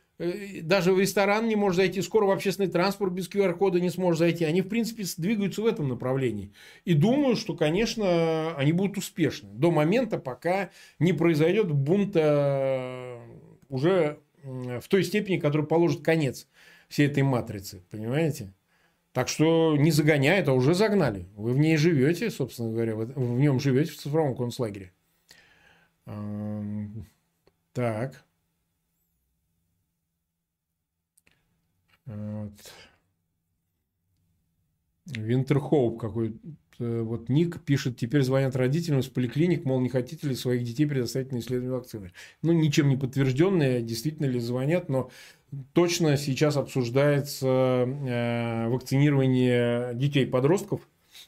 даже 0.62 0.94
в 0.94 1.00
ресторан 1.00 1.48
не 1.48 1.56
может 1.56 1.78
зайти, 1.78 2.02
скоро 2.02 2.26
в 2.26 2.32
общественный 2.32 2.70
транспорт 2.70 3.14
без 3.14 3.30
QR-кода 3.30 3.80
не 3.80 3.90
сможет 3.90 4.20
зайти. 4.20 4.46
Они, 4.46 4.62
в 4.62 4.70
принципе, 4.70 5.04
двигаются 5.18 5.62
в 5.62 5.66
этом 5.66 5.88
направлении. 5.88 6.54
И 6.86 6.94
думаю, 6.94 7.36
что, 7.36 7.56
конечно, 7.56 8.56
они 8.56 8.72
будут 8.72 8.98
успешны. 8.98 9.50
До 9.54 9.72
момента, 9.72 10.20
пока 10.20 10.70
не 11.00 11.14
произойдет 11.14 11.72
бунта 11.72 13.20
уже 13.70 14.20
в 14.44 14.88
той 14.88 15.04
степени, 15.04 15.38
которая 15.38 15.68
положит 15.68 16.04
конец 16.04 16.48
всей 16.88 17.08
этой 17.08 17.24
матрицы. 17.24 17.84
Понимаете? 17.90 18.54
Так 19.14 19.28
что 19.28 19.76
не 19.78 19.92
загоняют, 19.92 20.48
а 20.48 20.54
уже 20.54 20.74
загнали. 20.74 21.26
Вы 21.36 21.54
в 21.54 21.58
ней 21.58 21.78
живете, 21.78 22.30
собственно 22.30 22.72
говоря, 22.72 22.96
в 22.96 23.40
нем 23.40 23.60
живете 23.60 23.92
в 23.92 23.98
цифровом 23.98 24.36
концлагере. 24.36 24.94
Так. 27.74 28.24
Вот. 32.16 32.52
Винтерхоуп 35.06 36.00
какой 36.00 36.40
вот 36.80 37.30
ник 37.30 37.62
пишет, 37.62 37.98
теперь 37.98 38.24
звонят 38.24 38.56
родителям 38.56 39.00
из 39.00 39.08
поликлиник, 39.08 39.66
мол, 39.66 39.80
не 39.82 39.90
хотите 39.90 40.28
ли 40.28 40.36
своих 40.36 40.64
детей 40.64 40.86
предоставить 40.86 41.32
на 41.32 41.40
исследование 41.40 41.78
вакцины. 41.78 42.12
Ну, 42.42 42.54
ничем 42.54 42.90
не 42.90 42.98
подтвержденные, 42.98 43.82
действительно 43.82 44.26
ли 44.26 44.40
звонят, 44.40 44.90
но 44.90 45.12
точно 45.74 46.18
сейчас 46.18 46.58
обсуждается 46.58 47.48
э, 47.48 48.68
вакцинирование 48.70 49.94
детей-подростков. 49.94 50.82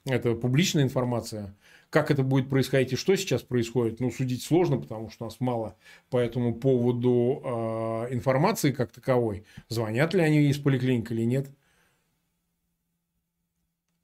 Это 0.06 0.34
публичная 0.34 0.84
информация. 0.84 1.56
Как 1.94 2.10
это 2.10 2.24
будет 2.24 2.50
происходить 2.50 2.94
и 2.94 2.96
что 2.96 3.16
сейчас 3.16 3.44
происходит, 3.44 4.00
ну, 4.00 4.10
судить 4.10 4.42
сложно, 4.42 4.80
потому 4.80 5.12
что 5.12 5.26
у 5.26 5.28
нас 5.28 5.40
мало 5.40 5.78
по 6.10 6.18
этому 6.18 6.56
поводу 6.56 7.40
э, 7.46 8.16
информации 8.16 8.72
как 8.72 8.92
таковой. 8.92 9.46
Звонят 9.70 10.16
ли 10.16 10.22
они 10.22 10.50
из 10.50 10.58
поликлиник 10.58 11.12
или 11.12 11.22
нет? 11.22 11.52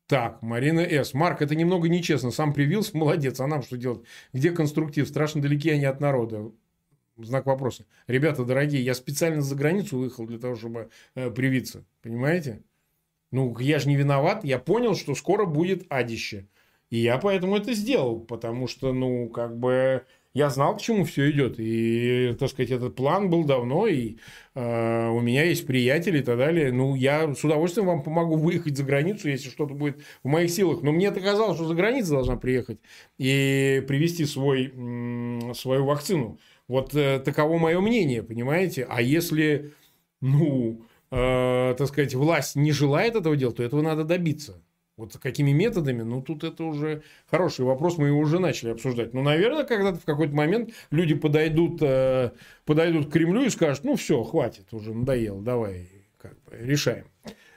Так, 0.05 0.43
Марина 0.43 0.81
С. 0.81 1.15
Марк, 1.15 1.41
это 1.41 1.55
немного 1.55 1.89
нечестно. 1.89 2.29
Сам 2.29 2.53
привился, 2.53 2.95
молодец. 2.95 3.39
А 3.39 3.47
нам 3.47 3.63
что 3.63 3.75
делать? 3.75 4.03
Где 4.33 4.51
конструктив? 4.51 5.07
Страшно 5.07 5.41
далеки 5.41 5.71
они 5.71 5.85
от 5.85 5.99
народа. 5.99 6.51
Знак 7.17 7.47
вопроса. 7.47 7.87
Ребята, 8.05 8.45
дорогие, 8.45 8.85
я 8.85 8.93
специально 8.93 9.41
за 9.41 9.55
границу 9.55 9.97
выехал 9.97 10.27
для 10.27 10.37
того, 10.37 10.53
чтобы 10.53 10.91
э, 11.15 11.31
привиться. 11.31 11.85
Понимаете? 12.03 12.61
Ну, 13.31 13.57
я 13.57 13.79
же 13.79 13.89
не 13.89 13.95
виноват. 13.95 14.43
Я 14.43 14.59
понял, 14.59 14.93
что 14.93 15.15
скоро 15.15 15.45
будет 15.45 15.87
адище. 15.89 16.47
И 16.89 16.97
я 16.99 17.17
поэтому 17.17 17.55
это 17.55 17.73
сделал, 17.73 18.19
потому 18.19 18.67
что, 18.67 18.93
ну, 18.93 19.29
как 19.29 19.57
бы 19.57 20.03
я 20.33 20.49
знал, 20.49 20.77
к 20.77 20.81
чему 20.81 21.05
все 21.05 21.31
идет. 21.31 21.55
И, 21.59 22.35
так 22.39 22.49
сказать, 22.49 22.71
этот 22.71 22.95
план 22.95 23.29
был 23.29 23.43
давно, 23.43 23.87
и 23.87 24.17
э, 24.53 25.07
у 25.09 25.19
меня 25.21 25.43
есть 25.43 25.65
приятели 25.65 26.19
и 26.19 26.21
так 26.21 26.37
далее. 26.37 26.71
Ну, 26.71 26.95
я 26.95 27.33
с 27.33 27.43
удовольствием 27.43 27.87
вам 27.87 28.03
помогу 28.03 28.35
выехать 28.35 28.77
за 28.77 28.83
границу, 28.83 29.29
если 29.29 29.49
что-то 29.49 29.73
будет 29.73 30.03
в 30.23 30.27
моих 30.27 30.51
силах. 30.51 30.83
Но 30.83 30.91
мне 30.91 31.07
это 31.07 31.19
казалось, 31.19 31.57
что 31.57 31.65
за 31.67 31.73
границу 31.73 32.11
должна 32.11 32.37
приехать 32.37 32.79
и 33.17 33.83
привезти 33.87 34.25
свой, 34.25 34.71
свою 35.55 35.85
вакцину. 35.85 36.39
Вот 36.67 36.93
э, 36.95 37.19
таково 37.19 37.57
мое 37.57 37.79
мнение, 37.81 38.21
понимаете? 38.21 38.85
А 38.87 39.01
если, 39.01 39.73
ну, 40.21 40.85
э, 41.09 41.75
так 41.75 41.87
сказать, 41.87 42.13
власть 42.13 42.55
не 42.55 42.71
желает 42.71 43.15
этого 43.15 43.35
делать, 43.35 43.57
то 43.57 43.63
этого 43.63 43.81
надо 43.81 44.03
добиться. 44.03 44.61
Вот 44.99 45.17
какими 45.17 45.51
методами, 45.51 46.03
ну, 46.03 46.21
тут 46.21 46.43
это 46.43 46.63
уже 46.63 47.01
хороший 47.31 47.65
вопрос, 47.65 47.97
мы 47.97 48.07
его 48.07 48.19
уже 48.19 48.39
начали 48.39 48.71
обсуждать. 48.71 49.13
Ну, 49.13 49.21
наверное, 49.21 49.63
когда-то 49.63 49.99
в 49.99 50.05
какой-то 50.05 50.35
момент 50.35 50.71
люди 50.91 51.15
подойдут, 51.15 51.81
э, 51.81 52.31
подойдут 52.65 53.07
к 53.07 53.11
Кремлю 53.11 53.43
и 53.43 53.49
скажут, 53.49 53.85
ну, 53.85 53.95
все, 53.95 54.23
хватит, 54.23 54.73
уже 54.73 54.93
надоело, 54.93 55.41
давай 55.41 55.87
как 56.17 56.33
бы, 56.43 56.57
решаем. 56.59 57.05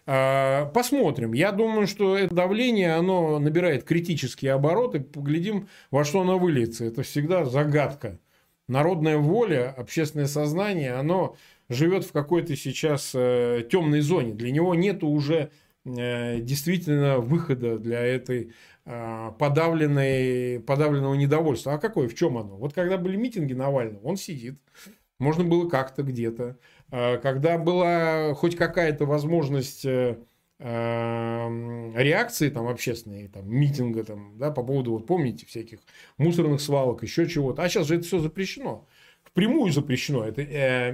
А, 0.05 0.67
посмотрим. 0.67 1.33
Я 1.33 1.53
думаю, 1.53 1.87
что 1.87 2.17
это 2.17 2.35
давление, 2.35 2.95
оно 2.95 3.39
набирает 3.39 3.85
критические 3.85 4.53
обороты. 4.53 5.01
Поглядим, 5.01 5.69
во 5.91 6.05
что 6.05 6.23
оно 6.23 6.39
выльется. 6.39 6.85
Это 6.85 7.03
всегда 7.03 7.45
загадка. 7.45 8.19
Народная 8.69 9.19
воля, 9.19 9.75
общественное 9.77 10.27
сознание, 10.27 10.95
оно 10.95 11.37
живет 11.69 12.05
в 12.05 12.13
какой-то 12.13 12.57
сейчас 12.57 13.13
э, 13.15 13.67
темной 13.71 14.01
зоне. 14.01 14.33
Для 14.33 14.51
него 14.51 14.75
нет 14.75 15.05
уже 15.05 15.51
действительно 15.85 17.19
выхода 17.19 17.79
для 17.79 18.01
этой 18.01 18.53
а, 18.85 19.31
подавленной, 19.33 20.61
подавленного 20.61 21.15
недовольства. 21.15 21.75
А 21.75 21.79
какое, 21.79 22.09
в 22.09 22.15
чем 22.15 22.37
оно? 22.37 22.57
Вот 22.57 22.73
когда 22.73 22.99
были 22.99 23.17
митинги 23.17 23.53
Навального, 23.53 24.05
он 24.05 24.17
сидит, 24.17 24.59
можно 25.21 25.45
было 25.45 25.69
как-то 25.69 26.03
где-то. 26.03 26.59
А, 26.91 27.19
когда 27.19 27.59
была 27.59 28.35
хоть 28.35 28.57
какая-то 28.57 29.07
возможность 29.07 29.85
э, 29.85 30.19
а, 30.59 31.49
реакции 31.95 32.49
там 32.51 32.67
общественной, 32.67 33.29
там, 33.29 33.49
митинга 33.49 34.03
там, 34.03 34.37
да, 34.37 34.51
по 34.51 34.65
поводу, 34.65 34.93
вот 34.93 35.07
помните, 35.07 35.47
всяких 35.47 35.79
мусорных 36.19 36.61
свалок, 36.61 37.05
еще 37.05 37.29
чего-то. 37.29 37.63
А 37.63 37.69
сейчас 37.69 37.87
же 37.87 37.97
это 37.97 38.05
все 38.05 38.19
запрещено 38.19 38.89
впрямую 39.33 39.73
запрещено. 39.73 40.25
Это 40.25 40.43
э, 40.43 40.91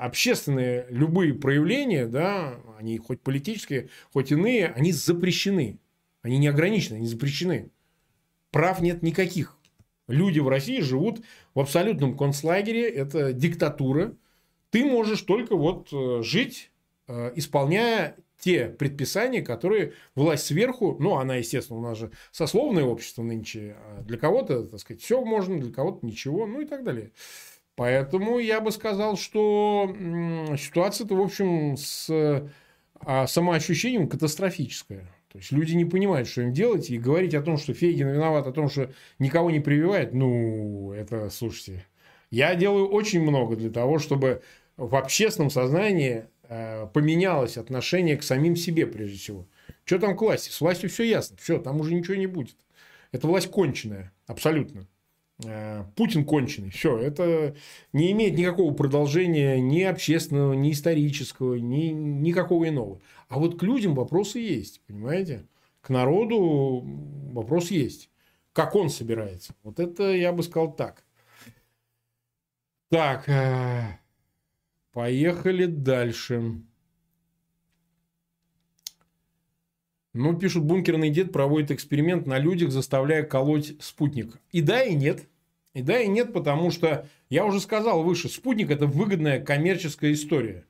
общественные 0.00 0.86
любые 0.88 1.34
проявления, 1.34 2.06
да, 2.06 2.58
они 2.78 2.98
хоть 2.98 3.20
политические, 3.20 3.90
хоть 4.12 4.32
иные, 4.32 4.68
они 4.68 4.92
запрещены. 4.92 5.78
Они 6.22 6.38
не 6.38 6.48
ограничены, 6.48 6.96
они 6.96 7.06
запрещены. 7.06 7.70
Прав 8.50 8.80
нет 8.80 9.02
никаких. 9.02 9.58
Люди 10.08 10.40
в 10.40 10.48
России 10.48 10.80
живут 10.80 11.20
в 11.54 11.60
абсолютном 11.60 12.16
концлагере, 12.16 12.88
это 12.88 13.32
диктатура. 13.32 14.14
Ты 14.70 14.84
можешь 14.84 15.22
только 15.22 15.54
вот 15.54 15.88
э, 15.92 16.22
жить, 16.22 16.70
э, 17.08 17.32
исполняя 17.36 18.16
те 18.38 18.66
предписания, 18.68 19.40
которые 19.42 19.92
власть 20.16 20.46
сверху, 20.46 20.96
ну, 20.98 21.16
она, 21.16 21.36
естественно, 21.36 21.78
у 21.78 21.82
нас 21.82 21.96
же 21.98 22.10
сословное 22.32 22.82
общество 22.82 23.22
нынче, 23.22 23.76
а 23.78 24.02
для 24.02 24.18
кого-то, 24.18 24.64
так 24.64 24.80
сказать, 24.80 25.00
все 25.00 25.24
можно, 25.24 25.60
для 25.60 25.72
кого-то 25.72 26.04
ничего, 26.04 26.46
ну 26.46 26.60
и 26.60 26.64
так 26.64 26.82
далее. 26.82 27.12
Поэтому 27.74 28.38
я 28.38 28.60
бы 28.60 28.70
сказал, 28.70 29.16
что 29.16 29.94
ситуация-то, 30.58 31.14
в 31.14 31.20
общем, 31.20 31.76
с 31.76 32.08
а, 33.00 33.26
самоощущением 33.26 34.08
катастрофическая. 34.08 35.08
То 35.28 35.38
есть 35.38 35.50
люди 35.50 35.74
не 35.74 35.86
понимают, 35.86 36.28
что 36.28 36.42
им 36.42 36.52
делать, 36.52 36.90
и 36.90 36.98
говорить 36.98 37.34
о 37.34 37.42
том, 37.42 37.56
что 37.56 37.72
Фейгин 37.72 38.08
виноват, 38.08 38.46
о 38.46 38.52
том, 38.52 38.68
что 38.68 38.90
никого 39.18 39.50
не 39.50 39.60
прививает, 39.60 40.12
ну, 40.12 40.92
это, 40.92 41.30
слушайте, 41.30 41.86
я 42.30 42.54
делаю 42.54 42.88
очень 42.88 43.22
много 43.22 43.56
для 43.56 43.70
того, 43.70 43.98
чтобы 43.98 44.42
в 44.76 44.94
общественном 44.94 45.48
сознании 45.48 46.26
э, 46.44 46.86
поменялось 46.92 47.56
отношение 47.56 48.18
к 48.18 48.22
самим 48.22 48.56
себе, 48.56 48.86
прежде 48.86 49.16
всего. 49.16 49.46
Что 49.84 49.98
там 49.98 50.16
к 50.16 50.20
власти? 50.20 50.50
С 50.50 50.60
властью 50.60 50.90
все 50.90 51.04
ясно. 51.04 51.36
Все, 51.40 51.58
там 51.58 51.80
уже 51.80 51.94
ничего 51.94 52.14
не 52.14 52.26
будет. 52.26 52.56
Это 53.10 53.26
власть 53.26 53.50
конченая, 53.50 54.12
абсолютно. 54.26 54.86
Э, 55.44 55.84
Путин 55.96 56.24
конченый. 56.24 56.70
Все, 56.70 56.98
это 56.98 57.54
не 57.92 58.12
имеет 58.12 58.36
никакого 58.36 58.74
продолжения 58.74 59.60
ни 59.60 59.82
общественного, 59.82 60.52
ни 60.52 60.72
исторического, 60.72 61.56
ни 61.56 61.86
никакого 61.86 62.68
иного. 62.68 63.00
А 63.28 63.38
вот 63.38 63.58
к 63.58 63.62
людям 63.62 63.94
вопросы 63.94 64.38
есть, 64.38 64.80
понимаете? 64.86 65.46
К 65.80 65.88
народу 65.88 66.82
вопрос 67.32 67.70
есть. 67.70 68.10
Как 68.52 68.74
он 68.74 68.90
собирается? 68.90 69.54
Вот 69.62 69.80
это 69.80 70.12
я 70.12 70.32
бы 70.32 70.42
сказал 70.42 70.74
так. 70.74 71.04
Так, 72.90 73.28
э, 73.28 73.98
поехали 74.92 75.64
дальше. 75.64 76.62
Ну, 80.14 80.36
пишут, 80.36 80.64
бункерный 80.64 81.08
дед 81.08 81.32
проводит 81.32 81.70
эксперимент 81.70 82.26
на 82.26 82.38
людях, 82.38 82.70
заставляя 82.70 83.22
колоть 83.22 83.74
спутник. 83.80 84.38
И 84.50 84.60
да, 84.60 84.82
и 84.82 84.94
нет. 84.94 85.26
И 85.74 85.80
да, 85.80 86.00
и 86.00 86.06
нет, 86.06 86.34
потому 86.34 86.70
что, 86.70 87.06
я 87.30 87.46
уже 87.46 87.60
сказал 87.60 88.02
выше, 88.02 88.28
спутник– 88.28 88.70
это 88.72 88.86
выгодная 88.86 89.40
коммерческая 89.40 90.12
история. 90.12 90.66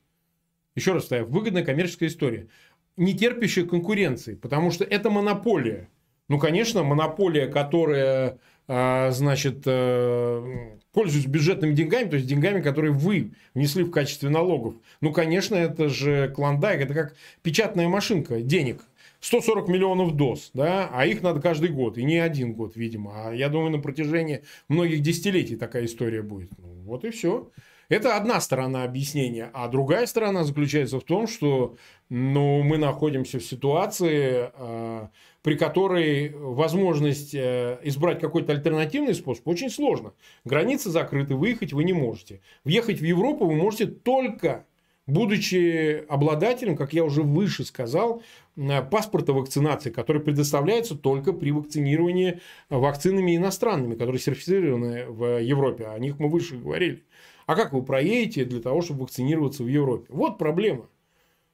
Еще 0.75 0.93
раз 0.93 1.05
ставим, 1.05 1.25
выгодная 1.25 1.65
коммерческая 1.65 2.07
история. 2.07 2.47
Не 2.95 3.13
терпящая 3.13 3.65
конкуренции, 3.65 4.35
потому 4.35 4.71
что 4.71 4.85
это 4.85 5.09
монополия. 5.09 5.89
Ну, 6.29 6.39
конечно, 6.39 6.83
монополия, 6.83 7.47
которая, 7.47 8.39
а, 8.67 9.11
значит, 9.11 9.63
э, 9.65 10.77
пользуется 10.93 11.29
бюджетными 11.29 11.73
деньгами, 11.73 12.09
то 12.09 12.15
есть 12.15 12.27
деньгами, 12.27 12.61
которые 12.61 12.93
вы 12.93 13.33
внесли 13.53 13.83
в 13.83 13.91
качестве 13.91 14.29
налогов. 14.29 14.75
Ну, 15.01 15.11
конечно, 15.11 15.55
это 15.55 15.89
же 15.89 16.29
клондайк, 16.29 16.81
это 16.81 16.93
как 16.93 17.15
печатная 17.41 17.89
машинка 17.89 18.41
денег. 18.41 18.85
140 19.23 19.69
миллионов 19.69 20.17
доз, 20.17 20.51
да, 20.53 20.89
а 20.91 21.05
их 21.05 21.21
надо 21.21 21.39
каждый 21.39 21.69
год, 21.69 21.97
и 21.97 22.03
не 22.03 22.17
один 22.17 22.53
год, 22.53 22.75
видимо. 22.75 23.13
А 23.15 23.33
я 23.33 23.47
думаю, 23.47 23.71
на 23.71 23.79
протяжении 23.79 24.43
многих 24.67 25.01
десятилетий 25.01 25.55
такая 25.55 25.85
история 25.85 26.21
будет. 26.21 26.51
Ну, 26.57 26.67
вот 26.83 27.05
и 27.05 27.09
все. 27.09 27.49
Это 27.87 28.17
одна 28.17 28.41
сторона 28.41 28.83
объяснения. 28.83 29.49
А 29.53 29.69
другая 29.69 30.07
сторона 30.07 30.43
заключается 30.43 30.99
в 30.99 31.03
том, 31.03 31.27
что 31.27 31.77
ну, 32.09 32.63
мы 32.63 32.77
находимся 32.77 33.39
в 33.39 33.45
ситуации, 33.45 34.51
э, 34.53 35.07
при 35.41 35.55
которой 35.55 36.33
возможность 36.35 37.33
э, 37.33 37.79
избрать 37.83 38.19
какой-то 38.19 38.51
альтернативный 38.51 39.13
способ 39.13 39.47
очень 39.47 39.69
сложно. 39.69 40.13
Границы 40.43 40.89
закрыты, 40.89 41.35
выехать 41.35 41.71
вы 41.71 41.85
не 41.85 41.93
можете. 41.93 42.41
Въехать 42.65 42.99
в 42.99 43.05
Европу 43.05 43.45
вы 43.45 43.55
можете 43.55 43.85
только 43.85 44.65
будучи 45.07 46.03
обладателем, 46.07 46.75
как 46.75 46.93
я 46.93 47.03
уже 47.03 47.23
выше 47.23 47.65
сказал, 47.65 48.21
э, 48.55 48.81
паспорта 48.81 49.33
вакцинации, 49.33 49.89
который 49.89 50.21
предоставляется 50.21 50.95
только 50.95 51.33
при 51.33 51.51
вакцинировании 51.51 52.39
вакцинами 52.69 53.35
иностранными, 53.35 53.95
которые 53.95 54.19
сертифицированы 54.19 55.05
в 55.07 55.41
Европе. 55.41 55.87
О 55.87 55.99
них 55.99 56.19
мы 56.19 56.29
выше 56.29 56.57
говорили. 56.57 57.03
А 57.45 57.55
как 57.55 57.73
вы 57.73 57.83
проедете 57.83 58.45
для 58.45 58.61
того, 58.61 58.81
чтобы 58.81 59.01
вакцинироваться 59.01 59.63
в 59.63 59.67
Европе? 59.67 60.05
Вот 60.09 60.37
проблема 60.37 60.87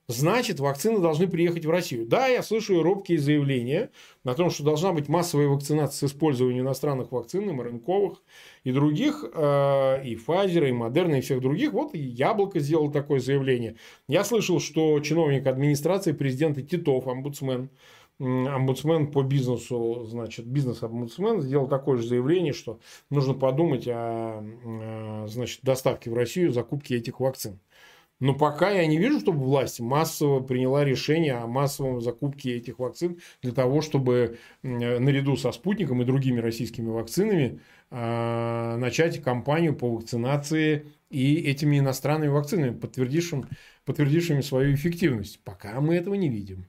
значит, 0.09 0.59
вакцины 0.59 0.99
должны 0.99 1.27
приехать 1.27 1.65
в 1.65 1.69
Россию. 1.69 2.07
Да, 2.07 2.27
я 2.27 2.41
слышу 2.41 2.81
робкие 2.81 3.19
заявления 3.19 3.91
о 4.23 4.33
том, 4.33 4.49
что 4.49 4.63
должна 4.63 4.91
быть 4.91 5.07
массовая 5.07 5.47
вакцинация 5.47 6.07
с 6.07 6.11
использованием 6.11 6.63
иностранных 6.63 7.11
вакцин, 7.11 7.47
и 7.47 7.61
рынковых, 7.61 8.23
и 8.63 8.71
других, 8.71 9.23
э, 9.23 10.03
и 10.03 10.15
Pfizer, 10.15 10.67
и 10.67 10.71
Moderna, 10.71 11.19
и 11.19 11.21
всех 11.21 11.41
других. 11.41 11.73
Вот 11.73 11.93
Яблоко 11.93 12.59
сделал 12.59 12.91
такое 12.91 13.19
заявление. 13.19 13.75
Я 14.07 14.23
слышал, 14.23 14.59
что 14.59 14.99
чиновник 14.99 15.45
администрации 15.45 16.11
президента 16.11 16.63
Титов, 16.63 17.07
омбудсмен, 17.07 17.69
омбудсмен 18.19 19.11
по 19.11 19.21
бизнесу, 19.21 20.05
значит, 20.05 20.47
бизнес-омбудсмен 20.47 21.41
сделал 21.41 21.67
такое 21.67 21.97
же 21.97 22.07
заявление, 22.07 22.53
что 22.53 22.79
нужно 23.11 23.35
подумать 23.35 23.87
о, 23.87 24.43
э, 24.43 25.27
значит, 25.27 25.59
доставке 25.61 26.09
в 26.09 26.15
Россию 26.15 26.51
закупки 26.51 26.93
этих 26.95 27.19
вакцин. 27.19 27.59
Но 28.19 28.33
пока 28.33 28.69
я 28.69 28.85
не 28.85 28.97
вижу, 28.97 29.19
чтобы 29.19 29.39
власть 29.39 29.79
массово 29.79 30.41
приняла 30.41 30.83
решение 30.83 31.35
о 31.35 31.47
массовом 31.47 32.01
закупке 32.01 32.57
этих 32.57 32.79
вакцин 32.79 33.19
для 33.41 33.53
того, 33.53 33.81
чтобы 33.81 34.37
наряду 34.61 35.37
со 35.37 35.51
спутником 35.51 36.01
и 36.01 36.05
другими 36.05 36.39
российскими 36.39 36.89
вакцинами 36.89 37.61
а, 37.91 38.75
начать 38.77 39.21
кампанию 39.21 39.73
по 39.75 39.89
вакцинации 39.89 40.85
и 41.09 41.35
этими 41.35 41.79
иностранными 41.79 42.29
вакцинами, 42.29 42.77
подтвердившими, 42.77 43.45
подтвердившими 43.85 44.41
свою 44.41 44.75
эффективность. 44.75 45.41
Пока 45.43 45.79
мы 45.79 45.95
этого 45.95 46.15
не 46.15 46.29
видим. 46.29 46.65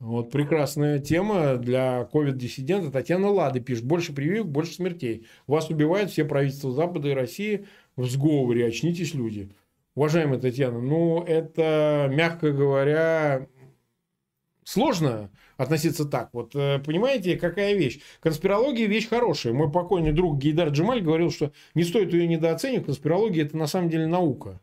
Вот 0.00 0.30
прекрасная 0.30 1.00
тема 1.00 1.56
для 1.56 2.04
ковид-диссидента. 2.04 2.92
Татьяна 2.92 3.30
Лады 3.30 3.60
пишет. 3.60 3.84
Больше 3.84 4.12
прививок, 4.12 4.50
больше 4.50 4.74
смертей. 4.74 5.26
Вас 5.46 5.70
убивают 5.70 6.10
все 6.10 6.24
правительства 6.24 6.72
Запада 6.72 7.08
и 7.08 7.14
России 7.14 7.66
в 7.96 8.06
сговоре. 8.06 8.66
Очнитесь, 8.66 9.14
люди. 9.14 9.50
Уважаемая 9.96 10.38
Татьяна, 10.38 10.80
ну, 10.80 11.24
это, 11.24 12.08
мягко 12.12 12.52
говоря, 12.52 13.48
Сложно 14.68 15.30
относиться 15.56 16.04
так. 16.04 16.28
Вот 16.34 16.54
э, 16.54 16.78
понимаете, 16.80 17.38
какая 17.38 17.72
вещь? 17.72 18.00
Конспирология 18.20 18.86
вещь 18.86 19.08
хорошая. 19.08 19.54
Мой 19.54 19.72
покойный 19.72 20.12
друг 20.12 20.36
Гейдар 20.36 20.68
Джемаль 20.68 21.00
говорил, 21.00 21.30
что 21.30 21.52
не 21.74 21.84
стоит 21.84 22.12
ее 22.12 22.28
недооценивать. 22.28 22.84
Конспирология 22.84 23.46
это 23.46 23.56
на 23.56 23.66
самом 23.66 23.88
деле 23.88 24.06
наука 24.06 24.60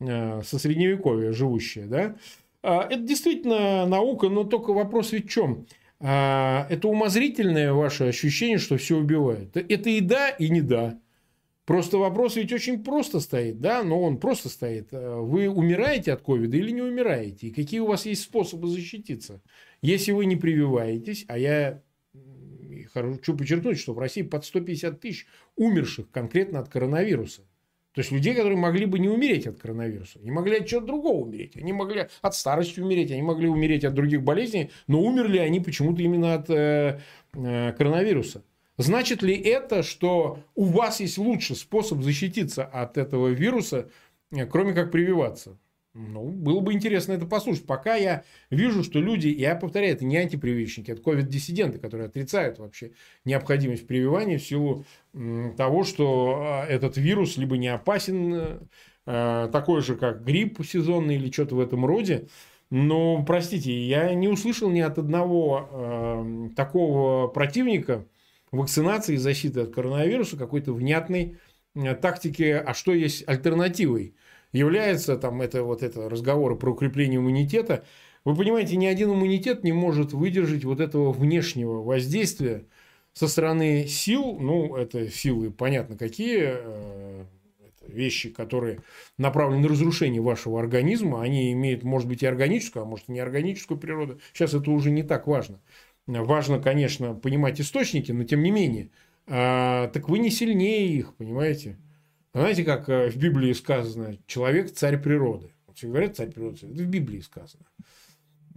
э, 0.00 0.42
со 0.42 0.58
средневековья 0.58 1.30
живущая. 1.30 1.86
Да? 1.86 2.16
А, 2.66 2.86
это 2.88 3.02
действительно 3.02 3.86
наука, 3.86 4.30
но 4.30 4.44
только 4.44 4.72
вопрос 4.72 5.12
ведь 5.12 5.26
в 5.26 5.28
чем? 5.28 5.66
А, 6.00 6.66
это 6.70 6.88
умозрительное 6.88 7.74
ваше 7.74 8.04
ощущение, 8.04 8.56
что 8.56 8.78
все 8.78 8.96
убивает. 8.96 9.54
Это 9.54 9.90
и 9.90 10.00
да, 10.00 10.30
и 10.30 10.48
не 10.48 10.62
да. 10.62 10.98
Просто 11.66 11.98
вопрос 11.98 12.36
ведь 12.36 12.52
очень 12.52 12.82
просто 12.82 13.20
стоит, 13.20 13.60
да, 13.60 13.82
но 13.82 14.02
он 14.02 14.18
просто 14.18 14.48
стоит. 14.48 14.88
Э, 14.92 15.16
вы 15.16 15.48
умираете 15.48 16.12
от 16.12 16.20
ковида 16.20 16.56
или 16.58 16.70
не 16.70 16.82
умираете? 16.82 17.46
И 17.46 17.50
какие 17.52 17.80
у 17.80 17.86
вас 17.86 18.04
есть 18.04 18.22
способы 18.22 18.68
защититься? 18.68 19.42
Если 19.80 20.12
вы 20.12 20.26
не 20.26 20.36
прививаетесь, 20.36 21.24
а 21.28 21.38
я 21.38 21.82
хочу 22.92 23.36
подчеркнуть, 23.36 23.78
что 23.78 23.94
в 23.94 23.98
России 23.98 24.22
под 24.22 24.44
150 24.44 25.00
тысяч 25.00 25.26
умерших 25.56 26.10
конкретно 26.10 26.60
от 26.60 26.68
коронавируса. 26.68 27.42
То 27.94 28.00
есть 28.00 28.10
людей, 28.10 28.34
которые 28.34 28.58
могли 28.58 28.86
бы 28.86 28.98
не 28.98 29.08
умереть 29.08 29.46
от 29.46 29.60
коронавируса, 29.60 30.18
не 30.18 30.32
могли 30.32 30.56
от 30.56 30.66
чего-то 30.66 30.88
другого 30.88 31.22
умереть, 31.22 31.56
они 31.56 31.72
могли 31.72 32.08
от 32.22 32.34
старости 32.34 32.80
умереть, 32.80 33.12
они 33.12 33.22
могли 33.22 33.48
умереть 33.48 33.84
от 33.84 33.94
других 33.94 34.24
болезней, 34.24 34.70
но 34.88 35.00
умерли 35.00 35.38
они 35.38 35.60
почему-то 35.60 36.02
именно 36.02 36.34
от 36.34 36.50
э, 36.50 37.00
э, 37.34 37.72
коронавируса. 37.72 38.42
Значит 38.78 39.22
ли 39.22 39.36
это, 39.36 39.84
что 39.84 40.40
у 40.56 40.64
вас 40.64 40.98
есть 40.98 41.18
лучший 41.18 41.54
способ 41.54 42.02
защититься 42.02 42.64
от 42.64 42.98
этого 42.98 43.28
вируса, 43.28 43.88
э, 44.32 44.44
кроме 44.44 44.74
как 44.74 44.90
прививаться? 44.90 45.56
Ну, 45.94 46.28
было 46.28 46.58
бы 46.58 46.72
интересно 46.72 47.12
это 47.12 47.24
послушать. 47.24 47.66
Пока 47.66 47.94
я 47.94 48.24
вижу, 48.50 48.82
что 48.82 48.98
люди, 48.98 49.28
я 49.28 49.54
повторяю, 49.54 49.94
это 49.94 50.04
не 50.04 50.16
антипрививочники, 50.16 50.90
это 50.90 51.00
ковид-диссиденты, 51.00 51.78
которые 51.78 52.08
отрицают 52.08 52.58
вообще 52.58 52.90
необходимость 53.24 53.86
прививания 53.86 54.38
в 54.38 54.42
силу 54.42 54.84
того, 55.56 55.84
что 55.84 56.42
а, 56.42 56.66
этот 56.66 56.96
вирус 56.96 57.36
либо 57.36 57.56
не 57.56 57.68
опасен, 57.68 58.68
э, 59.06 59.48
такой 59.52 59.82
же, 59.82 59.94
как 59.94 60.24
грипп 60.24 60.64
сезонный 60.66 61.14
или 61.14 61.30
что-то 61.30 61.54
в 61.54 61.60
этом 61.60 61.86
роде. 61.86 62.26
Но, 62.70 63.22
простите, 63.24 63.72
я 63.86 64.12
не 64.14 64.26
услышал 64.26 64.70
ни 64.70 64.80
от 64.80 64.98
одного 64.98 66.50
такого 66.56 67.28
противника, 67.28 68.04
вакцинации 68.54 69.14
и 69.14 69.18
защиты 69.18 69.60
от 69.60 69.74
коронавируса 69.74 70.36
какой-то 70.36 70.72
внятной 70.72 71.38
э, 71.74 71.94
тактики, 71.94 72.42
а 72.42 72.74
что 72.74 72.92
есть 72.92 73.24
альтернативой. 73.28 74.14
Является 74.54 75.16
там 75.16 75.42
это 75.42 75.64
вот 75.64 75.82
это 75.82 76.08
разговоры 76.08 76.54
про 76.54 76.70
укрепление 76.70 77.18
иммунитета. 77.18 77.84
Вы 78.24 78.36
понимаете, 78.36 78.76
ни 78.76 78.86
один 78.86 79.12
иммунитет 79.12 79.64
не 79.64 79.72
может 79.72 80.12
выдержать 80.12 80.64
вот 80.64 80.78
этого 80.78 81.12
внешнего 81.12 81.82
воздействия 81.82 82.64
со 83.14 83.26
стороны 83.26 83.86
сил, 83.88 84.38
ну, 84.38 84.76
это 84.76 85.10
силы, 85.10 85.50
понятно, 85.50 85.98
какие, 85.98 86.52
э, 86.54 87.24
вещи, 87.88 88.30
которые 88.30 88.78
направлены 89.18 89.62
на 89.62 89.68
разрушение 89.68 90.22
вашего 90.22 90.60
организма, 90.60 91.20
они 91.22 91.52
имеют, 91.52 91.82
может 91.82 92.08
быть, 92.08 92.22
и 92.22 92.26
органическую, 92.26 92.84
а 92.84 92.86
может, 92.86 93.08
и 93.08 93.12
неорганическую 93.12 93.76
природу. 93.76 94.20
Сейчас 94.32 94.54
это 94.54 94.70
уже 94.70 94.92
не 94.92 95.02
так 95.02 95.26
важно. 95.26 95.60
Важно, 96.06 96.60
конечно, 96.60 97.14
понимать 97.14 97.60
источники, 97.60 98.12
но 98.12 98.22
тем 98.22 98.42
не 98.42 98.52
менее. 98.52 98.90
А, 99.26 99.88
так 99.88 100.08
вы 100.08 100.20
не 100.20 100.30
сильнее 100.30 100.88
их, 100.88 101.14
понимаете? 101.16 101.76
Знаете, 102.34 102.64
как 102.64 102.88
э, 102.88 103.10
в 103.10 103.16
Библии 103.16 103.52
сказано, 103.52 104.18
человек 104.26 104.72
царь 104.72 105.00
природы. 105.00 105.52
Все 105.74 105.88
говорят 105.88 106.16
царь 106.16 106.30
природы, 106.30 106.58
это 106.58 106.66
в 106.66 106.86
Библии 106.86 107.20
сказано. 107.20 107.64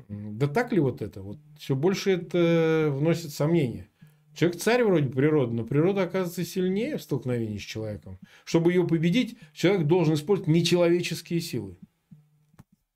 Да 0.09 0.47
так 0.47 0.71
ли 0.71 0.79
вот 0.79 1.01
это? 1.01 1.21
Вот 1.21 1.37
все 1.59 1.75
больше 1.75 2.11
это 2.11 2.89
вносит 2.91 3.31
сомнения. 3.31 3.87
Человек 4.35 4.59
царь 4.59 4.83
вроде 4.83 5.09
природы, 5.09 5.53
но 5.53 5.63
природа 5.63 6.03
оказывается 6.03 6.43
сильнее 6.43 6.97
в 6.97 7.03
столкновении 7.03 7.57
с 7.57 7.63
человеком. 7.63 8.19
Чтобы 8.45 8.71
ее 8.71 8.87
победить, 8.87 9.37
человек 9.53 9.87
должен 9.87 10.13
использовать 10.13 10.49
нечеловеческие 10.49 11.41
силы. 11.41 11.77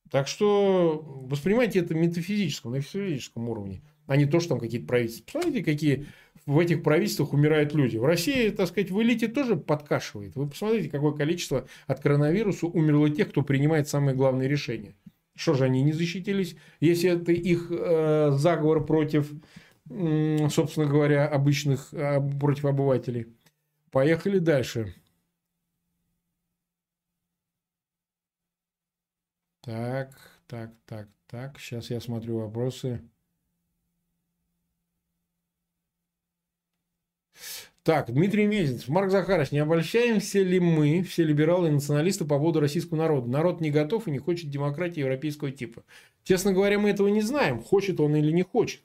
Так 0.09 0.27
что 0.27 1.01
воспринимайте 1.27 1.79
это 1.79 1.95
метафизическом, 1.95 2.73
на 2.73 2.81
физическом 2.81 3.49
уровне 3.49 3.81
а 4.11 4.17
не 4.17 4.25
то, 4.25 4.41
что 4.41 4.49
там 4.49 4.59
какие-то 4.59 4.87
правительства. 4.87 5.23
Посмотрите, 5.25 5.63
какие 5.63 6.05
в 6.45 6.59
этих 6.59 6.83
правительствах 6.83 7.33
умирают 7.33 7.73
люди. 7.73 7.97
В 7.97 8.05
России, 8.05 8.49
так 8.49 8.67
сказать, 8.67 8.91
в 8.91 9.01
элите 9.01 9.27
тоже 9.27 9.55
подкашивает. 9.55 10.35
Вы 10.35 10.47
посмотрите, 10.47 10.89
какое 10.89 11.13
количество 11.13 11.67
от 11.87 11.99
коронавируса 11.99 12.67
умерло 12.67 13.09
тех, 13.09 13.29
кто 13.29 13.41
принимает 13.41 13.87
самые 13.87 14.15
главные 14.15 14.49
решения. 14.49 14.95
Что 15.35 15.53
же 15.53 15.65
они 15.65 15.81
не 15.83 15.93
защитились, 15.93 16.55
если 16.79 17.11
это 17.11 17.31
их 17.31 17.67
э, 17.71 18.31
заговор 18.31 18.85
против, 18.85 19.31
э, 19.89 20.49
собственно 20.49 20.87
говоря, 20.87 21.27
обычных, 21.27 21.93
э, 21.93 22.19
против 22.39 22.65
обывателей. 22.65 23.27
Поехали 23.91 24.39
дальше. 24.39 24.93
Так, 29.61 30.09
так, 30.47 30.71
так, 30.85 31.07
так. 31.27 31.59
Сейчас 31.59 31.89
я 31.91 32.01
смотрю 32.01 32.39
вопросы. 32.39 33.01
Так, 37.83 38.13
Дмитрий 38.13 38.45
Мезенцев. 38.45 38.89
Марк 38.89 39.09
Захарович, 39.09 39.51
не 39.51 39.59
обольщаемся 39.59 40.39
ли 40.39 40.59
мы, 40.59 41.01
все 41.01 41.23
либералы 41.23 41.69
и 41.69 41.71
националисты, 41.71 42.25
по 42.25 42.37
поводу 42.37 42.59
российского 42.59 42.97
народа? 42.97 43.27
Народ 43.27 43.59
не 43.59 43.71
готов 43.71 44.07
и 44.07 44.11
не 44.11 44.19
хочет 44.19 44.51
демократии 44.51 44.99
европейского 44.99 45.49
типа. 45.51 45.83
Честно 46.23 46.53
говоря, 46.53 46.77
мы 46.77 46.91
этого 46.91 47.07
не 47.07 47.21
знаем, 47.21 47.59
хочет 47.59 47.99
он 47.99 48.15
или 48.15 48.31
не 48.31 48.43
хочет. 48.43 48.81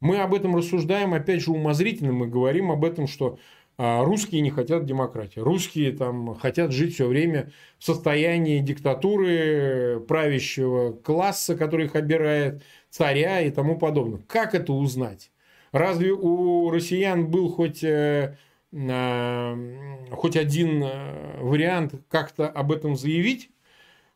Мы 0.00 0.18
об 0.18 0.34
этом 0.34 0.54
рассуждаем, 0.54 1.12
опять 1.12 1.42
же, 1.42 1.50
умозрительно. 1.50 2.12
Мы 2.12 2.28
говорим 2.28 2.70
об 2.70 2.84
этом, 2.84 3.08
что 3.08 3.38
а, 3.78 4.04
русские 4.04 4.42
не 4.42 4.50
хотят 4.50 4.86
демократии. 4.86 5.40
Русские 5.40 5.92
там 5.92 6.34
хотят 6.36 6.72
жить 6.72 6.94
все 6.94 7.08
время 7.08 7.50
в 7.78 7.84
состоянии 7.84 8.60
диктатуры 8.60 10.04
правящего 10.06 10.92
класса, 10.92 11.56
который 11.56 11.86
их 11.86 11.96
обирает, 11.96 12.62
царя 12.90 13.40
и 13.40 13.50
тому 13.50 13.78
подобное. 13.78 14.20
Как 14.26 14.54
это 14.54 14.72
узнать? 14.72 15.30
Разве 15.76 16.12
у 16.12 16.70
россиян 16.70 17.30
был 17.30 17.50
хоть, 17.50 17.84
э, 17.84 18.34
хоть 18.72 20.36
один 20.36 20.82
э, 20.82 21.38
вариант 21.42 21.96
как-то 22.08 22.48
об 22.48 22.72
этом 22.72 22.96
заявить? 22.96 23.50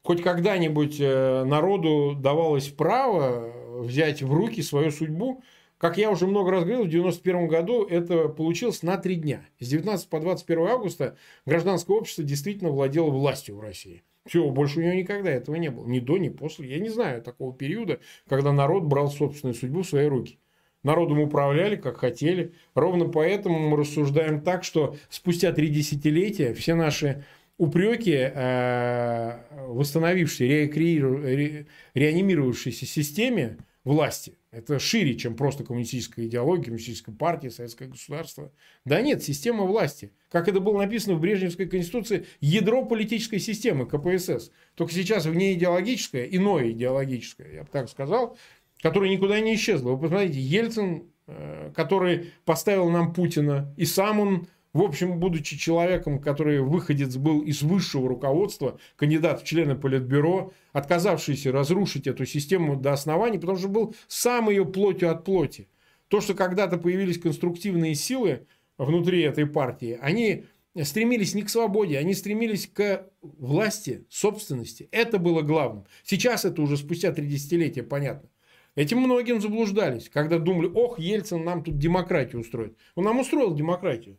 Хоть 0.03 0.23
когда-нибудь 0.23 0.97
э, 1.01 1.45
народу 1.45 2.17
давалось 2.19 2.69
право 2.69 3.53
взять 3.83 4.23
в 4.23 4.33
руки 4.33 4.63
свою 4.63 4.91
судьбу? 4.91 5.43
Как 5.77 5.99
я 5.99 6.11
уже 6.11 6.27
много 6.27 6.51
раз 6.51 6.65
говорил, 6.65 6.85
в 6.85 6.89
1991 6.89 7.49
году 7.49 7.85
это 7.85 8.29
получилось 8.31 8.83
на 8.83 8.97
три 8.97 9.17
дня. 9.17 9.47
С 9.59 9.69
19 9.69 10.09
по 10.09 10.19
21 10.19 10.67
августа 10.67 11.19
гражданское 11.45 11.95
общество 11.95 12.25
действительно 12.25 12.71
владело 12.71 13.11
властью 13.11 13.57
в 13.57 13.61
России. 13.61 14.03
Все, 14.27 14.49
больше 14.49 14.79
у 14.79 14.83
него 14.83 14.95
никогда 14.95 15.31
этого 15.31 15.57
не 15.57 15.71
было. 15.71 15.87
Ни 15.87 16.01
до, 16.01 16.17
ни 16.17 16.31
после. 16.31 16.71
Я 16.71 16.79
не 16.79 16.89
знаю 16.89 17.21
такого 17.21 17.53
периода, 17.53 18.01
когда 18.31 18.51
народ 18.51 18.85
брал 18.85 19.11
собственную 19.11 19.55
судьбу 19.55 19.83
в 19.83 19.87
свои 19.87 20.07
руки. 20.07 20.39
Народом 20.83 21.21
управляли, 21.21 21.77
как 21.77 21.99
хотели. 21.99 22.53
Ровно 22.75 23.07
поэтому 23.07 23.59
мы 23.59 23.77
рассуждаем 23.77 24.41
так, 24.41 24.65
что 24.65 24.97
спустя 25.09 25.53
три 25.53 25.69
десятилетия 25.69 26.55
все 26.55 26.75
наши 26.75 27.25
упреки 27.59 28.17
э, 28.17 29.39
восстановившейся, 29.67 30.45
ре, 30.45 31.67
реанимировавшейся 31.93 32.87
системе 32.87 33.59
власти, 33.85 34.39
это 34.51 34.79
шире, 34.79 35.15
чем 35.15 35.37
просто 35.37 35.63
коммунистическая 35.63 36.27
идеология, 36.27 36.65
коммунистическая 36.65 37.13
партия, 37.13 37.51
советское 37.51 37.87
государство. 37.87 38.53
Да 38.85 39.01
нет, 39.01 39.23
система 39.23 39.65
власти. 39.65 40.13
Как 40.29 40.49
это 40.49 40.61
было 40.61 40.79
написано 40.79 41.15
в 41.15 41.21
Брежневской 41.21 41.67
конституции, 41.67 42.27
ядро 42.41 42.85
политической 42.85 43.39
системы 43.39 43.87
КПСС. 43.87 44.51
Только 44.75 44.93
сейчас 44.93 45.27
в 45.27 45.35
ней 45.35 45.55
идеологическое, 45.55 46.25
иное 46.25 46.71
идеологическое, 46.71 47.53
я 47.53 47.63
бы 47.63 47.69
так 47.71 47.89
сказал, 47.89 48.37
которая 48.83 49.11
никуда 49.11 49.41
не 49.41 49.55
исчезла. 49.55 49.91
Вы 49.91 49.99
посмотрите, 49.99 50.41
Ельцин, 50.41 51.05
э, 51.27 51.73
который 51.75 52.33
поставил 52.45 52.89
нам 52.91 53.13
Путина, 53.13 53.73
и 53.77 53.85
сам 53.85 54.21
он, 54.21 54.49
в 54.73 54.83
общем, 54.83 55.19
будучи 55.19 55.57
человеком, 55.59 56.21
который 56.21 56.61
выходец 56.61 57.17
был 57.17 57.43
из 57.43 57.63
высшего 57.63 58.09
руководства, 58.09 58.79
кандидат 58.97 59.43
в 59.43 59.45
члены 59.45 59.75
Политбюро, 59.75 60.53
отказавшийся 60.73 61.53
разрушить 61.53 62.07
эту 62.07 62.25
систему 62.25 62.77
до 62.77 62.93
основания, 62.93 63.39
потому 63.39 63.59
что 63.59 63.69
был 63.69 63.95
сам 64.07 64.49
ее 64.51 64.65
плотью 64.65 65.11
от 65.11 65.25
плоти. 65.25 65.69
То, 66.09 66.21
что 66.21 66.35
когда-то 66.35 66.79
появились 66.79 67.21
конструктивные 67.21 67.95
силы 67.95 68.47
внутри 68.79 69.23
этой 69.23 69.47
партии, 69.47 69.99
они 70.01 70.45
стремились 70.83 71.35
не 71.35 71.43
к 71.43 71.51
свободе, 71.51 71.99
они 71.99 72.15
стремились 72.15 72.67
к 72.67 73.07
власти, 73.23 74.05
собственности. 74.09 74.89
Это 74.93 75.19
было 75.19 75.43
главным. 75.43 75.85
Сейчас 76.05 76.45
это 76.45 76.63
уже 76.63 76.77
спустя 76.77 77.13
три 77.13 77.27
десятилетия 77.27 77.83
понятно. 77.83 78.29
Этим 78.77 78.99
многим 78.99 79.41
заблуждались, 79.41 80.09
когда 80.09 80.39
думали, 80.39 80.71
ох, 80.73 80.99
Ельцин 80.99 81.45
нам 81.45 81.65
тут 81.65 81.79
демократию 81.79 82.41
устроит. 82.41 82.77
Он 82.95 83.05
нам 83.05 83.19
устроил 83.19 83.55
демократию. 83.55 84.19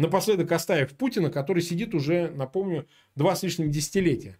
Напоследок 0.00 0.50
оставив 0.52 0.96
Путина, 0.96 1.28
который 1.28 1.62
сидит 1.62 1.94
уже, 1.94 2.30
напомню, 2.30 2.86
два 3.16 3.36
с 3.36 3.42
лишним 3.42 3.70
десятилетия. 3.70 4.38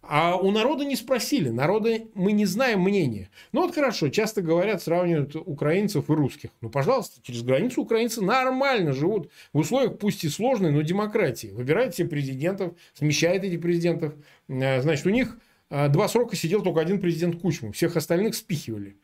А 0.00 0.36
у 0.36 0.50
народа 0.50 0.86
не 0.86 0.96
спросили. 0.96 1.50
Народа 1.50 1.98
мы 2.14 2.32
не 2.32 2.46
знаем 2.46 2.80
мнения. 2.80 3.28
Ну 3.52 3.60
вот 3.60 3.74
хорошо, 3.74 4.08
часто 4.08 4.40
говорят, 4.40 4.82
сравнивают 4.82 5.36
украинцев 5.36 6.08
и 6.08 6.14
русских. 6.14 6.48
Ну, 6.62 6.70
пожалуйста, 6.70 7.20
через 7.22 7.42
границу 7.42 7.82
украинцы 7.82 8.22
нормально 8.22 8.94
живут 8.94 9.30
в 9.52 9.58
условиях, 9.58 9.98
пусть 9.98 10.24
и 10.24 10.30
сложной, 10.30 10.72
но 10.72 10.80
демократии. 10.80 11.48
Выбирают 11.48 11.94
себе 11.94 12.08
президентов, 12.08 12.72
смещают 12.94 13.44
этих 13.44 13.60
президентов. 13.60 14.14
Э, 14.48 14.80
значит, 14.80 15.04
у 15.04 15.10
них 15.10 15.36
э, 15.68 15.90
два 15.90 16.08
срока 16.08 16.36
сидел 16.36 16.62
только 16.62 16.80
один 16.80 16.98
президент 17.02 17.38
Кучму. 17.38 17.72
Всех 17.72 17.98
остальных 17.98 18.34
спихивали. 18.34 18.96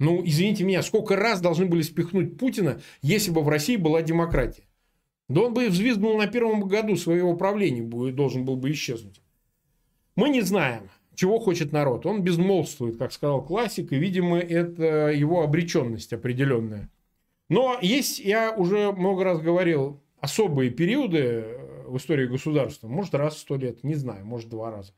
Ну, 0.00 0.22
извините 0.24 0.64
меня, 0.64 0.82
сколько 0.82 1.14
раз 1.14 1.42
должны 1.42 1.66
были 1.66 1.82
спихнуть 1.82 2.38
Путина, 2.38 2.80
если 3.02 3.30
бы 3.30 3.42
в 3.42 3.48
России 3.48 3.76
была 3.76 4.00
демократия? 4.00 4.64
Да 5.28 5.42
он 5.42 5.54
бы 5.54 5.68
взвизгнул 5.68 6.16
на 6.16 6.26
первом 6.26 6.66
году 6.66 6.96
своего 6.96 7.36
правления, 7.36 7.82
должен 8.10 8.46
был 8.46 8.56
бы 8.56 8.72
исчезнуть. 8.72 9.20
Мы 10.16 10.30
не 10.30 10.40
знаем, 10.40 10.90
чего 11.14 11.38
хочет 11.38 11.72
народ. 11.72 12.06
Он 12.06 12.22
безмолвствует, 12.22 12.96
как 12.96 13.12
сказал 13.12 13.44
классик, 13.44 13.92
и, 13.92 13.96
видимо, 13.96 14.38
это 14.38 15.10
его 15.10 15.42
обреченность 15.42 16.14
определенная. 16.14 16.90
Но 17.50 17.78
есть, 17.82 18.20
я 18.20 18.52
уже 18.52 18.92
много 18.92 19.22
раз 19.22 19.40
говорил, 19.40 20.00
особые 20.20 20.70
периоды 20.70 21.18
э, 21.18 21.84
в 21.88 21.98
истории 21.98 22.26
государства, 22.26 22.88
может, 22.88 23.14
раз 23.14 23.34
в 23.34 23.38
сто 23.40 23.56
лет, 23.56 23.84
не 23.84 23.96
знаю, 23.96 24.24
может, 24.24 24.48
два 24.48 24.70
раза, 24.70 24.92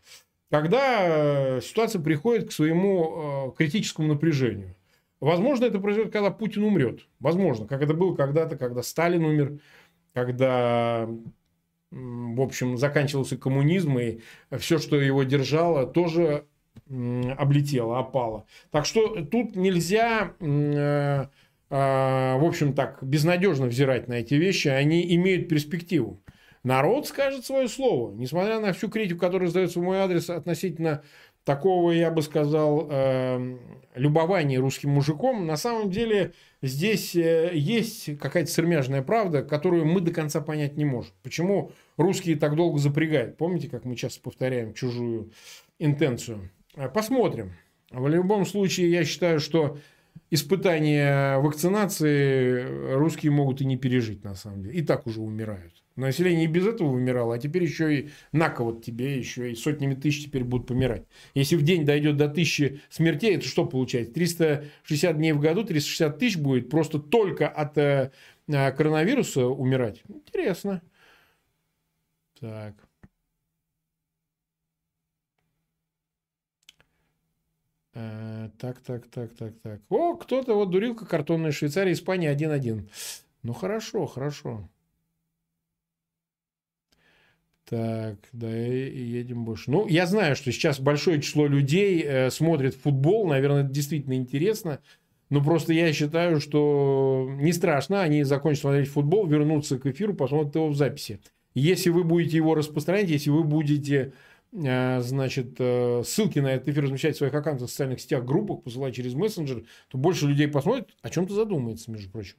когда 0.48 1.56
э, 1.56 1.60
ситуация 1.60 2.00
приходит 2.00 2.48
к 2.48 2.52
своему 2.52 3.52
э, 3.52 3.56
критическому 3.56 4.08
напряжению. 4.08 4.76
Возможно, 5.22 5.66
это 5.66 5.78
произойдет, 5.78 6.12
когда 6.12 6.32
Путин 6.32 6.64
умрет. 6.64 7.06
Возможно, 7.20 7.64
как 7.68 7.80
это 7.80 7.94
было 7.94 8.16
когда-то, 8.16 8.56
когда 8.56 8.82
Сталин 8.82 9.24
умер, 9.24 9.60
когда 10.12 11.08
в 11.92 12.40
общем, 12.40 12.76
заканчивался 12.76 13.36
коммунизм, 13.36 13.98
и 13.98 14.18
все, 14.58 14.78
что 14.78 15.00
его 15.00 15.22
держало, 15.22 15.86
тоже 15.86 16.46
облетело, 16.88 18.00
опало. 18.00 18.46
Так 18.72 18.84
что 18.84 19.24
тут 19.24 19.54
нельзя, 19.54 20.32
э, 20.40 21.26
а, 21.70 22.38
в 22.38 22.44
общем, 22.44 22.72
так 22.74 22.98
безнадежно 23.02 23.66
взирать 23.66 24.08
на 24.08 24.14
эти 24.14 24.34
вещи, 24.34 24.68
они 24.68 25.14
имеют 25.14 25.48
перспективу. 25.48 26.20
Народ 26.64 27.06
скажет 27.06 27.44
свое 27.44 27.68
слово, 27.68 28.12
несмотря 28.14 28.58
на 28.58 28.72
всю 28.72 28.88
критику, 28.88 29.20
которая 29.20 29.48
задается 29.48 29.78
в 29.78 29.82
мой 29.82 29.98
адрес 29.98 30.30
относительно 30.30 31.02
такого, 31.44 31.92
я 31.92 32.10
бы 32.10 32.22
сказал, 32.22 32.88
э, 32.90 33.58
любования 33.94 34.60
русским 34.60 34.90
мужиком, 34.90 35.46
на 35.46 35.56
самом 35.56 35.90
деле 35.90 36.32
здесь 36.62 37.14
э, 37.16 37.50
есть 37.54 38.18
какая-то 38.18 38.50
сермяжная 38.50 39.02
правда, 39.02 39.42
которую 39.42 39.86
мы 39.86 40.00
до 40.00 40.12
конца 40.12 40.40
понять 40.40 40.76
не 40.76 40.84
можем. 40.84 41.12
Почему 41.22 41.72
русские 41.96 42.36
так 42.36 42.54
долго 42.54 42.78
запрягают? 42.78 43.36
Помните, 43.36 43.68
как 43.68 43.84
мы 43.84 43.96
часто 43.96 44.20
повторяем 44.20 44.72
чужую 44.74 45.32
интенцию? 45.78 46.50
Э, 46.76 46.88
посмотрим. 46.88 47.52
В 47.90 48.08
любом 48.08 48.46
случае, 48.46 48.90
я 48.90 49.04
считаю, 49.04 49.38
что 49.38 49.76
испытания 50.30 51.38
вакцинации 51.38 52.94
русские 52.94 53.32
могут 53.32 53.60
и 53.60 53.66
не 53.66 53.76
пережить, 53.76 54.24
на 54.24 54.34
самом 54.34 54.62
деле. 54.62 54.78
И 54.78 54.82
так 54.82 55.06
уже 55.06 55.20
умирают. 55.20 55.81
Население 55.96 56.44
и 56.44 56.48
без 56.48 56.66
этого 56.66 56.88
вымирало, 56.88 57.34
а 57.34 57.38
теперь 57.38 57.64
еще 57.64 57.94
и 57.94 58.10
на 58.32 58.48
кого 58.48 58.72
тебе 58.72 59.16
еще 59.18 59.52
и 59.52 59.54
сотнями 59.54 59.94
тысяч 59.94 60.24
теперь 60.24 60.44
будут 60.44 60.66
помирать. 60.66 61.04
Если 61.34 61.56
в 61.56 61.62
день 61.62 61.84
дойдет 61.84 62.16
до 62.16 62.28
тысячи 62.28 62.80
смертей, 62.88 63.36
это 63.36 63.46
что 63.46 63.66
получается? 63.66 64.14
360 64.14 65.16
дней 65.16 65.32
в 65.32 65.40
году, 65.40 65.64
360 65.64 66.18
тысяч 66.18 66.38
будет 66.38 66.70
просто 66.70 66.98
только 66.98 67.48
от 67.48 67.76
э, 67.76 68.10
э, 68.48 68.72
коронавируса 68.72 69.46
умирать? 69.46 70.02
Интересно. 70.08 70.82
Так. 72.40 72.74
Э, 77.94 78.48
так, 78.58 78.80
так, 78.80 79.06
так, 79.08 79.34
так, 79.34 79.58
так. 79.62 79.80
О, 79.90 80.16
кто-то 80.16 80.54
вот 80.54 80.70
дурилка 80.70 81.04
картонная 81.04 81.52
Швейцария, 81.52 81.92
Испания 81.92 82.34
1-1. 82.34 82.88
Ну 83.42 83.52
хорошо, 83.52 84.06
хорошо. 84.06 84.68
Так, 87.72 88.18
да, 88.32 88.54
и 88.54 89.02
едем 89.02 89.46
больше. 89.46 89.70
Ну, 89.70 89.86
я 89.88 90.04
знаю, 90.04 90.36
что 90.36 90.52
сейчас 90.52 90.78
большое 90.78 91.22
число 91.22 91.46
людей 91.46 92.02
э, 92.02 92.28
смотрит 92.28 92.74
футбол. 92.74 93.26
Наверное, 93.26 93.62
это 93.62 93.72
действительно 93.72 94.12
интересно. 94.12 94.80
Но 95.30 95.42
просто 95.42 95.72
я 95.72 95.90
считаю, 95.94 96.38
что 96.38 97.30
не 97.40 97.50
страшно. 97.54 98.02
Они 98.02 98.24
закончат 98.24 98.60
смотреть 98.60 98.88
футбол, 98.88 99.26
вернутся 99.26 99.78
к 99.78 99.86
эфиру, 99.86 100.12
посмотрят 100.12 100.54
его 100.54 100.68
в 100.68 100.76
записи. 100.76 101.20
Если 101.54 101.88
вы 101.88 102.04
будете 102.04 102.36
его 102.36 102.54
распространять, 102.54 103.08
если 103.08 103.30
вы 103.30 103.42
будете 103.42 104.12
э, 104.52 105.00
значит, 105.00 105.54
э, 105.58 106.02
ссылки 106.04 106.40
на 106.40 106.48
этот 106.48 106.68
эфир 106.68 106.84
размещать 106.84 107.14
в 107.14 107.18
своих 107.18 107.32
аккаунтах 107.32 107.68
в 107.68 107.70
социальных 107.70 108.02
сетях, 108.02 108.26
группах, 108.26 108.64
посылать 108.64 108.94
через 108.94 109.14
мессенджер, 109.14 109.64
то 109.88 109.96
больше 109.96 110.26
людей 110.26 110.46
посмотрит, 110.46 110.90
о 111.00 111.08
чем-то 111.08 111.32
задумается, 111.32 111.90
между 111.90 112.10
прочим. 112.10 112.36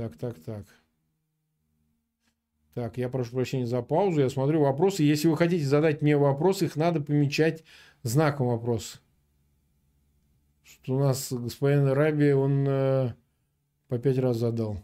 Так, 0.00 0.16
так, 0.16 0.38
так. 0.38 0.64
Так, 2.72 2.96
я 2.96 3.10
прошу 3.10 3.32
прощения 3.32 3.66
за 3.66 3.82
паузу. 3.82 4.22
Я 4.22 4.30
смотрю 4.30 4.62
вопросы. 4.62 5.02
Если 5.02 5.28
вы 5.28 5.36
хотите 5.36 5.66
задать 5.66 6.00
мне 6.00 6.16
вопрос, 6.16 6.62
их 6.62 6.74
надо 6.74 7.02
помечать 7.02 7.64
знаком 8.02 8.46
вопрос. 8.46 9.02
Что 10.62 10.94
у 10.94 11.00
нас 11.00 11.30
господин 11.30 11.88
Раби, 11.88 12.32
он 12.32 12.66
э, 12.66 13.12
по 13.88 13.98
пять 13.98 14.16
раз 14.16 14.38
задал. 14.38 14.82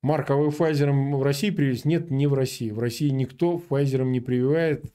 Марк, 0.00 0.30
а 0.30 0.36
вы 0.36 0.48
Pfizer 0.48 0.90
в 0.90 1.22
России 1.22 1.50
привезли? 1.50 1.90
Нет, 1.90 2.10
не 2.10 2.26
в 2.26 2.32
России. 2.32 2.70
В 2.70 2.78
России 2.78 3.10
никто 3.10 3.58
Pfizer 3.68 4.02
не 4.02 4.20
прививает. 4.20 4.94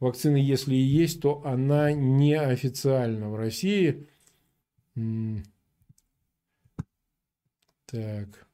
Вакцина, 0.00 0.36
если 0.36 0.74
и 0.74 0.80
есть, 0.80 1.20
то 1.20 1.42
она 1.44 1.92
не 1.92 2.32
официально 2.32 3.28
в 3.28 3.36
России. 3.36 4.06
Так. 7.92 8.46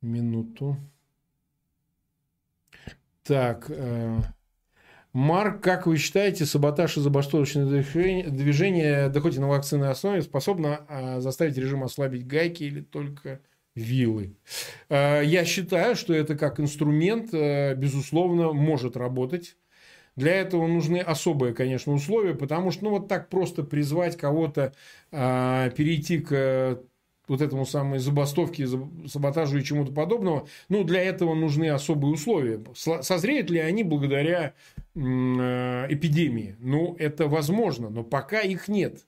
Минуту. 0.00 0.76
Так. 3.24 3.66
Э, 3.68 4.20
Марк, 5.12 5.60
как 5.60 5.88
вы 5.88 5.96
считаете, 5.96 6.46
саботаж 6.46 6.96
и 6.96 7.00
забастовочное 7.00 7.66
движение, 7.66 9.10
и 9.36 9.40
на 9.40 9.48
вакцинной 9.48 9.90
основе, 9.90 10.22
способно 10.22 10.86
э, 10.88 11.20
заставить 11.20 11.58
режим 11.58 11.82
ослабить 11.82 12.28
гайки 12.28 12.62
или 12.62 12.80
только 12.80 13.40
вилы? 13.74 14.36
Э, 14.88 15.22
я 15.24 15.44
считаю, 15.44 15.96
что 15.96 16.14
это 16.14 16.36
как 16.36 16.60
инструмент, 16.60 17.32
безусловно, 17.32 18.52
может 18.52 18.96
работать. 18.96 19.56
Для 20.14 20.32
этого 20.32 20.68
нужны 20.68 20.98
особые, 20.98 21.54
конечно, 21.54 21.92
условия, 21.92 22.36
потому 22.36 22.70
что, 22.70 22.84
ну, 22.84 22.90
вот 22.90 23.08
так 23.08 23.28
просто 23.30 23.64
призвать 23.64 24.16
кого-то 24.16 24.74
э, 25.10 25.70
перейти 25.76 26.20
к 26.20 26.80
вот 27.28 27.40
этому 27.40 27.66
самой 27.66 27.98
забастовке, 27.98 28.66
саботажу 29.06 29.58
и 29.58 29.64
чему-то 29.64 29.92
подобного, 29.92 30.46
ну, 30.68 30.84
для 30.84 31.02
этого 31.02 31.34
нужны 31.34 31.70
особые 31.70 32.12
условия. 32.12 32.62
Созреют 32.74 33.50
ли 33.50 33.58
они 33.58 33.82
благодаря 33.82 34.54
э, 34.94 34.98
эпидемии? 34.98 36.56
Ну, 36.58 36.96
это 36.98 37.26
возможно, 37.28 37.90
но 37.90 38.04
пока 38.04 38.40
их 38.40 38.68
нет. 38.68 39.04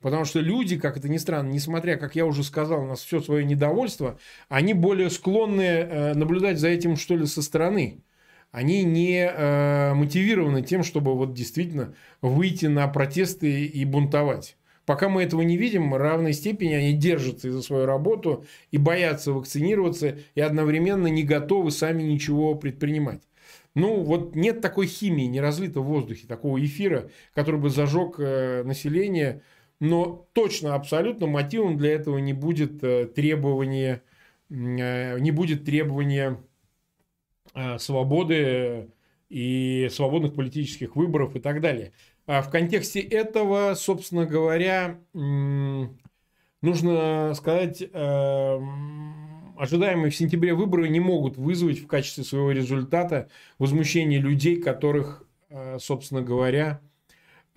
Потому 0.00 0.24
что 0.24 0.40
люди, 0.40 0.78
как 0.78 0.96
это 0.96 1.08
ни 1.08 1.16
странно, 1.16 1.50
несмотря, 1.50 1.96
как 1.96 2.14
я 2.14 2.26
уже 2.26 2.44
сказал, 2.44 2.84
у 2.84 2.86
нас 2.86 3.02
все 3.02 3.20
свое 3.20 3.44
недовольство, 3.44 4.18
они 4.48 4.74
более 4.74 5.10
склонны 5.10 5.62
э, 5.62 6.14
наблюдать 6.14 6.58
за 6.58 6.68
этим, 6.68 6.96
что 6.96 7.16
ли, 7.16 7.26
со 7.26 7.42
стороны. 7.42 8.02
Они 8.52 8.84
не 8.84 9.26
э, 9.26 9.94
мотивированы 9.94 10.62
тем, 10.62 10.82
чтобы 10.82 11.14
вот 11.14 11.34
действительно 11.34 11.94
выйти 12.20 12.66
на 12.66 12.86
протесты 12.88 13.66
и 13.66 13.84
бунтовать. 13.84 14.56
Пока 14.86 15.08
мы 15.08 15.24
этого 15.24 15.42
не 15.42 15.56
видим, 15.56 15.90
в 15.90 15.96
равной 15.96 16.32
степени 16.32 16.72
они 16.72 16.92
держатся 16.92 17.50
за 17.50 17.60
свою 17.60 17.86
работу 17.86 18.46
и 18.70 18.78
боятся 18.78 19.32
вакцинироваться, 19.32 20.18
и 20.36 20.40
одновременно 20.40 21.08
не 21.08 21.24
готовы 21.24 21.72
сами 21.72 22.04
ничего 22.04 22.54
предпринимать. 22.54 23.22
Ну, 23.74 24.02
вот 24.02 24.36
нет 24.36 24.62
такой 24.62 24.86
химии, 24.86 25.24
не 25.24 25.40
разлито 25.40 25.80
в 25.80 25.86
воздухе, 25.86 26.26
такого 26.28 26.64
эфира, 26.64 27.10
который 27.34 27.60
бы 27.60 27.68
зажег 27.68 28.14
э, 28.18 28.62
население. 28.62 29.42
Но 29.80 30.26
точно, 30.32 30.74
абсолютно 30.74 31.26
мотивом 31.26 31.76
для 31.76 31.92
этого 31.92 32.18
не 32.18 32.32
будет 32.32 32.82
э, 32.82 33.06
требования, 33.06 34.02
э, 34.48 35.18
не 35.18 35.30
будет 35.30 35.64
требования 35.64 36.38
свободы 37.78 38.88
и 39.30 39.88
свободных 39.90 40.34
политических 40.34 40.94
выборов 40.94 41.36
и 41.36 41.40
так 41.40 41.60
далее. 41.60 41.92
А 42.26 42.42
в 42.42 42.50
контексте 42.50 43.00
этого, 43.00 43.74
собственно 43.74 44.26
говоря, 44.26 44.98
нужно 46.60 47.32
сказать, 47.36 47.84
эм, 47.92 49.54
ожидаемые 49.56 50.10
в 50.10 50.16
сентябре 50.16 50.54
выборы 50.54 50.88
не 50.88 50.98
могут 50.98 51.36
вызвать 51.36 51.78
в 51.78 51.86
качестве 51.86 52.24
своего 52.24 52.50
результата 52.50 53.28
возмущение 53.58 54.18
людей, 54.18 54.60
которых, 54.60 55.22
э, 55.50 55.78
собственно 55.78 56.22
говоря, 56.22 56.80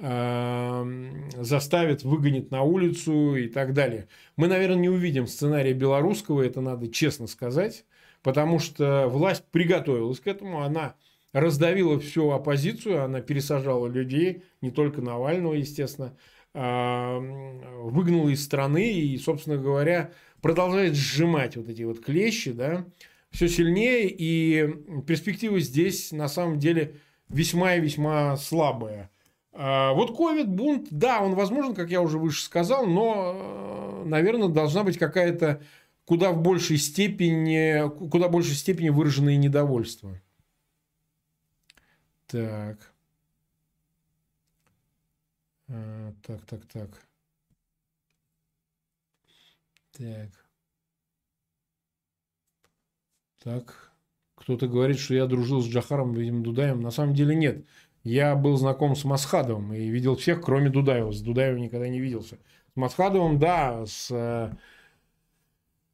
заставит, 0.02 2.04
выгонит 2.04 2.52
на 2.52 2.62
улицу 2.62 3.36
и 3.36 3.50
так 3.50 3.74
далее. 3.74 4.08
Мы, 4.38 4.48
наверное, 4.48 4.78
не 4.78 4.90
увидим 4.90 5.28
сценария 5.28 5.74
белорусского, 5.74 6.42
это 6.42 6.62
надо 6.62 6.90
честно 6.90 7.28
сказать, 7.28 7.86
потому 8.24 8.60
что 8.60 9.10
власть 9.10 9.44
приготовилась 9.52 10.22
к 10.22 10.28
этому, 10.28 10.62
она 10.62 10.96
раздавила 11.34 12.00
всю 12.00 12.32
оппозицию, 12.32 13.04
она 13.04 13.22
пересажала 13.22 13.88
людей, 13.88 14.44
не 14.62 14.72
только 14.72 15.02
Навального, 15.02 15.54
естественно, 15.54 16.16
выгнала 16.54 18.30
из 18.30 18.44
страны 18.44 18.92
и, 18.92 19.18
собственно 19.18 19.58
говоря, 19.58 20.12
продолжает 20.42 20.96
сжимать 20.96 21.56
вот 21.58 21.70
эти 21.70 21.84
вот 21.84 22.04
клещи, 22.04 22.52
да, 22.52 22.86
все 23.30 23.48
сильнее, 23.48 24.10
и 24.10 24.68
перспективы 25.06 25.62
здесь 25.62 26.12
на 26.12 26.28
самом 26.28 26.58
деле 26.58 26.96
весьма 27.30 27.76
и 27.76 27.80
весьма 27.80 28.36
слабые. 28.38 29.10
А, 29.54 29.94
вот 29.94 30.16
ковид, 30.16 30.50
бунт, 30.50 30.88
да, 30.90 31.22
он 31.22 31.36
возможен, 31.36 31.76
как 31.76 31.92
я 31.92 32.02
уже 32.02 32.18
выше 32.18 32.44
сказал, 32.44 32.86
но, 32.86 34.04
наверное, 34.06 34.48
должна 34.48 34.84
быть 34.84 34.98
какая-то 34.98 35.62
куда 36.06 36.32
в 36.32 36.42
большей 36.42 36.78
степени, 36.78 37.88
куда 38.10 38.30
большей 38.30 38.56
степени 38.56 38.90
выраженное 38.90 39.38
недовольство. 39.38 40.20
Так. 42.30 42.94
А, 45.68 46.14
так, 46.22 46.46
так, 46.46 46.66
так. 46.68 46.90
Так. 49.94 50.30
Так. 53.44 53.92
Кто-то 54.36 54.68
говорит, 54.68 55.00
что 55.00 55.16
я 55.16 55.26
дружил 55.26 55.62
с 55.62 55.68
Джахаром, 55.68 56.14
видимо, 56.14 56.44
Дудаем. 56.44 56.82
На 56.82 56.92
самом 56.92 57.16
деле 57.16 57.36
нет. 57.36 57.66
Я 58.04 58.36
был 58.36 58.58
знаком 58.58 58.96
с 58.96 59.04
Масхадовым 59.06 59.74
и 59.74 59.90
видел 59.90 60.16
всех, 60.16 60.42
кроме 60.42 60.70
Дудаева. 60.70 61.12
С 61.12 61.22
Дудаевым 61.22 61.64
никогда 61.64 61.90
не 61.90 62.00
виделся. 62.00 62.38
С 62.74 62.76
Масхадовым, 62.76 63.40
да, 63.40 63.88
с, 63.88 64.56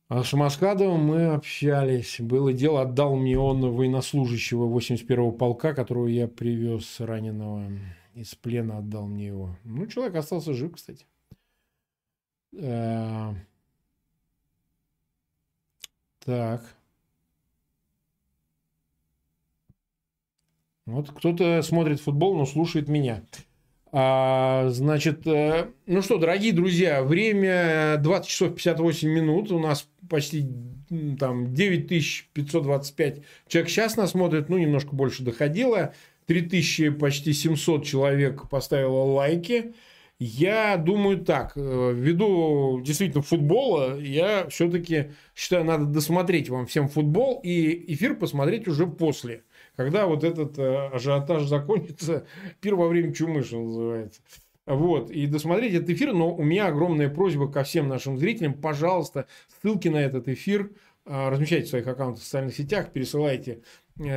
а 0.07 0.23
с 0.23 0.33
Масхадовым 0.33 1.01
мы 1.01 1.25
общались. 1.27 2.19
Было 2.19 2.53
дело, 2.53 2.81
отдал 2.81 3.15
мне 3.15 3.39
он 3.39 3.61
военнослужащего 3.73 4.67
81-го 4.67 5.31
полка, 5.31 5.73
которого 5.73 6.07
я 6.07 6.27
привез 6.27 6.99
раненого 6.99 7.71
из 8.13 8.35
плена, 8.35 8.77
отдал 8.79 9.07
мне 9.07 9.27
его. 9.27 9.57
Ну, 9.63 9.87
человек 9.87 10.15
остался 10.15 10.53
жив, 10.53 10.75
кстати. 10.75 11.05
Э, 12.53 13.33
так. 16.19 16.75
Вот 20.85 21.09
кто-то 21.09 21.63
смотрит 21.63 21.99
футбол, 21.99 22.37
но 22.37 22.45
слушает 22.45 22.87
меня. 22.87 23.23
А, 23.97 24.67
значит, 24.71 25.25
э, 25.25 25.69
ну 25.85 26.01
что, 26.01 26.17
дорогие 26.17 26.51
друзья, 26.51 27.01
время 27.01 27.95
20 27.99 28.27
часов 28.27 28.53
58 28.53 29.07
минут. 29.07 29.53
У 29.53 29.59
нас 29.59 29.87
почти 30.09 30.45
там 31.17 31.53
9525 31.53 33.21
человек 33.47 33.69
сейчас 33.69 33.95
нас 33.95 34.11
смотрит. 34.11 34.49
Ну, 34.49 34.57
немножко 34.57 34.93
больше 34.93 35.23
доходило. 35.23 35.93
3000 36.25 36.89
почти 36.89 37.31
700 37.31 37.85
человек 37.85 38.49
поставило 38.49 39.01
лайки. 39.13 39.73
Я 40.19 40.75
думаю 40.75 41.19
так, 41.19 41.53
э, 41.55 41.93
ввиду 41.95 42.81
действительно 42.81 43.21
футбола, 43.21 43.97
я 43.97 44.47
все-таки 44.49 45.11
считаю, 45.33 45.63
надо 45.63 45.85
досмотреть 45.85 46.49
вам 46.49 46.67
всем 46.67 46.89
футбол 46.89 47.39
и 47.43 47.93
эфир 47.93 48.15
посмотреть 48.15 48.67
уже 48.67 48.87
после, 48.87 49.43
когда 49.75 50.07
вот 50.07 50.23
этот 50.23 50.57
э, 50.57 50.87
ажиотаж 50.93 51.45
закончится, 51.45 52.25
пир 52.61 52.75
во 52.75 52.87
время 52.87 53.13
чумы, 53.13 53.43
что 53.43 53.59
называется. 53.59 54.21
Вот, 54.65 55.11
и 55.11 55.27
досмотреть 55.27 55.75
этот 55.75 55.91
эфир, 55.91 56.13
но 56.13 56.33
у 56.33 56.43
меня 56.43 56.67
огромная 56.67 57.09
просьба 57.09 57.51
ко 57.51 57.63
всем 57.63 57.87
нашим 57.87 58.17
зрителям, 58.17 58.55
пожалуйста, 58.55 59.27
ссылки 59.61 59.89
на 59.89 59.97
этот 59.97 60.27
эфир 60.27 60.71
э, 61.05 61.29
размещайте 61.29 61.67
в 61.67 61.69
своих 61.69 61.87
аккаунтах 61.87 62.21
в 62.21 62.25
социальных 62.25 62.55
сетях, 62.55 62.91
пересылайте 62.91 63.61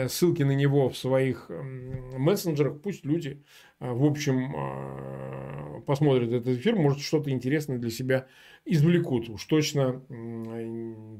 ссылки 0.08 0.42
на 0.42 0.56
него 0.56 0.88
в 0.88 0.96
своих 0.96 1.48
мессенджерах, 1.50 2.80
пусть 2.80 3.04
люди 3.04 3.44
в 3.80 4.04
общем, 4.04 4.52
а, 4.56 5.80
посмотрят 5.86 6.32
этот 6.32 6.58
эфир, 6.58 6.74
может, 6.76 7.00
что-то 7.00 7.30
интересное 7.30 7.78
для 7.78 7.90
себя 7.90 8.26
извлекут. 8.64 9.28
Уж 9.28 9.44
точно, 9.44 10.02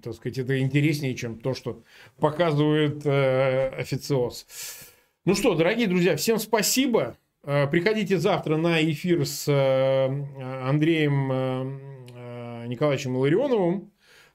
так 0.02 0.14
сказать, 0.14 0.38
это 0.38 0.60
интереснее, 0.60 1.14
чем 1.14 1.38
то, 1.38 1.54
что 1.54 1.82
показывает 2.18 3.06
э, 3.06 3.68
официоз. 3.70 4.46
Ну 5.24 5.34
что, 5.34 5.54
дорогие 5.54 5.86
друзья, 5.86 6.16
всем 6.16 6.38
спасибо. 6.38 7.16
Приходите 7.42 8.18
завтра 8.18 8.56
на 8.56 8.82
эфир 8.82 9.24
с 9.24 9.48
э, 9.48 10.64
Андреем 10.68 11.32
э, 11.32 12.66
Николаевичем 12.66 13.16
Ларионовым. 13.16 13.90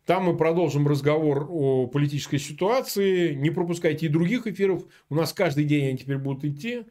Там 0.05 0.23
мы 0.23 0.35
продолжим 0.35 0.87
разговор 0.87 1.47
о 1.49 1.87
политической 1.87 2.39
ситуации. 2.39 3.33
Не 3.35 3.51
пропускайте 3.51 4.07
и 4.07 4.09
других 4.09 4.47
эфиров. 4.47 4.83
У 5.09 5.15
нас 5.15 5.31
каждый 5.31 5.65
день 5.65 5.89
они 5.89 5.97
теперь 5.97 6.17
будут 6.17 6.43
идти. 6.43 6.85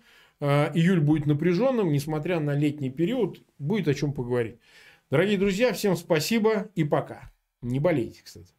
А, 0.45 0.73
июль 0.75 0.99
будет 0.99 1.27
напряженным, 1.27 1.93
несмотря 1.93 2.41
на 2.41 2.53
летний 2.53 2.91
период, 2.91 3.41
будет 3.61 3.87
о 3.87 3.95
чем 3.95 4.13
поговорить. 4.13 4.57
Дорогие 5.09 5.39
друзья, 5.39 5.73
всем 5.73 5.95
спасибо 5.95 6.69
и 6.75 6.83
пока. 6.83 7.31
Не 7.61 7.79
болейте, 7.79 8.23
кстати. 8.25 8.53